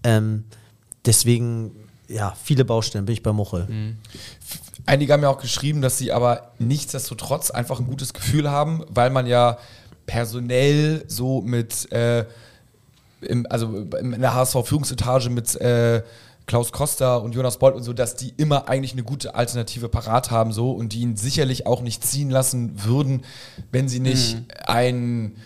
Ähm, 0.05 0.45
deswegen, 1.05 1.73
ja, 2.13 2.37
viele 2.43 2.65
Baustellen 2.65 3.07
bin 3.07 3.15
ich 3.15 3.23
bei 3.23 3.33
Muchel. 3.33 3.67
Einige 4.87 5.13
haben 5.13 5.23
ja 5.23 5.29
auch 5.29 5.41
geschrieben, 5.41 5.81
dass 5.81 5.99
sie 5.99 6.13
aber 6.13 6.53
nichtsdestotrotz 6.59 7.51
einfach 7.51 7.79
ein 7.79 7.87
gutes 7.87 8.13
Gefühl 8.13 8.51
haben, 8.51 8.85
weil 8.89 9.11
man 9.11 9.27
ja 9.27 9.59
personell 10.07 11.05
so 11.07 11.41
mit, 11.41 11.91
äh, 11.93 12.25
im, 13.21 13.47
also 13.49 13.87
in 13.99 14.21
der 14.21 14.35
HSV-Führungsetage 14.35 15.31
mit 15.31 15.55
äh, 15.57 16.03
Klaus 16.47 16.73
Costa 16.73 17.17
und 17.17 17.35
Jonas 17.35 17.59
Bolt 17.59 17.77
und 17.77 17.85
so, 17.85 17.93
dass 17.93 18.17
die 18.17 18.35
immer 18.37 18.69
eigentlich 18.69 18.93
eine 18.93 19.05
gute 19.05 19.37
Alternative 19.37 19.89
parat 19.89 20.31
haben 20.33 20.53
so 20.53 20.73
und 20.73 20.93
die 20.93 21.01
ihn 21.01 21.17
sicherlich 21.17 21.67
auch 21.67 21.83
nicht 21.83 22.05
ziehen 22.05 22.31
lassen 22.31 22.85
würden, 22.85 23.23
wenn 23.71 23.89
sie 23.89 24.01
nicht 24.01 24.39
einen 24.67 25.37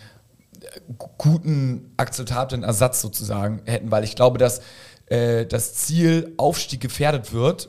guten, 1.19 1.93
akzeptablen 1.97 2.63
Ersatz 2.63 3.01
sozusagen 3.01 3.61
hätten, 3.67 3.91
weil 3.91 4.05
ich 4.05 4.17
glaube, 4.17 4.39
dass 4.39 4.61
äh, 5.07 5.47
das 5.47 5.75
Ziel 5.75 6.33
Aufstieg 6.37 6.81
gefährdet 6.81 7.33
wird. 7.33 7.69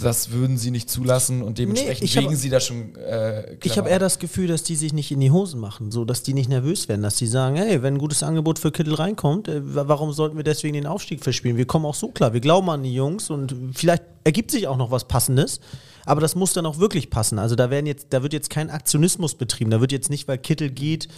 Das 0.00 0.30
würden 0.30 0.56
sie 0.56 0.70
nicht 0.70 0.88
zulassen 0.88 1.42
und 1.42 1.58
dementsprechend 1.58 2.04
ich 2.04 2.16
hab- 2.16 2.22
wegen 2.24 2.36
sie 2.36 2.48
da 2.48 2.60
schon. 2.60 2.94
Äh, 2.94 3.56
Ich 3.64 3.76
habe 3.76 3.88
eher 3.90 3.98
das 3.98 4.20
Gefühl, 4.20 4.46
dass 4.46 4.62
die 4.62 4.76
sich 4.76 4.92
nicht 4.92 5.10
in 5.10 5.18
die 5.18 5.32
Hosen 5.32 5.58
machen, 5.58 5.90
so 5.90 6.04
dass 6.04 6.22
die 6.22 6.32
nicht 6.32 6.48
nervös 6.48 6.88
werden, 6.88 7.02
dass 7.02 7.16
die 7.16 7.26
sagen, 7.26 7.56
hey, 7.56 7.82
wenn 7.82 7.94
ein 7.94 7.98
gutes 7.98 8.22
Angebot 8.22 8.60
für 8.60 8.70
Kittel 8.70 8.94
reinkommt, 8.94 9.48
äh, 9.48 9.60
wa- 9.74 9.88
warum 9.88 10.12
sollten 10.12 10.36
wir 10.36 10.44
deswegen 10.44 10.74
den 10.74 10.86
Aufstieg 10.86 11.24
verspielen? 11.24 11.56
Wir 11.56 11.66
kommen 11.66 11.84
auch 11.86 11.96
so 11.96 12.06
klar, 12.08 12.32
wir 12.32 12.40
glauben 12.40 12.70
an 12.70 12.84
die 12.84 12.94
Jungs 12.94 13.30
und 13.30 13.52
vielleicht 13.74 14.04
ergibt 14.22 14.52
sich 14.52 14.68
auch 14.68 14.76
noch 14.76 14.92
was 14.92 15.08
Passendes, 15.08 15.58
aber 16.06 16.20
das 16.20 16.36
muss 16.36 16.52
dann 16.52 16.66
auch 16.66 16.78
wirklich 16.78 17.10
passen. 17.10 17.40
Also 17.40 17.56
da 17.56 17.68
werden 17.68 17.86
jetzt, 17.86 18.06
da 18.10 18.22
wird 18.22 18.32
jetzt 18.32 18.48
kein 18.48 18.70
Aktionismus 18.70 19.34
betrieben, 19.34 19.72
da 19.72 19.80
wird 19.80 19.90
jetzt 19.90 20.08
nicht, 20.08 20.28
weil 20.28 20.38
Kittel 20.38 20.70
geht, 20.70 21.08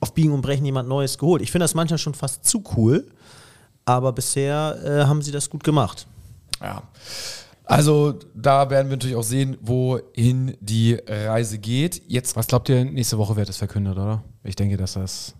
auf 0.00 0.14
Biegen 0.14 0.32
und 0.32 0.40
Brechen 0.40 0.64
jemand 0.64 0.88
Neues 0.88 1.18
geholt. 1.18 1.42
Ich 1.42 1.52
finde 1.52 1.64
das 1.64 1.74
manchmal 1.74 1.98
schon 1.98 2.14
fast 2.14 2.46
zu 2.46 2.64
cool, 2.78 3.06
aber 3.84 4.12
bisher 4.12 4.78
äh, 4.84 5.04
haben 5.06 5.22
sie 5.22 5.32
das 5.32 5.50
gut 5.50 5.64
gemacht. 5.64 6.06
Ja. 6.60 6.82
Also 7.64 8.14
da 8.34 8.68
werden 8.70 8.88
wir 8.90 8.96
natürlich 8.96 9.16
auch 9.16 9.22
sehen, 9.22 9.56
wohin 9.62 10.56
die 10.60 10.94
Reise 11.06 11.58
geht. 11.58 12.02
Jetzt 12.08 12.36
Was 12.36 12.46
glaubt 12.46 12.68
ihr, 12.68 12.84
nächste 12.84 13.18
Woche 13.18 13.36
wird 13.36 13.48
es 13.48 13.56
verkündet, 13.56 13.94
oder? 13.96 14.22
Ich 14.44 14.56
denke, 14.56 14.76
dass 14.76 14.94
das. 14.94 15.34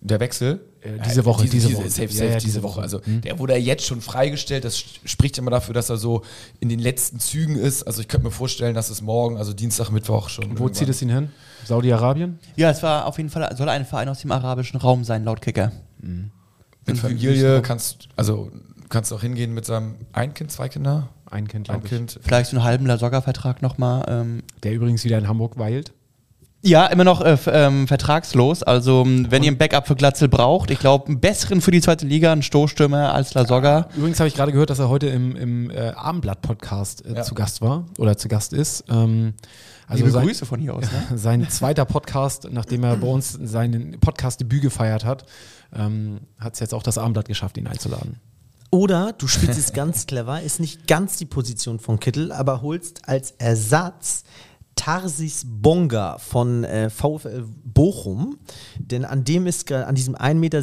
der 0.00 0.20
Wechsel. 0.20 0.60
Äh, 0.82 0.98
diese 1.04 1.24
Woche, 1.24 1.46
diese 1.48 1.72
Woche. 1.74 1.90
Safe, 1.90 2.02
Ja, 2.04 2.08
safe, 2.08 2.24
ja, 2.28 2.34
diese 2.34 2.46
diese 2.46 2.62
Woche. 2.62 2.74
Woche. 2.76 2.82
Also 2.82 3.00
Hm. 3.04 3.22
der 3.22 3.38
wurde 3.38 3.54
ja 3.54 3.58
jetzt 3.58 3.84
schon 3.86 4.00
freigestellt. 4.02 4.64
Das 4.64 4.78
spricht 4.78 5.36
immer 5.38 5.50
dafür, 5.50 5.74
dass 5.74 5.90
er 5.90 5.96
so 5.96 6.22
in 6.60 6.68
den 6.68 6.78
letzten 6.78 7.18
Zügen 7.18 7.56
ist. 7.56 7.82
Also 7.82 8.02
ich 8.02 8.08
könnte 8.08 8.26
mir 8.26 8.30
vorstellen, 8.32 8.74
dass 8.74 8.90
es 8.90 9.00
morgen, 9.02 9.36
also 9.38 9.52
Dienstag, 9.52 9.90
Mittwoch 9.90 10.28
schon. 10.28 10.58
Wo 10.58 10.68
zieht 10.68 10.88
es 10.90 11.02
ihn 11.02 11.08
hin? 11.08 11.30
Saudi-Arabien? 11.64 12.38
Ja, 12.54 12.70
es 12.70 12.82
war 12.84 13.06
auf 13.06 13.16
jeden 13.16 13.30
Fall, 13.30 13.56
soll 13.56 13.68
ein 13.70 13.84
Verein 13.86 14.08
aus 14.08 14.20
dem 14.20 14.30
arabischen 14.30 14.78
Raum 14.78 15.02
sein, 15.04 15.24
laut 15.24 15.40
Kicker. 15.40 15.72
Mit 16.86 16.98
Familie 16.98 17.62
kannst, 17.62 18.08
also 18.16 18.50
kannst 18.88 19.12
auch 19.12 19.20
hingehen 19.20 19.52
mit 19.54 19.64
seinem 19.64 19.96
ein 20.12 20.32
Kind, 20.34 20.50
zwei 20.52 20.68
Kinder, 20.68 21.08
Ein 21.30 21.48
Kind, 21.48 21.68
ein. 21.70 21.82
Kind. 21.82 22.18
Vielleicht 22.22 22.50
so 22.50 22.56
einen 22.56 22.64
halben 22.64 22.86
Lasogga-Vertrag 22.86 23.62
nochmal. 23.62 24.04
Ähm, 24.08 24.42
Der 24.62 24.72
übrigens 24.72 25.04
wieder 25.04 25.18
in 25.18 25.26
Hamburg 25.28 25.58
weilt. 25.58 25.92
Ja, 26.62 26.86
immer 26.86 27.04
noch 27.04 27.20
äh, 27.20 27.36
ähm, 27.48 27.86
vertragslos. 27.86 28.62
Also, 28.64 29.02
m, 29.02 29.30
wenn 29.30 29.44
ihr 29.44 29.52
ein 29.52 29.58
Backup 29.58 29.86
für 29.86 29.94
Glatzel 29.94 30.28
braucht, 30.28 30.70
ich 30.72 30.80
glaube, 30.80 31.06
einen 31.06 31.20
besseren 31.20 31.60
für 31.60 31.70
die 31.70 31.80
zweite 31.80 32.06
Liga, 32.06 32.32
einen 32.32 32.42
Stoßstürmer 32.42 33.12
als 33.12 33.34
Lasogga. 33.34 33.88
Übrigens 33.96 34.18
habe 34.18 34.26
ich 34.28 34.34
gerade 34.34 34.50
gehört, 34.52 34.70
dass 34.70 34.78
er 34.80 34.88
heute 34.88 35.06
im, 35.08 35.36
im 35.36 35.70
äh, 35.70 35.90
Abendblatt-Podcast 35.90 37.04
äh, 37.06 37.14
Ja. 37.16 37.22
zu 37.22 37.34
Gast 37.34 37.60
war 37.60 37.84
oder 37.98 38.16
zu 38.16 38.26
Gast 38.28 38.52
ist. 38.52 38.84
Ähm, 38.88 39.34
also 39.86 40.02
Liebe 40.02 40.10
sein, 40.10 40.26
Grüße 40.26 40.44
von 40.46 40.58
hier 40.60 40.74
aus. 40.74 40.84
Ne? 40.90 41.02
sein 41.18 41.48
zweiter 41.48 41.84
Podcast, 41.84 42.48
nachdem 42.50 42.82
er 42.82 42.96
bei 42.96 43.06
uns 43.06 43.38
seinen 43.40 44.00
Podcast-Debüt 44.00 44.62
gefeiert 44.62 45.04
hat, 45.04 45.24
ähm, 45.74 46.20
hat 46.38 46.54
es 46.54 46.60
jetzt 46.60 46.74
auch 46.74 46.82
das 46.82 46.98
Abendblatt 46.98 47.28
geschafft, 47.28 47.58
ihn 47.58 47.66
einzuladen. 47.66 48.20
Oder 48.70 49.12
du 49.12 49.28
spielst 49.28 49.58
es 49.58 49.72
ganz 49.72 50.06
clever, 50.06 50.42
ist 50.42 50.60
nicht 50.60 50.86
ganz 50.86 51.16
die 51.16 51.26
Position 51.26 51.78
von 51.78 52.00
Kittel, 52.00 52.32
aber 52.32 52.62
holst 52.62 53.08
als 53.08 53.32
Ersatz 53.32 54.24
Tarsis 54.76 55.44
Bonga 55.46 56.18
von 56.18 56.62
äh, 56.64 56.90
VfL 56.90 57.44
Bochum. 57.64 58.38
Denn 58.78 59.04
an 59.04 59.24
dem 59.24 59.46
ist 59.46 59.72
an 59.72 59.94
diesem 59.94 60.14
1,97 60.14 60.34
Meter 60.34 60.62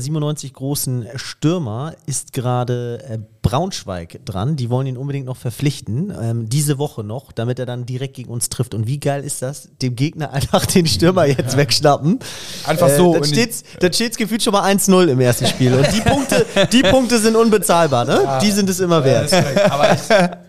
großen 0.53 1.07
Stürmer 1.15 1.95
ist 2.05 2.31
gerade 2.31 3.03
äh, 3.03 3.19
Braunschweig 3.43 4.25
dran. 4.25 4.55
Die 4.55 4.71
wollen 4.71 4.87
ihn 4.87 4.97
unbedingt 4.97 5.27
noch 5.27 5.37
verpflichten. 5.37 6.11
Ähm, 6.19 6.49
diese 6.49 6.79
Woche 6.79 7.03
noch, 7.03 7.31
damit 7.31 7.59
er 7.59 7.67
dann 7.67 7.85
direkt 7.85 8.15
gegen 8.15 8.31
uns 8.31 8.49
trifft. 8.49 8.73
Und 8.73 8.87
wie 8.87 8.99
geil 8.99 9.23
ist 9.23 9.43
das? 9.43 9.69
Dem 9.81 9.95
Gegner 9.95 10.31
einfach 10.33 10.65
den 10.65 10.87
Stürmer 10.87 11.25
jetzt 11.25 11.55
wegschnappen. 11.55 12.17
Einfach 12.65 12.89
so 12.89 13.13
Dann 13.13 13.25
steht's, 13.25 13.63
dann 13.79 13.93
steht's 13.93 14.17
gefühlt 14.17 14.41
schon 14.41 14.53
mal 14.53 14.63
1-0 14.73 15.07
im 15.09 15.19
ersten 15.19 15.45
Spiel. 15.45 15.73
Und 15.75 15.85
die 15.93 16.01
Punkte, 16.01 16.45
die 16.71 16.81
Punkte 16.81 17.19
sind 17.19 17.35
unbezahlbar, 17.35 18.05
ne? 18.05 18.39
Die 18.41 18.49
sind 18.49 18.69
es 18.69 18.79
immer 18.79 19.03
wert. 19.03 19.31
Aber 19.69 19.93
ich, 19.93 19.99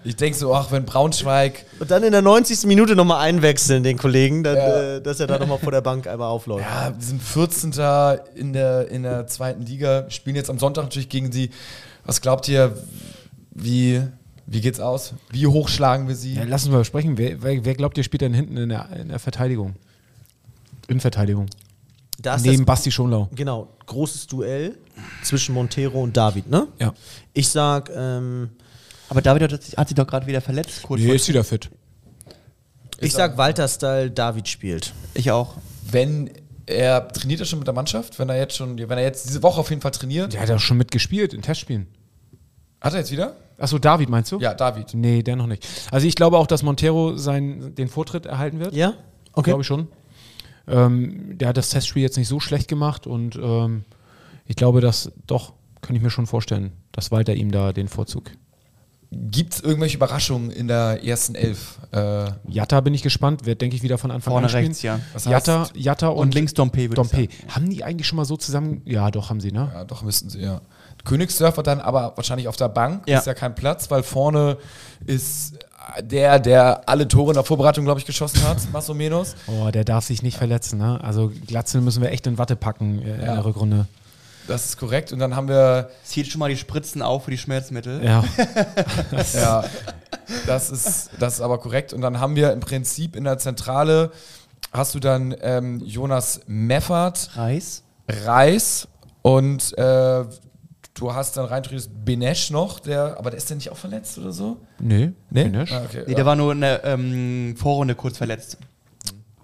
ich 0.04 0.16
denke 0.16 0.38
so, 0.38 0.54
ach, 0.54 0.70
wenn 0.72 0.84
Braunschweig. 0.86 1.66
Und 1.80 1.90
dann 1.90 2.04
in 2.04 2.12
der 2.12 2.22
90. 2.22 2.64
Minute 2.66 2.94
nochmal 2.94 3.20
einwechseln, 3.26 3.82
den 3.82 3.98
Kollegen, 3.98 4.44
dann, 4.44 4.56
Ja. 4.56 4.80
äh, 4.96 5.02
dass 5.02 5.18
er 5.18 5.26
da 5.26 5.38
nochmal 5.38 5.58
vor 5.58 5.72
der 5.72 5.80
Bank 5.80 6.06
einmal 6.06 6.28
aufläuft. 6.28 6.64
Ja, 6.64 6.94
wir 6.96 7.04
sind 7.04 7.20
14. 7.20 7.72
in 8.36 8.52
der, 8.52 8.88
in 8.88 9.02
der 9.02 9.26
zweiten 9.26 9.62
Liga, 9.66 10.06
spielen 10.10 10.36
jetzt 10.36 10.48
am 10.48 10.60
Sonntag 10.60 10.82
natürlich 10.84 11.08
gegen 11.08 11.32
sie. 11.32 11.50
Was 12.04 12.20
glaubt 12.20 12.48
ihr, 12.48 12.76
wie, 13.50 14.02
wie 14.46 14.60
geht's 14.60 14.80
aus? 14.80 15.14
Wie 15.30 15.46
hoch 15.46 15.68
schlagen 15.68 16.08
wir 16.08 16.14
sie? 16.16 16.34
Ja, 16.34 16.44
lass 16.44 16.64
uns 16.64 16.72
mal 16.72 16.78
besprechen. 16.78 17.16
Wer, 17.18 17.42
wer, 17.42 17.64
wer 17.64 17.74
glaubt, 17.74 17.96
ihr 17.98 18.04
spielt 18.04 18.20
denn 18.22 18.34
hinten 18.34 18.56
in 18.56 18.68
der, 18.68 18.90
in 18.96 19.08
der 19.08 19.18
Verteidigung? 19.18 19.74
In 20.88 21.00
Verteidigung. 21.00 21.46
Da 22.18 22.36
ist 22.36 22.42
Neben 22.44 22.58
das, 22.58 22.66
Basti 22.66 22.90
Schonlau. 22.90 23.28
genau, 23.34 23.68
großes 23.86 24.26
Duell 24.28 24.76
zwischen 25.22 25.54
Montero 25.54 26.02
und 26.02 26.16
David, 26.16 26.48
ne? 26.48 26.68
Ja. 26.78 26.94
Ich 27.32 27.48
sag, 27.48 27.90
ähm, 27.94 28.50
Aber 29.08 29.20
David 29.20 29.42
hat, 29.52 29.52
hat 29.76 29.88
sich 29.88 29.94
doch 29.96 30.06
gerade 30.06 30.26
wieder 30.26 30.40
verletzt. 30.40 30.82
Kurz 30.82 31.00
Nee, 31.00 31.14
ist 31.14 31.28
wieder 31.28 31.42
fit. 31.44 31.70
ich 33.00 33.12
sag 33.12 33.36
Walter-Style, 33.36 34.10
David 34.10 34.48
spielt. 34.48 34.92
ich 35.14 35.30
auch. 35.32 35.54
Wenn 35.90 36.30
er 36.66 37.08
trainiert 37.08 37.40
er 37.40 37.46
schon 37.46 37.58
mit 37.58 37.66
der 37.66 37.74
Mannschaft, 37.74 38.18
wenn 38.18 38.28
er 38.28 38.36
jetzt 38.36 38.56
schon, 38.56 38.78
wenn 38.78 38.98
er 38.98 39.02
jetzt 39.02 39.28
diese 39.28 39.42
Woche 39.42 39.60
auf 39.60 39.70
jeden 39.70 39.82
Fall 39.82 39.90
trainiert. 39.90 40.32
Der 40.32 40.40
hat 40.40 40.48
ja 40.48 40.58
schon 40.58 40.76
mitgespielt 40.76 41.34
in 41.34 41.42
Testspielen. 41.42 41.86
Hat 42.80 42.92
er 42.92 43.00
jetzt 43.00 43.10
wieder? 43.12 43.36
Achso, 43.58 43.78
David 43.78 44.08
meinst 44.08 44.32
du? 44.32 44.38
Ja, 44.40 44.52
David. 44.54 44.94
Nee, 44.94 45.22
der 45.22 45.36
noch 45.36 45.46
nicht. 45.46 45.66
Also 45.90 46.06
ich 46.06 46.14
glaube 46.14 46.38
auch, 46.38 46.46
dass 46.46 46.62
Montero 46.62 47.16
seinen, 47.16 47.74
den 47.74 47.88
Vortritt 47.88 48.26
erhalten 48.26 48.58
wird. 48.60 48.74
Ja? 48.74 48.94
Okay. 49.32 49.50
Glaube 49.50 49.62
ich 49.62 49.66
schon. 49.66 49.88
Ähm, 50.66 51.38
der 51.38 51.48
hat 51.48 51.56
das 51.56 51.70
Testspiel 51.70 52.02
jetzt 52.02 52.16
nicht 52.16 52.28
so 52.28 52.40
schlecht 52.40 52.68
gemacht 52.68 53.06
und 53.06 53.36
ähm, 53.36 53.84
ich 54.46 54.56
glaube, 54.56 54.80
dass 54.80 55.12
doch, 55.26 55.52
kann 55.82 55.94
ich 55.94 56.02
mir 56.02 56.10
schon 56.10 56.26
vorstellen, 56.26 56.72
dass 56.92 57.10
Walter 57.10 57.34
ihm 57.34 57.50
da 57.50 57.72
den 57.72 57.88
Vorzug. 57.88 58.30
Gibt 59.30 59.54
es 59.54 59.60
irgendwelche 59.60 59.96
Überraschungen 59.96 60.50
in 60.50 60.68
der 60.68 61.04
ersten 61.04 61.34
Elf? 61.34 61.78
Äh, 61.92 62.26
Jatta 62.48 62.80
bin 62.80 62.94
ich 62.94 63.02
gespannt, 63.02 63.46
wird, 63.46 63.60
denke 63.60 63.76
ich, 63.76 63.82
wieder 63.82 63.98
von 63.98 64.10
Anfang 64.10 64.32
Vorne 64.32 64.46
an 64.46 64.50
spielen. 64.50 64.66
rechts, 64.66 64.82
ja. 64.82 64.98
Das 65.12 65.24
Jatta, 65.24 65.62
heißt- 65.64 65.70
Jatta 65.74 66.08
und, 66.08 66.18
Und 66.18 66.34
links 66.34 66.54
Dompe, 66.54 66.78
würde 66.78 66.88
ich 66.90 66.94
Dompe. 66.96 67.16
sagen. 67.16 67.28
Haben 67.54 67.70
die 67.70 67.84
eigentlich 67.84 68.06
schon 68.08 68.16
mal 68.16 68.24
so 68.24 68.36
zusammen? 68.36 68.82
Ja, 68.84 69.10
doch, 69.10 69.30
haben 69.30 69.40
sie, 69.40 69.52
ne? 69.52 69.70
ja, 69.72 69.84
doch 69.84 70.02
müssten 70.02 70.30
sie, 70.30 70.40
ja. 70.40 70.60
Königsdörfer 71.04 71.62
dann 71.62 71.80
aber 71.80 72.12
wahrscheinlich 72.16 72.48
auf 72.48 72.56
der 72.56 72.68
Bank. 72.70 73.02
Ja. 73.08 73.18
Ist 73.18 73.26
ja 73.26 73.34
kein 73.34 73.54
Platz, 73.54 73.90
weil 73.90 74.02
vorne 74.02 74.56
ist 75.06 75.58
der, 76.00 76.38
der 76.38 76.88
alle 76.88 77.06
Tore 77.06 77.32
in 77.32 77.34
der 77.34 77.44
Vorbereitung, 77.44 77.84
glaube 77.84 78.00
ich, 78.00 78.06
geschossen 78.06 78.42
hat, 78.48 78.56
Massomenos. 78.72 79.36
Oh, 79.46 79.70
der 79.70 79.84
darf 79.84 80.04
sich 80.06 80.22
nicht 80.22 80.38
verletzen, 80.38 80.78
ne? 80.78 80.98
Also 81.04 81.30
Glatzel 81.46 81.82
müssen 81.82 82.02
wir 82.02 82.10
echt 82.10 82.26
in 82.26 82.38
Watte 82.38 82.56
packen 82.56 83.02
äh, 83.02 83.14
in 83.16 83.20
Ja. 83.20 83.34
der 83.34 83.44
Rückrunde. 83.44 83.86
Das 84.46 84.64
ist 84.66 84.76
korrekt. 84.76 85.12
Und 85.12 85.18
dann 85.18 85.34
haben 85.36 85.48
wir 85.48 85.90
Zieht 86.04 86.26
schon 86.26 86.38
mal 86.38 86.50
die 86.50 86.56
Spritzen 86.56 87.02
auf 87.02 87.24
für 87.24 87.30
die 87.30 87.38
Schmerzmittel. 87.38 88.04
Ja. 88.04 88.24
Ja, 89.34 89.64
das 90.46 90.70
ist, 90.70 91.10
das 91.18 91.34
ist 91.34 91.40
aber 91.40 91.58
korrekt. 91.58 91.92
Und 91.92 92.00
dann 92.00 92.20
haben 92.20 92.36
wir 92.36 92.52
im 92.52 92.60
Prinzip 92.60 93.16
in 93.16 93.24
der 93.24 93.38
Zentrale, 93.38 94.10
hast 94.72 94.94
du 94.94 95.00
dann 95.00 95.34
ähm, 95.40 95.80
Jonas 95.84 96.42
Meffert, 96.46 97.30
Reis. 97.36 97.84
Reis 98.08 98.88
und 99.22 99.76
äh, 99.78 100.24
du 100.94 101.14
hast 101.14 101.36
dann 101.36 101.46
rein 101.46 101.62
theoretisch 101.62 101.90
Benesch 102.04 102.50
noch, 102.50 102.80
der, 102.80 103.16
aber 103.18 103.30
der 103.30 103.38
ist 103.38 103.48
der 103.50 103.56
nicht 103.56 103.70
auch 103.70 103.76
verletzt 103.76 104.18
oder 104.18 104.32
so? 104.32 104.58
nee, 104.78 105.12
Nee? 105.30 105.44
Finish. 105.44 105.72
Ah, 105.72 105.82
okay. 105.84 106.04
Nee, 106.06 106.14
der 106.14 106.26
war 106.26 106.36
nur 106.36 106.52
in 106.52 106.60
der 106.60 106.84
ähm, 106.84 107.54
Vorrunde 107.56 107.94
kurz 107.94 108.18
verletzt. 108.18 108.58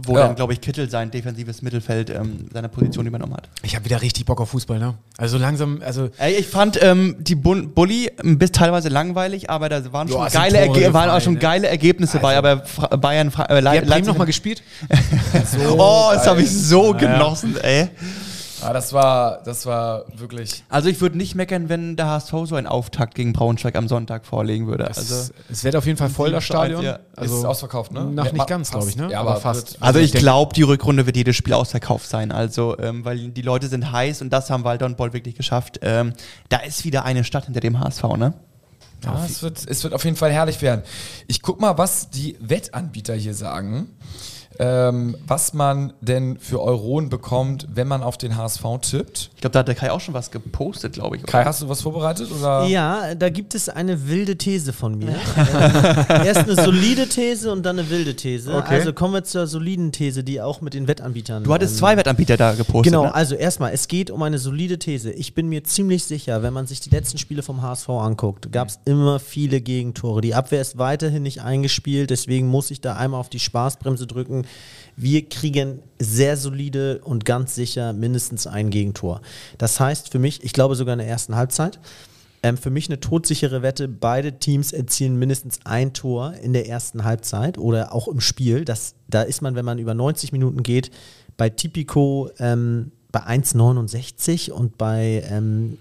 Wo 0.05 0.17
Ja. 0.17 0.27
dann, 0.27 0.37
glaube 0.37 0.53
ich, 0.53 0.61
Kittel 0.61 0.89
sein 0.91 1.11
defensives 1.11 1.63
Mittelfeld 1.63 2.11
ähm, 2.11 2.47
seine 2.53 2.69
Position 2.69 3.07
übernommen 3.07 3.35
hat. 3.35 3.49
Ich 3.63 3.75
habe 3.75 3.85
wieder 3.85 4.03
richtig 4.03 4.25
Bock 4.27 4.41
auf 4.41 4.51
Fußball, 4.51 4.79
ne? 4.79 4.95
Also 5.19 5.39
langsam, 5.39 5.81
also 5.85 6.09
Ey, 6.19 6.35
ich 6.35 6.47
fand 6.47 6.83
ähm, 6.83 7.17
die 7.19 7.35
Bun 7.35 7.73
Bulli 7.75 8.11
ein 8.23 8.39
bisschen 8.39 8.55
teilweise 8.55 8.89
langweilig, 8.89 9.51
aber 9.51 9.69
da 9.69 9.93
waren 9.93 10.09
schon, 10.09 10.25
es 10.27 10.33
sind 10.33 10.43
geile, 10.43 10.59
Erge 10.59 10.71
waren 10.73 10.79
auch 10.79 11.15
gefallen, 11.15 11.21
schon 11.23 11.35
ne? 11.35 11.39
geile 11.41 11.69
Ergebnisse 11.69 12.19
bei, 12.19 12.37
aber 12.37 12.65
Fra 12.65 12.97
Bayern, 12.97 13.31
Fra 13.31 13.45
äh, 13.45 13.61
Le 13.61 13.81
Leipzig. 13.81 14.07
nochmal 14.07 14.27
gespielt? 14.27 14.63
oh, 15.69 16.11
das 16.13 16.27
habe 16.27 16.43
ich 16.43 16.51
so 16.51 16.93
genossen, 16.95 17.57
ey. 17.63 17.89
Ah, 18.63 18.73
das 18.73 18.93
war, 18.93 19.43
das 19.45 19.67
war 19.67 20.05
wirklich. 20.15 20.65
Also 20.69 20.89
ich 20.89 21.01
würde 21.01 21.17
nicht 21.17 21.35
meckern, 21.35 21.69
wenn 21.69 21.97
der 21.97 22.07
HSV 22.07 22.33
so 22.45 22.57
einen 22.57 22.67
Auftakt 22.67 23.15
gegen 23.15 23.33
Braunschweig 23.33 23.77
am 23.77 23.89
Sonntag 23.89 24.27
vorlegen 24.27 24.67
würde. 24.67 24.87
Also, 24.87 25.01
Also, 25.01 25.33
es 25.51 25.65
wird 25.65 25.77
auf 25.77 25.87
jeden 25.87 25.99
Fall 25.99 26.11
voll 26.11 26.31
das 26.31 26.45
Stadion. 26.45 26.83
ja. 26.83 26.99
Also 27.17 27.39
ist 27.39 27.45
ausverkauft, 27.45 27.93
ne? 27.93 28.05
Nach 28.05 28.27
Ja, 28.27 28.33
nicht 28.33 28.47
ganz, 28.47 28.71
glaube 28.71 28.89
ich, 28.89 28.97
ne? 28.97 29.11
Ja, 29.11 29.21
aber 29.21 29.37
fast. 29.37 29.77
also 29.81 29.99
ich 29.99 30.13
glaube, 30.13 30.55
die 30.55 30.63
Rückrunde 30.63 31.07
wird 31.07 31.17
jedes 31.17 31.37
Spiel 31.37 31.53
ausverkauft 31.55 32.09
sein. 32.09 32.33
Also, 32.33 32.79
ähm, 32.79 33.05
weil 33.05 33.31
die 33.31 33.43
Leute 33.43 33.69
sind 33.69 33.93
heiß 33.93 34.23
und 34.23 34.31
das 34.31 34.51
haben 34.51 34.65
Walter 34.65 34.87
und 34.87 34.97
Boll 34.97 35.13
wirklich 35.13 35.35
geschafft. 35.35 35.81
Ähm, 35.83 36.13
da 36.49 36.59
ist 36.59 36.85
wieder 36.85 37.05
eine 37.05 37.25
Stadt 37.25 37.45
hinter 37.47 37.61
dem 37.61 37.79
HSV, 37.81 38.03
ne? 38.17 38.35
Ja, 39.03 39.25
es 39.25 39.43
wird, 39.43 39.67
es 39.67 39.83
wird 39.83 39.95
auf 39.95 40.05
jeden 40.05 40.17
Fall 40.17 40.31
herrlich 40.31 40.61
werden. 40.61 40.83
Ich 41.27 41.41
guck 41.41 41.59
mal, 41.61 41.79
was 41.79 42.11
die 42.11 42.37
Wettanbieter 42.41 43.15
hier 43.15 43.33
sagen. 43.35 43.89
Ähm, 44.59 45.17
was 45.27 45.55
man 45.55 45.93
denn 46.01 46.39
für 46.39 46.61
Euronen 46.61 47.09
bekommt, 47.09 47.67
wenn 47.73 47.89
man 47.89 48.03
auf 48.03 48.19
den 48.19 48.37
HSV 48.37 48.63
tippt. 48.83 49.31
Ich 49.35 49.41
glaube, 49.41 49.53
da 49.53 49.61
hat 49.61 49.69
der 49.69 49.75
Kai 49.75 49.91
auch 49.91 50.01
schon 50.01 50.13
was 50.13 50.31
gepostet, 50.31 50.95
glaube 50.95 51.17
ich. 51.17 51.23
oder? 51.23 51.33
Kai, 51.33 51.45
hast 51.45 51.63
du 51.63 51.69
was 51.69 51.81
vorbereitet? 51.81 52.29
Oder? 52.31 52.65
Ja, 52.67 53.15
da 53.15 53.31
gibt 53.31 53.55
es 53.55 53.69
eine 53.71 54.09
wilde 54.09 54.37
These 54.37 54.73
von 54.73 54.99
mir. 54.99 55.09
ähm, 55.37 56.27
erst 56.27 56.41
eine 56.49 56.57
solide 56.57 57.09
These 57.09 57.51
und 57.53 57.63
dann 57.65 57.79
eine 57.79 57.89
wilde 57.89 58.15
These. 58.17 58.53
Okay. 58.55 58.75
Also 58.75 58.93
kommen 58.93 59.15
wir 59.15 59.25
zur 59.25 59.47
soliden 59.47 59.93
These, 59.93 60.25
die 60.25 60.41
auch 60.43 60.61
mit 60.61 60.75
den 60.75 60.89
Wettanbietern. 60.89 61.45
Du 61.45 61.55
hattest 61.55 61.75
ähm, 61.75 61.79
zwei 61.79 61.97
Wettanbieter 61.97 62.37
da 62.37 62.53
gepostet. 62.53 62.93
Genau, 62.93 63.05
Ne? 63.05 63.15
also 63.15 63.37
erstmal, 63.37 63.73
es 63.73 63.89
geht 63.89 64.11
um 64.11 64.23
eine 64.23 64.39
solide 64.39 64.79
These. 64.79 65.11
Ich 65.13 65.33
bin 65.35 65.49
mir 65.49 65.65
ziemlich 65.65 66.05
sicher, 66.05 66.43
wenn 66.43 66.53
man 66.53 66.67
sich 66.67 66.81
die 66.81 66.91
letzten 66.91 67.17
Spiele 67.19 67.43
vom 67.43 67.63
HSV 67.63 67.89
anguckt, 67.89 68.53
gab 68.53 68.69
es 68.69 68.79
immer 68.85 69.21
viele 69.21 69.61
Gegentore. 69.61 70.21
Die 70.21 70.35
Abwehr 70.35 70.61
ist 70.61 70.77
weiterhin 70.77 71.23
nicht 71.23 71.41
eingespielt, 71.41 72.11
deswegen 72.11 72.49
muss 72.49 72.71
ich 72.71 72.81
da 72.81 72.97
einmal 72.97 73.21
auf 73.21 73.31
die 73.31 73.39
Spaßbremse 73.41 74.07
drücken. 74.07 74.40
Wir 74.97 75.29
kriegen 75.29 75.81
sehr 75.99 76.37
solide 76.37 77.01
und 77.05 77.25
ganz 77.25 77.55
sicher 77.55 77.93
mindestens 77.93 78.47
ein 78.47 78.71
Gegentor. 78.71 79.23
Das 79.59 79.81
heißt 79.81 80.11
für 80.11 80.19
mich, 80.19 80.45
ich 80.45 80.53
glaube 80.53 80.75
sogar 80.75 80.93
in 80.93 80.99
der 80.99 81.09
ersten 81.09 81.37
Halbzeit, 81.37 81.79
ähm, 82.43 82.57
für 82.57 82.71
mich 82.71 82.89
eine 82.89 83.01
todsichere 83.01 83.63
Wette, 83.63 83.89
beide 83.89 84.39
Teams 84.39 84.73
erzielen 84.73 85.19
mindestens 85.19 85.61
ein 85.65 85.93
Tor 85.93 86.35
in 86.43 86.53
der 86.53 86.69
ersten 86.69 87.05
Halbzeit 87.05 87.59
oder 87.59 87.95
auch 87.95 88.09
im 88.09 88.21
Spiel. 88.21 88.65
Das, 88.65 88.95
da 89.09 89.23
ist 89.23 89.43
man, 89.43 89.55
wenn 89.55 89.65
man 89.65 89.79
über 89.79 89.95
90 89.95 90.33
Minuten 90.33 90.63
geht, 90.63 90.91
bei 91.37 91.51
Tipico 91.51 92.31
ähm, 92.39 92.93
bei 93.13 93.21
1,69 93.21 94.51
und 94.51 94.79
bei 94.79 95.25
ähm, 95.29 95.79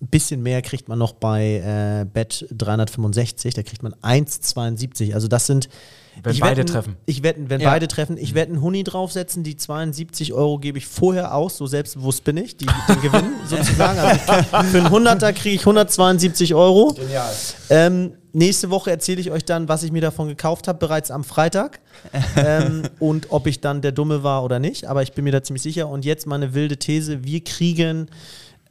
bisschen 0.00 0.42
mehr 0.42 0.62
kriegt 0.62 0.88
man 0.88 0.98
noch 0.98 1.12
bei 1.12 2.02
äh, 2.02 2.04
Bet 2.04 2.46
365, 2.50 3.54
da 3.54 3.62
kriegt 3.62 3.82
man 3.82 3.94
1,72. 3.94 5.14
Also 5.14 5.28
das 5.28 5.46
sind 5.46 5.68
Wenn 6.22 6.32
ich 6.32 6.40
beide 6.40 6.56
wetten, 6.62 6.72
treffen. 6.72 6.96
Ich 7.06 7.22
wetten, 7.22 7.50
wenn 7.50 7.60
Ja. 7.60 7.70
beide 7.70 7.88
treffen, 7.88 8.16
ich 8.18 8.34
werde 8.34 8.52
einen 8.52 8.60
Huni 8.62 8.82
draufsetzen, 8.84 9.42
die 9.44 9.56
72 9.56 10.32
Euro 10.32 10.58
gebe 10.58 10.78
ich 10.78 10.86
vorher 10.86 11.34
aus, 11.34 11.56
so 11.56 11.66
selbstbewusst 11.66 12.24
bin 12.24 12.36
ich, 12.36 12.56
die, 12.56 12.66
den 12.66 13.00
Gewinn 13.00 13.24
sozusagen. 13.48 13.98
Also 13.98 14.70
für 14.70 14.78
einen 14.78 14.86
100er 15.06 15.32
kriege 15.32 15.54
ich 15.54 15.60
172 15.60 16.54
Euro. 16.54 16.92
Genial. 16.94 17.32
Ähm, 17.70 18.12
nächste 18.32 18.70
Woche 18.70 18.90
erzähle 18.90 19.20
ich 19.20 19.30
euch 19.30 19.44
dann, 19.44 19.68
was 19.68 19.82
ich 19.82 19.92
mir 19.92 20.00
davon 20.02 20.28
gekauft 20.28 20.68
habe, 20.68 20.78
bereits 20.78 21.10
am 21.10 21.22
Freitag. 21.24 21.80
ähm, 22.36 22.82
und 22.98 23.26
ob 23.30 23.46
ich 23.46 23.60
dann 23.60 23.82
der 23.82 23.92
Dumme 23.92 24.22
war 24.22 24.42
oder 24.44 24.58
nicht. 24.58 24.86
Aber 24.86 25.02
ich 25.02 25.12
bin 25.12 25.24
mir 25.24 25.32
da 25.32 25.42
ziemlich 25.42 25.62
sicher. 25.62 25.88
Und 25.88 26.04
jetzt 26.04 26.26
meine 26.26 26.54
wilde 26.54 26.76
These: 26.78 27.24
Wir 27.24 27.42
kriegen 27.44 28.08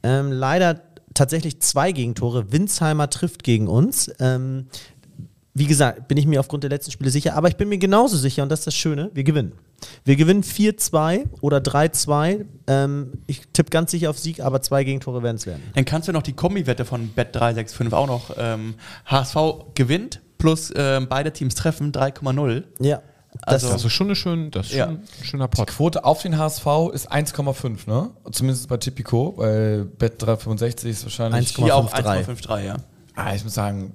ähm, 0.02 0.30
leider 0.32 0.80
tatsächlich 1.14 1.60
zwei 1.60 1.92
Gegentore. 1.92 2.52
Winsheimer 2.52 3.08
trifft 3.08 3.42
gegen 3.42 3.68
uns. 3.68 4.10
Ähm, 4.20 4.66
wie 5.58 5.66
gesagt, 5.66 6.06
bin 6.06 6.18
ich 6.18 6.26
mir 6.26 6.38
aufgrund 6.40 6.62
der 6.64 6.70
letzten 6.70 6.90
Spiele 6.92 7.10
sicher, 7.10 7.34
aber 7.34 7.48
ich 7.48 7.56
bin 7.56 7.68
mir 7.70 7.78
genauso 7.78 8.16
sicher, 8.18 8.42
und 8.42 8.50
das 8.50 8.60
ist 8.60 8.66
das 8.66 8.74
Schöne, 8.74 9.10
wir 9.14 9.24
gewinnen. 9.24 9.52
Wir 10.04 10.16
gewinnen 10.16 10.42
4-2 10.42 11.24
oder 11.40 11.58
3-2. 11.58 12.44
Ähm, 12.66 13.12
ich 13.26 13.42
tippe 13.52 13.70
ganz 13.70 13.90
sicher 13.90 14.10
auf 14.10 14.18
Sieg, 14.18 14.40
aber 14.40 14.60
zwei 14.60 14.84
Gegentore 14.84 15.22
werden 15.22 15.36
es 15.36 15.46
werden. 15.46 15.62
Dann 15.74 15.84
kannst 15.86 16.08
du 16.08 16.12
noch 16.12 16.22
die 16.22 16.34
Kombi-Wette 16.34 16.84
von 16.84 17.10
Bet365 17.16 17.92
auch 17.92 18.06
noch. 18.06 18.30
Ähm, 18.38 18.74
HSV 19.06 19.36
gewinnt 19.74 20.20
plus 20.38 20.72
ähm, 20.76 21.06
beide 21.08 21.32
Teams 21.32 21.54
treffen 21.54 21.92
3,0. 21.92 22.64
Ja. 22.80 23.00
Also- 23.42 23.70
Das 23.70 23.84
ist 23.84 23.92
schon, 23.92 24.06
eine 24.08 24.16
schön, 24.16 24.50
das 24.50 24.66
ist 24.68 24.74
Ja. 24.74 24.86
schon 24.86 24.94
ein 24.96 25.24
schöner 25.24 25.48
Die 25.48 25.56
Pot. 25.56 25.68
Quote 25.68 26.04
auf 26.04 26.20
den 26.22 26.36
HSV 26.38 26.66
ist 26.92 27.10
1,5, 27.10 27.86
ne? 27.86 28.10
Zumindest 28.32 28.68
bei 28.68 28.76
Tipico, 28.78 29.34
weil 29.36 29.84
Bet 29.84 30.20
365 30.22 30.90
ist 30.90 31.04
wahrscheinlich. 31.04 31.50
1,5. 31.54 31.64
Hier 31.64 31.76
auch 31.76 31.92
1,53, 31.92 32.46
1,53, 32.48 32.64
ja. 32.64 32.76
Ah, 33.14 33.34
ich 33.34 33.44
muss 33.44 33.54
sagen, 33.54 33.92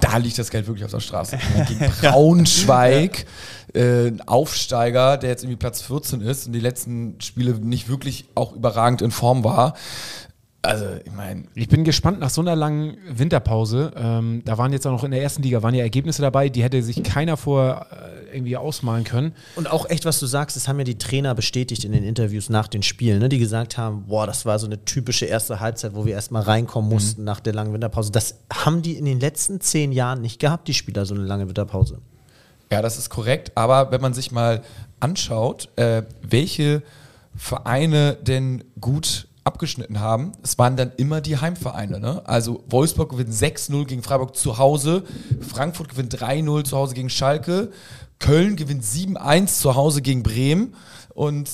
da 0.00 0.16
liegt 0.16 0.38
das 0.38 0.50
Geld 0.50 0.66
wirklich 0.66 0.84
auf 0.84 0.90
der 0.90 1.00
Straße. 1.00 1.38
Gegen 1.68 1.92
Braunschweig, 2.00 3.26
äh, 3.74 4.08
ein 4.08 4.20
Aufsteiger, 4.26 5.16
der 5.16 5.30
jetzt 5.30 5.42
irgendwie 5.42 5.58
Platz 5.58 5.82
14 5.82 6.20
ist 6.20 6.46
und 6.46 6.52
die 6.52 6.60
letzten 6.60 7.20
Spiele 7.20 7.52
nicht 7.54 7.88
wirklich 7.88 8.26
auch 8.34 8.52
überragend 8.54 9.02
in 9.02 9.10
Form 9.10 9.44
war. 9.44 9.74
Also, 10.64 10.86
ich 11.04 11.12
meine, 11.12 11.44
Ich 11.54 11.68
bin 11.68 11.84
gespannt 11.84 12.20
nach 12.20 12.30
so 12.30 12.40
einer 12.40 12.56
langen 12.56 12.96
Winterpause. 13.08 13.92
Ähm, 13.96 14.40
da 14.46 14.56
waren 14.56 14.72
jetzt 14.72 14.86
auch 14.86 14.92
noch 14.92 15.04
in 15.04 15.10
der 15.10 15.22
ersten 15.22 15.42
Liga 15.42 15.62
waren 15.62 15.74
ja 15.74 15.82
Ergebnisse 15.82 16.22
dabei, 16.22 16.48
die 16.48 16.62
hätte 16.62 16.82
sich 16.82 17.02
keiner 17.02 17.36
vor 17.36 17.86
äh, 17.90 18.34
irgendwie 18.34 18.56
ausmalen 18.56 19.04
können. 19.04 19.34
Und 19.56 19.70
auch 19.70 19.90
echt, 19.90 20.06
was 20.06 20.18
du 20.20 20.26
sagst, 20.26 20.56
das 20.56 20.66
haben 20.66 20.78
ja 20.78 20.84
die 20.84 20.96
Trainer 20.96 21.34
bestätigt 21.34 21.84
in 21.84 21.92
den 21.92 22.02
Interviews 22.02 22.48
nach 22.48 22.66
den 22.66 22.82
Spielen, 22.82 23.18
ne, 23.18 23.28
die 23.28 23.38
gesagt 23.38 23.76
haben, 23.76 24.04
boah, 24.06 24.26
das 24.26 24.46
war 24.46 24.58
so 24.58 24.66
eine 24.66 24.82
typische 24.86 25.26
erste 25.26 25.60
Halbzeit, 25.60 25.94
wo 25.94 26.06
wir 26.06 26.14
erstmal 26.14 26.42
reinkommen 26.42 26.88
mussten 26.90 27.24
nach 27.24 27.40
der 27.40 27.52
langen 27.52 27.74
Winterpause. 27.74 28.10
Das 28.10 28.36
haben 28.50 28.80
die 28.80 28.96
in 28.96 29.04
den 29.04 29.20
letzten 29.20 29.60
zehn 29.60 29.92
Jahren 29.92 30.22
nicht 30.22 30.40
gehabt, 30.40 30.66
die 30.66 30.74
Spieler, 30.74 31.04
so 31.04 31.14
eine 31.14 31.24
lange 31.24 31.46
Winterpause. 31.46 31.98
Ja, 32.72 32.80
das 32.80 32.96
ist 32.98 33.10
korrekt. 33.10 33.52
Aber 33.54 33.90
wenn 33.90 34.00
man 34.00 34.14
sich 34.14 34.32
mal 34.32 34.62
anschaut, 34.98 35.68
äh, 35.76 36.04
welche 36.22 36.82
Vereine 37.36 38.16
denn 38.22 38.64
gut 38.80 39.28
abgeschnitten 39.44 40.00
haben, 40.00 40.32
es 40.42 40.58
waren 40.58 40.76
dann 40.76 40.92
immer 40.96 41.20
die 41.20 41.36
Heimvereine. 41.38 42.00
Ne? 42.00 42.22
Also 42.24 42.64
Wolfsburg 42.68 43.10
gewinnt 43.10 43.32
6-0 43.32 43.84
gegen 43.84 44.02
Freiburg 44.02 44.34
zu 44.36 44.58
Hause, 44.58 45.04
Frankfurt 45.40 45.90
gewinnt 45.90 46.14
3-0 46.14 46.64
zu 46.64 46.76
Hause 46.76 46.94
gegen 46.94 47.10
Schalke, 47.10 47.70
Köln 48.18 48.56
gewinnt 48.56 48.84
7-1 48.84 49.60
zu 49.60 49.74
Hause 49.74 50.00
gegen 50.00 50.22
Bremen 50.22 50.74
und 51.14 51.50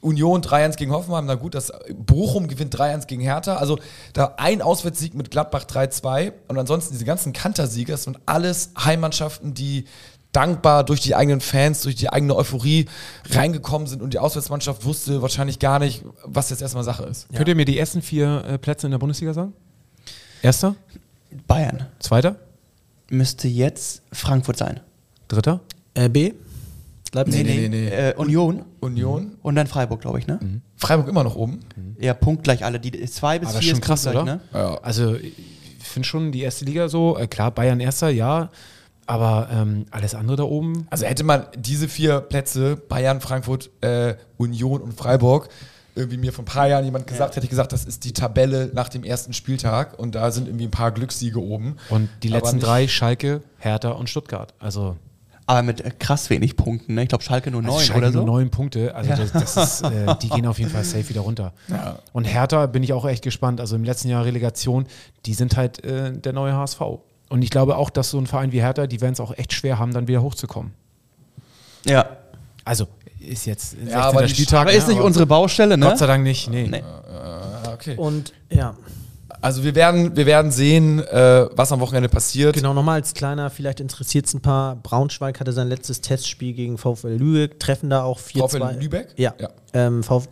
Union 0.00 0.42
3-1 0.42 0.76
gegen 0.76 0.92
Hoffenheim, 0.92 1.26
na 1.26 1.34
gut, 1.34 1.54
das 1.54 1.72
Bochum 1.94 2.48
gewinnt 2.48 2.74
3-1 2.74 3.06
gegen 3.06 3.22
Hertha. 3.22 3.56
Also 3.56 3.78
da 4.12 4.34
ein 4.36 4.62
Auswärtssieg 4.62 5.14
mit 5.14 5.30
Gladbach 5.30 5.64
3-2 5.64 6.32
und 6.48 6.58
ansonsten 6.58 6.94
diese 6.94 7.04
ganzen 7.04 7.32
Kantersiege, 7.32 7.92
das 7.92 8.04
sind 8.04 8.18
alles 8.26 8.72
Heimmannschaften, 8.76 9.54
die 9.54 9.84
dankbar 10.32 10.84
durch 10.84 11.00
die 11.00 11.14
eigenen 11.14 11.40
Fans, 11.40 11.82
durch 11.82 11.96
die 11.96 12.10
eigene 12.10 12.36
Euphorie 12.36 12.86
reingekommen 13.30 13.88
sind 13.88 14.02
und 14.02 14.14
die 14.14 14.18
Auswärtsmannschaft 14.18 14.84
wusste 14.84 15.22
wahrscheinlich 15.22 15.58
gar 15.58 15.78
nicht, 15.78 16.04
was 16.24 16.50
jetzt 16.50 16.62
erstmal 16.62 16.84
Sache 16.84 17.04
ist. 17.04 17.28
Könnt 17.34 17.48
ihr 17.48 17.54
mir 17.54 17.64
die 17.64 17.78
ersten 17.78 18.02
vier 18.02 18.44
äh, 18.44 18.58
Plätze 18.58 18.86
in 18.86 18.90
der 18.90 18.98
Bundesliga 18.98 19.32
sagen? 19.32 19.52
Erster? 20.42 20.74
Bayern 21.46 21.86
Zweiter? 21.98 22.36
müsste 23.10 23.48
jetzt 23.48 24.02
Frankfurt 24.12 24.58
sein. 24.58 24.80
Dritter? 25.28 25.60
RB? 25.96 26.34
Leipzig? 27.12 27.44
Nee, 27.44 27.68
nee, 27.68 27.68
nee. 27.68 27.88
Äh, 27.88 28.14
Union 28.16 28.64
Union, 28.80 29.32
und 29.42 29.54
dann 29.54 29.66
Freiburg, 29.66 30.00
glaube 30.00 30.18
ich, 30.18 30.26
ne? 30.26 30.38
Freiburg 30.76 31.08
immer 31.08 31.24
noch 31.24 31.36
oben. 31.36 31.60
Ja, 31.98 32.14
punktgleich 32.14 32.64
alle. 32.64 32.78
Die 32.78 32.90
zwei 33.06 33.38
bis 33.38 33.50
Aber 33.50 33.58
vier 33.60 33.70
schon 33.70 33.78
ist 33.80 33.84
krass, 33.84 34.06
oder? 34.06 34.24
Ne? 34.24 34.40
Ja. 34.52 34.74
Also 34.82 35.14
ich 35.14 35.34
finde 35.80 36.06
schon 36.06 36.32
die 36.32 36.42
erste 36.42 36.64
Liga 36.64 36.88
so, 36.88 37.16
äh, 37.16 37.26
klar, 37.26 37.50
Bayern 37.50 37.80
erster, 37.80 38.10
ja, 38.10 38.50
aber 39.08 39.48
ähm, 39.50 39.86
alles 39.90 40.14
andere 40.14 40.36
da 40.36 40.42
oben. 40.44 40.86
Also 40.90 41.06
hätte 41.06 41.24
man 41.24 41.46
diese 41.56 41.88
vier 41.88 42.20
Plätze, 42.20 42.76
Bayern, 42.76 43.20
Frankfurt, 43.20 43.70
äh, 43.80 44.16
Union 44.36 44.82
und 44.82 44.92
Freiburg, 44.92 45.48
irgendwie 45.94 46.18
mir 46.18 46.32
vor 46.32 46.42
ein 46.42 46.46
paar 46.46 46.68
Jahren 46.68 46.84
jemand 46.84 47.06
gesagt, 47.06 47.34
hätte 47.34 47.44
ich 47.44 47.50
gesagt, 47.50 47.72
das 47.72 47.84
ist 47.84 48.04
die 48.04 48.12
Tabelle 48.12 48.70
nach 48.72 48.88
dem 48.90 49.04
ersten 49.04 49.32
Spieltag 49.32 49.98
und 49.98 50.14
da 50.14 50.30
sind 50.30 50.46
irgendwie 50.46 50.66
ein 50.66 50.70
paar 50.70 50.92
Glückssiege 50.92 51.42
oben. 51.42 51.76
Und 51.88 52.08
die 52.22 52.28
letzten 52.28 52.60
drei, 52.60 52.86
Schalke, 52.86 53.42
Hertha 53.58 53.90
und 53.92 54.10
Stuttgart. 54.10 54.52
Also, 54.58 54.96
Aber 55.46 55.62
mit 55.62 55.80
äh, 55.80 55.90
krass 55.98 56.28
wenig 56.28 56.56
Punkten, 56.56 56.94
ne? 56.94 57.02
Ich 57.02 57.08
glaube 57.08 57.24
Schalke 57.24 57.50
nur 57.50 57.62
also 57.62 57.72
neun 57.72 57.84
Schalke 57.84 57.98
oder 57.98 58.12
so. 58.12 58.18
nur 58.18 58.26
neun 58.26 58.50
Punkte. 58.50 58.94
Also 58.94 59.10
das, 59.10 59.32
das 59.32 59.56
ist, 59.56 59.82
äh, 59.90 60.14
die 60.22 60.28
gehen 60.28 60.46
auf 60.46 60.58
jeden 60.58 60.70
Fall 60.70 60.84
safe 60.84 61.08
wieder 61.08 61.22
runter. 61.22 61.54
Und 62.12 62.24
Hertha 62.24 62.66
bin 62.66 62.82
ich 62.82 62.92
auch 62.92 63.06
echt 63.06 63.24
gespannt. 63.24 63.58
Also 63.58 63.74
im 63.74 63.84
letzten 63.84 64.10
Jahr 64.10 64.26
Relegation, 64.26 64.86
die 65.24 65.32
sind 65.32 65.56
halt 65.56 65.82
äh, 65.82 66.12
der 66.12 66.34
neue 66.34 66.52
HSV. 66.52 66.80
Und 67.28 67.42
ich 67.42 67.50
glaube 67.50 67.76
auch, 67.76 67.90
dass 67.90 68.10
so 68.10 68.18
ein 68.18 68.26
Verein 68.26 68.52
wie 68.52 68.60
Hertha, 68.62 68.86
die 68.86 69.00
werden 69.00 69.12
es 69.12 69.20
auch 69.20 69.36
echt 69.36 69.52
schwer 69.52 69.78
haben, 69.78 69.92
dann 69.92 70.08
wieder 70.08 70.22
hochzukommen. 70.22 70.72
Ja. 71.84 72.08
Also 72.64 72.86
ist 73.20 73.46
jetzt 73.46 73.70
16. 73.72 73.94
aber 73.94 74.22
die 74.22 74.28
Spieltag. 74.28 74.62
Aber 74.62 74.72
ist 74.72 74.88
ne, 74.88 74.94
nicht 74.94 75.02
unsere 75.02 75.26
Baustelle, 75.26 75.76
ne? 75.76 75.86
Gott 75.86 75.98
sei 75.98 76.06
Dank 76.06 76.22
nicht, 76.22 76.48
nee. 76.50 76.66
Nee. 76.68 76.82
Ah, 76.82 77.72
okay. 77.72 77.96
Und 77.96 78.32
ja, 78.50 78.74
Also 79.40 79.64
wir 79.64 79.74
werden, 79.74 80.16
wir 80.16 80.26
werden 80.26 80.50
sehen, 80.50 81.00
äh, 81.00 81.46
was 81.52 81.72
am 81.72 81.80
Wochenende 81.80 82.08
passiert. 82.08 82.54
genau, 82.54 82.72
nochmal 82.72 82.96
als 82.96 83.14
kleiner, 83.14 83.50
vielleicht 83.50 83.80
interessiert 83.80 84.26
es 84.26 84.34
ein 84.34 84.40
paar. 84.40 84.76
Braunschweig 84.76 85.38
hatte 85.40 85.52
sein 85.52 85.68
letztes 85.68 86.00
Testspiel 86.00 86.54
gegen 86.54 86.78
VfL 86.78 87.16
Lübeck, 87.16 87.60
treffen 87.60 87.90
da 87.90 88.02
auch 88.04 88.18
4-2. 88.20 88.48
VfL 88.48 88.80
Lübeck? 88.80 89.08
Ja. 89.16 89.34
Ja. 89.38 89.50
Ähm, 89.74 90.02
VfL 90.02 90.28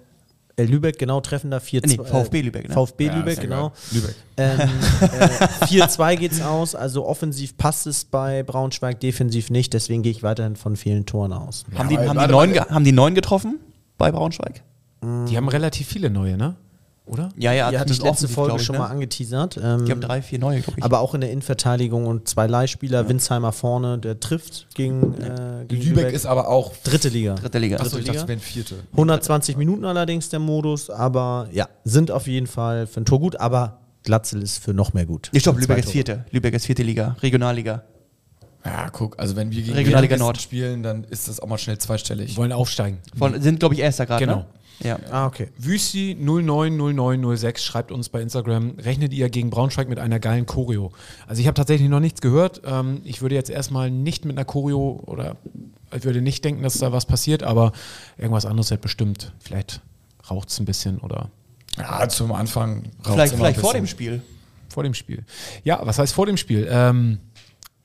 Lübeck, 0.65 0.99
genau, 0.99 1.21
treffen 1.21 1.51
da 1.51 1.59
4-2. 1.59 1.87
Nee, 1.87 1.97
VfB 1.97 2.41
Lübeck, 2.41 2.69
ne? 2.69 2.75
VfB 2.75 3.07
Ja, 3.07 3.17
Lübeck, 3.17 3.37
ja 3.37 3.43
genau. 3.43 3.73
Lübeck. 3.93 4.15
Ähm, 4.39 4.61
äh, 5.03 5.65
4-2 5.67 6.17
geht's 6.17 6.41
aus, 6.41 6.75
also 6.75 7.07
offensiv 7.07 7.57
passt 7.59 7.87
es 7.87 8.05
bei 8.07 8.43
Braunschweig, 8.43 9.01
defensiv 9.01 9.51
nicht, 9.51 9.75
deswegen 9.75 10.03
gehe 10.03 10.13
ich 10.13 10.23
weiterhin 10.23 10.57
von 10.57 10.77
vielen 10.77 11.05
Toren 11.05 11.33
aus. 11.33 11.65
haben, 11.75 11.89
die, 11.89 11.99
haben, 11.99 12.19
die 12.19 12.27
neun, 12.29 12.59
haben 12.59 12.85
die 12.85 12.93
neun 12.93 13.15
getroffen 13.15 13.61
bei 13.99 14.11
Braunschweig? 14.11 14.63
Die 15.03 15.37
haben 15.37 15.49
relativ 15.49 15.87
viele 15.87 16.11
neue, 16.11 16.37
ne? 16.37 16.57
Oder? 17.07 17.29
Ja, 17.37 17.53
ja. 17.53 17.71
Die 17.71 17.79
hatte 17.79 17.93
ich 17.93 17.99
zumindest 17.99 18.23
letzte 18.23 18.35
Folge 18.35 18.57
ich, 18.57 18.63
schon 18.63 18.75
ne? 18.75 18.81
mal 18.81 18.89
angeteasert. 18.89 19.59
Ähm, 19.63 19.85
Die 19.85 19.93
haben 19.93 20.01
drei, 20.01 20.23
vier 20.23 20.39
neue, 20.41 20.61
glaube 20.61 20.79
ich. 20.79 20.85
aber 20.85 21.01
auch 21.01 21.15
in 21.15 21.21
der 21.21 21.31
Innenverteidigung 21.31 22.07
und 22.07 22.29
zwei 22.29 22.47
Leihspieler, 22.49 23.09
Winsheimer 23.09 23.53
vorne, 23.53 23.99
der 23.99 24.19
trifft 24.19 24.67
gegen, 24.75 25.15
äh, 25.15 25.65
gegen 25.69 25.83
Lübeck 25.83 26.13
ist 26.13 26.27
aber 26.27 26.49
auch. 26.49 26.73
dritte 26.83 27.09
Liga. 27.09 27.37
dritte 27.37 27.59
Liga. 27.59 27.77
Achso, 27.77 27.99
ich 27.99 28.03
Liga? 28.07 28.13
dachte, 28.13 28.25
es 28.25 28.29
wären 28.29 28.41
vierte. 28.41 28.75
120 28.93 29.57
Minuten 29.57 29.85
allerdings 29.85 30.29
der 30.29 30.41
Modus, 30.41 30.91
aber 30.91 31.49
ja, 31.53 31.69
sind 31.85 32.11
auf 32.11 32.27
jeden 32.27 32.49
Fall 32.49 32.87
für 32.87 33.01
ein 33.01 33.05
Tor 33.05 33.21
gut, 33.21 33.37
aber 33.37 33.79
Glatzel 34.03 34.43
ist 34.43 34.59
für 34.59 34.75
noch 34.75 34.93
mehr 34.93 35.07
gut. 35.07 35.31
Ich 35.33 35.43
glaube, 35.45 35.61
Lübeck 35.61 35.79
ist 35.79 35.91
vierte. 35.91 36.25
Lübeck 36.31 36.55
ist 36.55 36.67
vierte 36.67 36.83
Liga, 36.83 37.17
Regionalliga. 37.23 37.83
Ja, 38.67 38.91
guck, 38.91 39.19
also 39.19 39.37
wenn 39.37 39.51
wir 39.53 39.63
gegen 39.63 39.75
Regionalliga 39.77 40.17
Nord. 40.17 40.41
spielen, 40.41 40.83
dann 40.83 41.05
ist 41.05 41.29
das 41.29 41.41
auch 41.41 41.47
mal 41.47 41.59
schnell 41.59 41.79
zweistellig. 41.79 42.37
Wollen 42.37 42.53
aufsteigen. 42.53 42.99
Von, 43.17 43.41
sind, 43.41 43.61
glaube 43.61 43.75
ich, 43.75 43.81
erster 43.81 44.07
gerade. 44.07 44.25
Genau. 44.25 44.37
Ne? 44.39 44.47
Ja. 44.83 44.99
Ah, 45.11 45.27
okay. 45.27 45.49
Wüsti 45.57 46.15
090906 46.21 47.65
schreibt 47.65 47.91
uns 47.93 48.09
bei 48.11 48.21
Instagram, 48.21 48.75
rechnet 48.79 49.13
ihr 49.15 49.31
gegen 49.31 49.49
Braunschweig 49.49 49.89
mit 49.89 49.99
einer 49.99 50.19
geilen 50.21 50.45
Choreo? 50.45 50.93
Also 51.27 51.41
ich 51.41 51.47
habe 51.47 51.55
tatsächlich 51.55 51.89
noch 51.89 52.01
nichts 52.01 52.21
gehört. 52.21 52.61
Ähm, 52.67 53.01
ich 53.05 53.23
würde 53.23 53.35
jetzt 53.37 53.49
erstmal 53.49 53.91
nicht 53.91 54.25
mit 54.27 54.37
einer 54.37 54.45
Choreo 54.45 55.03
oder 55.07 55.37
ich 55.97 56.05
würde 56.05 56.21
nicht 56.21 56.45
denken, 56.45 56.63
dass 56.63 56.77
da 56.79 56.93
was 56.93 57.07
passiert, 57.07 57.43
aber 57.43 57.73
irgendwas 58.19 58.45
anderes 58.45 58.71
wird 58.71 58.83
bestimmt. 58.83 59.33
Vielleicht 59.39 59.81
raucht 60.29 60.51
es 60.51 60.59
ein 60.59 60.67
bisschen 60.67 60.99
oder 60.99 61.31
Ja, 61.79 62.07
zum 62.09 62.33
Anfang. 62.33 62.83
raucht's 62.99 63.13
Vielleicht, 63.15 63.33
immer 63.33 63.43
vielleicht 63.45 63.59
ein 63.59 63.63
vor 63.63 63.73
dem 63.73 63.87
Spiel. 63.87 64.23
vor 64.69 64.83
dem 64.83 64.93
Spiel. 64.93 65.25
Ja, 65.65 65.81
was 65.87 65.99
heißt 65.99 66.13
vor 66.13 66.27
dem 66.27 66.37
Spiel? 66.37 66.67
Ähm, 66.71 67.19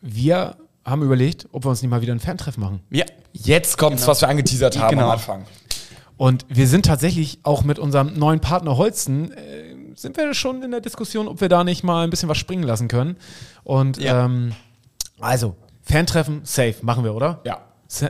wir 0.02 0.58
haben 0.86 1.02
überlegt, 1.04 1.48
ob 1.52 1.66
wir 1.66 1.70
uns 1.70 1.82
nicht 1.82 1.92
mal 1.92 2.02
wieder 2.02 2.14
ein 2.14 2.20
Fantreff 2.20 2.58
machen. 2.58 2.82
Ja. 2.90 3.06
Jetzt 3.34 3.78
kommt's, 3.78 4.08
was 4.08 4.22
wir 4.22 4.30
angeteasert 4.30 4.78
haben 4.80 4.90
Genau. 4.92 5.06
am 5.06 5.12
Anfang. 5.12 5.46
Und 6.18 6.46
wir 6.50 6.68
sind 6.68 6.86
tatsächlich 6.86 7.40
auch 7.44 7.64
mit 7.64 7.80
unserem 7.80 8.14
neuen 8.18 8.40
Partner 8.42 8.78
Holsten, 8.78 9.32
äh, 9.32 9.76
sind 9.96 10.18
wir 10.18 10.34
schon 10.34 10.62
in 10.64 10.72
der 10.72 10.82
Diskussion, 10.82 11.28
ob 11.28 11.42
wir 11.42 11.50
da 11.50 11.64
nicht 11.64 11.84
mal 11.84 12.04
ein 12.04 12.10
bisschen 12.10 12.30
was 12.30 12.38
springen 12.38 12.64
lassen 12.64 12.88
können. 12.88 13.18
Und 13.64 13.98
Ja. 13.98 14.26
ähm, 14.26 14.54
also, 15.20 15.56
Fantreffen, 15.84 16.42
safe, 16.44 16.76
machen 16.82 17.04
wir, 17.04 17.14
oder? 17.16 17.42
Ja. 17.46 17.62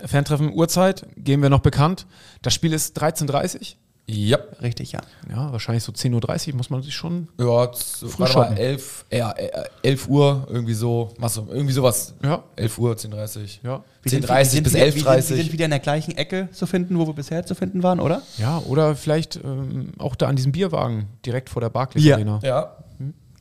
Fantreffen, 0.05 0.53
Uhrzeit, 0.53 1.07
geben 1.17 1.41
wir 1.41 1.49
noch 1.49 1.61
bekannt. 1.61 2.05
Das 2.43 2.53
Spiel 2.53 2.71
ist 2.73 3.01
13.30 3.01 3.77
Ja. 4.13 4.37
Richtig, 4.61 4.91
ja. 4.91 5.01
Ja, 5.29 5.51
wahrscheinlich 5.51 5.83
so 5.83 5.91
10.30 5.91 6.49
Uhr 6.51 6.55
muss 6.57 6.69
man 6.69 6.81
sich 6.83 6.93
schon. 6.93 7.27
Ja, 7.39 7.71
Früh 7.73 8.07
mal, 8.17 8.27
shoppen. 8.27 8.57
11, 8.57 9.05
ja, 9.11 9.31
äh, 9.31 9.49
11 9.83 10.07
Uhr, 10.07 10.47
irgendwie 10.49 10.73
so, 10.73 11.13
machst 11.17 11.37
du, 11.37 11.47
irgendwie 11.49 11.73
sowas. 11.73 12.13
Ja. 12.23 12.43
11 12.55 12.77
Uhr, 12.77 12.95
10.30 12.95 13.59
Ja. 13.63 13.83
Wir 14.03 14.09
sind- 14.09 14.25
10.30 14.25 14.37
wir 14.37 14.45
sind 14.45 14.63
bis 14.63 14.73
wieder- 14.73 14.85
wir 14.85 14.91
sind- 14.91 15.05
Wir 15.05 15.11
11.30 15.11 15.35
sind 15.43 15.53
wieder 15.53 15.65
in 15.65 15.71
der 15.71 15.79
gleichen 15.79 16.17
Ecke 16.17 16.49
zu 16.51 16.65
finden, 16.65 16.97
wo 16.99 17.07
wir 17.07 17.13
bisher 17.13 17.45
zu 17.45 17.55
finden 17.55 17.83
waren, 17.83 17.99
oder? 17.99 18.21
Ja, 18.37 18.59
oder 18.67 18.95
vielleicht 18.95 19.37
ähm, 19.43 19.91
auch 19.99 20.15
da 20.15 20.27
an 20.27 20.35
diesem 20.35 20.51
Bierwagen, 20.51 21.07
direkt 21.25 21.49
vor 21.49 21.61
der 21.61 21.69
Barclays 21.69 22.03
Ja. 22.03 22.15
Arena. 22.15 22.39
Ja. 22.43 22.75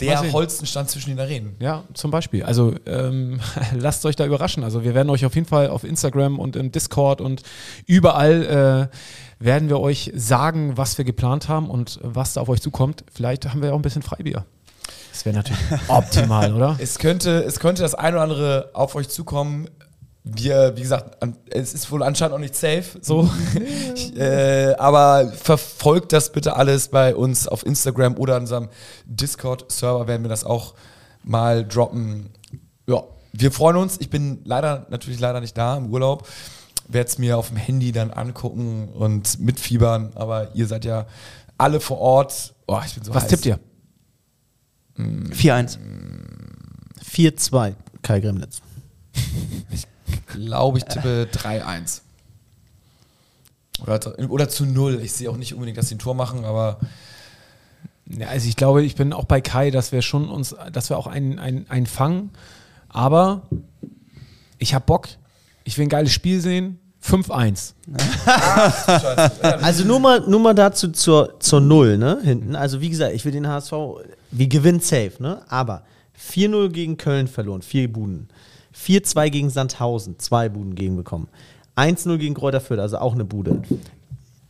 Der 0.00 0.18
sehen. 0.18 0.32
Holsten 0.32 0.66
stand 0.66 0.90
zwischen 0.90 1.10
den 1.10 1.20
Arenen. 1.20 1.56
Ja, 1.58 1.84
zum 1.94 2.10
Beispiel. 2.10 2.42
Also 2.42 2.74
ähm, 2.86 3.40
lasst 3.78 4.04
euch 4.06 4.16
da 4.16 4.26
überraschen. 4.26 4.64
Also 4.64 4.84
wir 4.84 4.94
werden 4.94 5.10
euch 5.10 5.24
auf 5.24 5.34
jeden 5.34 5.46
Fall 5.46 5.68
auf 5.68 5.84
Instagram 5.84 6.38
und 6.38 6.56
im 6.56 6.72
Discord 6.72 7.20
und 7.20 7.42
überall 7.86 8.90
äh, 8.90 9.44
werden 9.44 9.68
wir 9.68 9.80
euch 9.80 10.12
sagen, 10.14 10.76
was 10.76 10.98
wir 10.98 11.04
geplant 11.04 11.48
haben 11.48 11.70
und 11.70 11.98
was 12.02 12.34
da 12.34 12.40
auf 12.42 12.48
euch 12.48 12.60
zukommt. 12.60 13.04
Vielleicht 13.12 13.48
haben 13.48 13.62
wir 13.62 13.72
auch 13.72 13.78
ein 13.78 13.82
bisschen 13.82 14.02
Freibier. 14.02 14.44
Das 15.12 15.24
wäre 15.24 15.36
natürlich 15.36 15.60
optimal, 15.88 16.54
oder? 16.54 16.76
Es 16.78 16.98
könnte, 16.98 17.42
es 17.42 17.58
könnte 17.58 17.82
das 17.82 17.94
ein 17.94 18.14
oder 18.14 18.22
andere 18.22 18.70
auf 18.74 18.94
euch 18.94 19.08
zukommen. 19.08 19.68
Wir, 20.22 20.76
wie 20.76 20.82
gesagt, 20.82 21.16
es 21.48 21.72
ist 21.72 21.90
wohl 21.90 22.02
anscheinend 22.02 22.32
noch 22.32 22.40
nicht 22.40 22.54
safe, 22.54 22.98
so. 23.00 23.28
Ich, 23.94 24.16
äh, 24.16 24.74
aber 24.78 25.32
verfolgt 25.32 26.12
das 26.12 26.30
bitte 26.30 26.56
alles 26.56 26.88
bei 26.88 27.14
uns 27.16 27.48
auf 27.48 27.64
Instagram 27.64 28.16
oder 28.16 28.36
an 28.36 28.42
unserem 28.42 28.68
Discord-Server 29.06 30.06
werden 30.06 30.22
wir 30.22 30.28
das 30.28 30.44
auch 30.44 30.74
mal 31.24 31.66
droppen. 31.66 32.30
Ja, 32.86 33.02
wir 33.32 33.50
freuen 33.52 33.76
uns. 33.76 33.96
Ich 34.00 34.10
bin 34.10 34.40
leider, 34.44 34.86
natürlich 34.90 35.20
leider 35.20 35.40
nicht 35.40 35.56
da 35.56 35.76
im 35.76 35.90
Urlaub. 35.90 36.28
Werde 36.88 37.08
es 37.08 37.18
mir 37.18 37.38
auf 37.38 37.48
dem 37.48 37.56
Handy 37.56 37.92
dann 37.92 38.10
angucken 38.10 38.88
und 38.88 39.38
mitfiebern. 39.40 40.12
Aber 40.16 40.54
ihr 40.54 40.66
seid 40.66 40.84
ja 40.84 41.06
alle 41.56 41.80
vor 41.80 41.98
Ort. 41.98 42.54
Oh, 42.66 42.80
ich 42.84 42.94
bin 42.94 43.04
so 43.04 43.14
Was 43.14 43.24
heiß. 43.24 43.30
tippt 43.30 43.46
ihr? 43.46 43.58
4-1. 44.98 45.78
4-2, 47.04 47.74
Kai 48.02 48.20
Gremnitz. 48.20 48.60
Glaube, 50.32 50.78
ich 50.78 50.84
tippe 50.84 51.28
3-1. 51.32 52.00
Oder, 53.82 54.30
oder 54.30 54.48
zu 54.48 54.66
0. 54.66 55.00
Ich 55.02 55.12
sehe 55.12 55.30
auch 55.30 55.36
nicht 55.36 55.54
unbedingt, 55.54 55.78
dass 55.78 55.88
sie 55.88 55.94
ein 55.94 56.00
Tor 56.00 56.14
machen, 56.14 56.44
aber 56.44 56.78
Ja, 58.06 58.28
also 58.28 58.48
ich 58.48 58.56
glaube, 58.56 58.82
ich 58.82 58.96
bin 58.96 59.12
auch 59.12 59.24
bei 59.24 59.40
Kai, 59.40 59.70
dass 59.70 59.92
wir 59.92 60.02
schon 60.02 60.28
uns, 60.28 60.54
dass 60.72 60.90
wir 60.90 60.98
auch 60.98 61.06
einen, 61.06 61.38
einen, 61.38 61.70
einen 61.70 61.86
fangen. 61.86 62.30
Aber 62.88 63.42
ich 64.58 64.74
habe 64.74 64.84
Bock. 64.84 65.08
Ich 65.64 65.78
will 65.78 65.86
ein 65.86 65.90
geiles 65.90 66.12
Spiel 66.12 66.40
sehen. 66.40 66.78
5-1. 67.04 67.72
Also 69.62 69.84
nur 69.84 70.00
mal, 70.00 70.20
nur 70.20 70.40
mal 70.40 70.54
dazu 70.54 70.88
zur, 70.88 71.40
zur 71.40 71.60
Null, 71.60 71.96
ne? 71.96 72.18
Hinten. 72.22 72.56
Also 72.56 72.80
wie 72.80 72.90
gesagt, 72.90 73.14
ich 73.14 73.24
will 73.24 73.32
den 73.32 73.48
HSV, 73.48 73.72
wir 74.30 74.48
gewinnen 74.48 74.80
safe, 74.80 75.12
ne? 75.18 75.42
Aber 75.48 75.84
4-0 76.18 76.68
gegen 76.68 76.96
Köln 76.98 77.26
verloren, 77.26 77.62
vier 77.62 77.90
Buden. 77.90 78.28
4-2 78.84 79.30
gegen 79.30 79.50
Sandhausen, 79.50 80.18
zwei 80.18 80.48
Buden 80.48 80.74
gegen 80.74 80.96
bekommen. 80.96 81.28
1-0 81.76 82.18
gegen 82.18 82.34
Kräuter 82.34 82.60
Fürth, 82.60 82.80
also 82.80 82.98
auch 82.98 83.14
eine 83.14 83.24
Bude. 83.24 83.62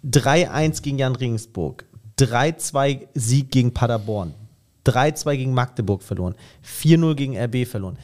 3-1 0.04 0.82
gegen 0.82 0.98
Jan 0.98 1.16
Regensburg. 1.16 1.84
3-2 2.18 3.08
Sieg 3.14 3.50
gegen 3.50 3.72
Paderborn. 3.72 4.34
3-2 4.86 5.36
gegen 5.36 5.54
Magdeburg 5.54 6.02
verloren. 6.02 6.34
4-0 6.64 7.14
gegen 7.14 7.36
RB 7.36 7.66
verloren. 7.66 7.98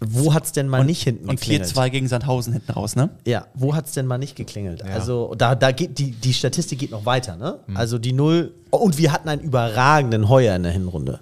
Wo 0.00 0.34
hat's 0.34 0.52
denn 0.52 0.68
mal 0.68 0.84
nicht 0.84 1.02
hinten 1.02 1.28
Und 1.28 1.40
geklingelt? 1.40 1.70
4-2 1.70 1.90
gegen 1.90 2.08
Sandhausen 2.08 2.52
hinten 2.52 2.72
raus, 2.72 2.96
ne? 2.96 3.10
Ja, 3.24 3.46
wo 3.54 3.74
hat 3.74 3.86
es 3.86 3.92
denn 3.92 4.06
mal 4.06 4.18
nicht 4.18 4.36
geklingelt? 4.36 4.82
Also 4.82 5.34
da, 5.36 5.54
da 5.54 5.72
geht 5.72 5.98
die, 5.98 6.10
die 6.10 6.34
Statistik 6.34 6.80
geht 6.80 6.90
noch 6.90 7.06
weiter, 7.06 7.36
ne? 7.36 7.60
Also 7.74 7.98
die 7.98 8.12
Null. 8.12 8.52
Und 8.70 8.98
wir 8.98 9.12
hatten 9.12 9.28
einen 9.28 9.42
überragenden 9.42 10.28
Heuer 10.28 10.56
in 10.56 10.64
der 10.64 10.72
Hinrunde. 10.72 11.20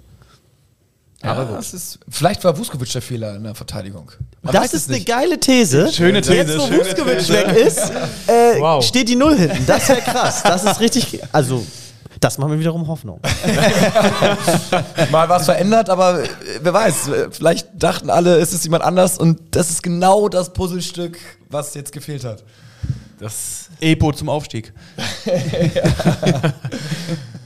Aber 1.22 1.44
das 1.44 1.72
ist, 1.74 1.98
vielleicht 2.08 2.42
war 2.44 2.56
Vuskovic 2.56 2.90
der 2.92 3.02
Fehler 3.02 3.36
in 3.36 3.44
der 3.44 3.54
Verteidigung. 3.54 4.10
Man 4.42 4.52
das 4.52 4.74
ist 4.74 4.88
eine 4.88 5.00
geile 5.00 5.38
These. 5.38 5.92
Schöne 5.92 6.18
Jetzt, 6.18 6.28
These, 6.28 6.58
wo 6.58 6.66
schöne 6.66 6.84
Vuskovic 6.84 7.28
weg 7.28 7.56
ist, 7.56 7.90
äh, 8.26 8.60
Wow. 8.60 8.84
steht 8.84 9.08
die 9.08 9.16
Null 9.16 9.36
hinten. 9.36 9.64
Das 9.66 9.88
wäre 9.88 10.00
krass. 10.00 10.42
Das 10.42 10.64
ist 10.64 10.80
richtig. 10.80 11.20
Also, 11.32 11.64
das 12.20 12.38
macht 12.38 12.50
mir 12.50 12.58
wiederum 12.58 12.86
Hoffnung. 12.86 13.20
Mal 15.10 15.28
was 15.28 15.44
verändert, 15.44 15.90
aber 15.90 16.22
äh, 16.22 16.28
wer 16.60 16.72
weiß, 16.72 17.08
äh, 17.08 17.28
vielleicht 17.30 17.68
dachten 17.74 18.10
alle, 18.10 18.36
es 18.38 18.52
ist 18.52 18.64
jemand 18.64 18.84
anders 18.84 19.18
und 19.18 19.40
das 19.56 19.70
ist 19.70 19.82
genau 19.82 20.28
das 20.28 20.52
Puzzlestück, 20.52 21.18
was 21.48 21.74
jetzt 21.74 21.92
gefehlt 21.92 22.24
hat. 22.24 22.44
Das, 23.18 23.68
Epo 23.80 24.12
zum 24.12 24.28
Aufstieg. 24.28 24.72
ja, 25.24 25.32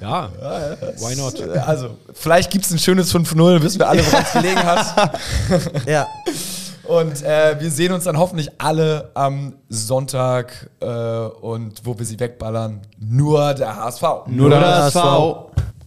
why 0.01 1.17
not? 1.17 1.41
Äh, 1.41 1.59
Also, 1.59 1.91
vielleicht 2.13 2.51
gibt 2.51 2.65
es 2.65 2.71
ein 2.73 2.79
schönes 2.79 3.15
5-0, 3.15 3.63
wissen 3.63 3.79
wir 3.79 3.89
alle, 3.89 4.05
woran 4.07 4.23
es 4.23 4.33
gelegen 4.33 4.63
hat. 4.63 5.21
Ja. 5.87 6.07
Und 6.85 7.23
äh, 7.25 7.57
wir 7.59 7.71
sehen 7.71 7.93
uns 7.93 8.05
dann 8.05 8.17
hoffentlich 8.17 8.49
alle 8.59 9.11
am 9.15 9.55
Sonntag 9.69 10.71
äh, 10.81 10.87
und 10.87 11.81
wo 11.85 11.99
wir 11.99 12.07
sie 12.07 12.19
wegballern, 12.21 12.81
nur 12.99 13.55
der 13.55 13.75
HSV. 13.77 14.03
Nur 14.27 14.51
der 14.51 14.61
der 14.61 14.85
HSV. 14.85 14.95
HSV. 14.95 15.67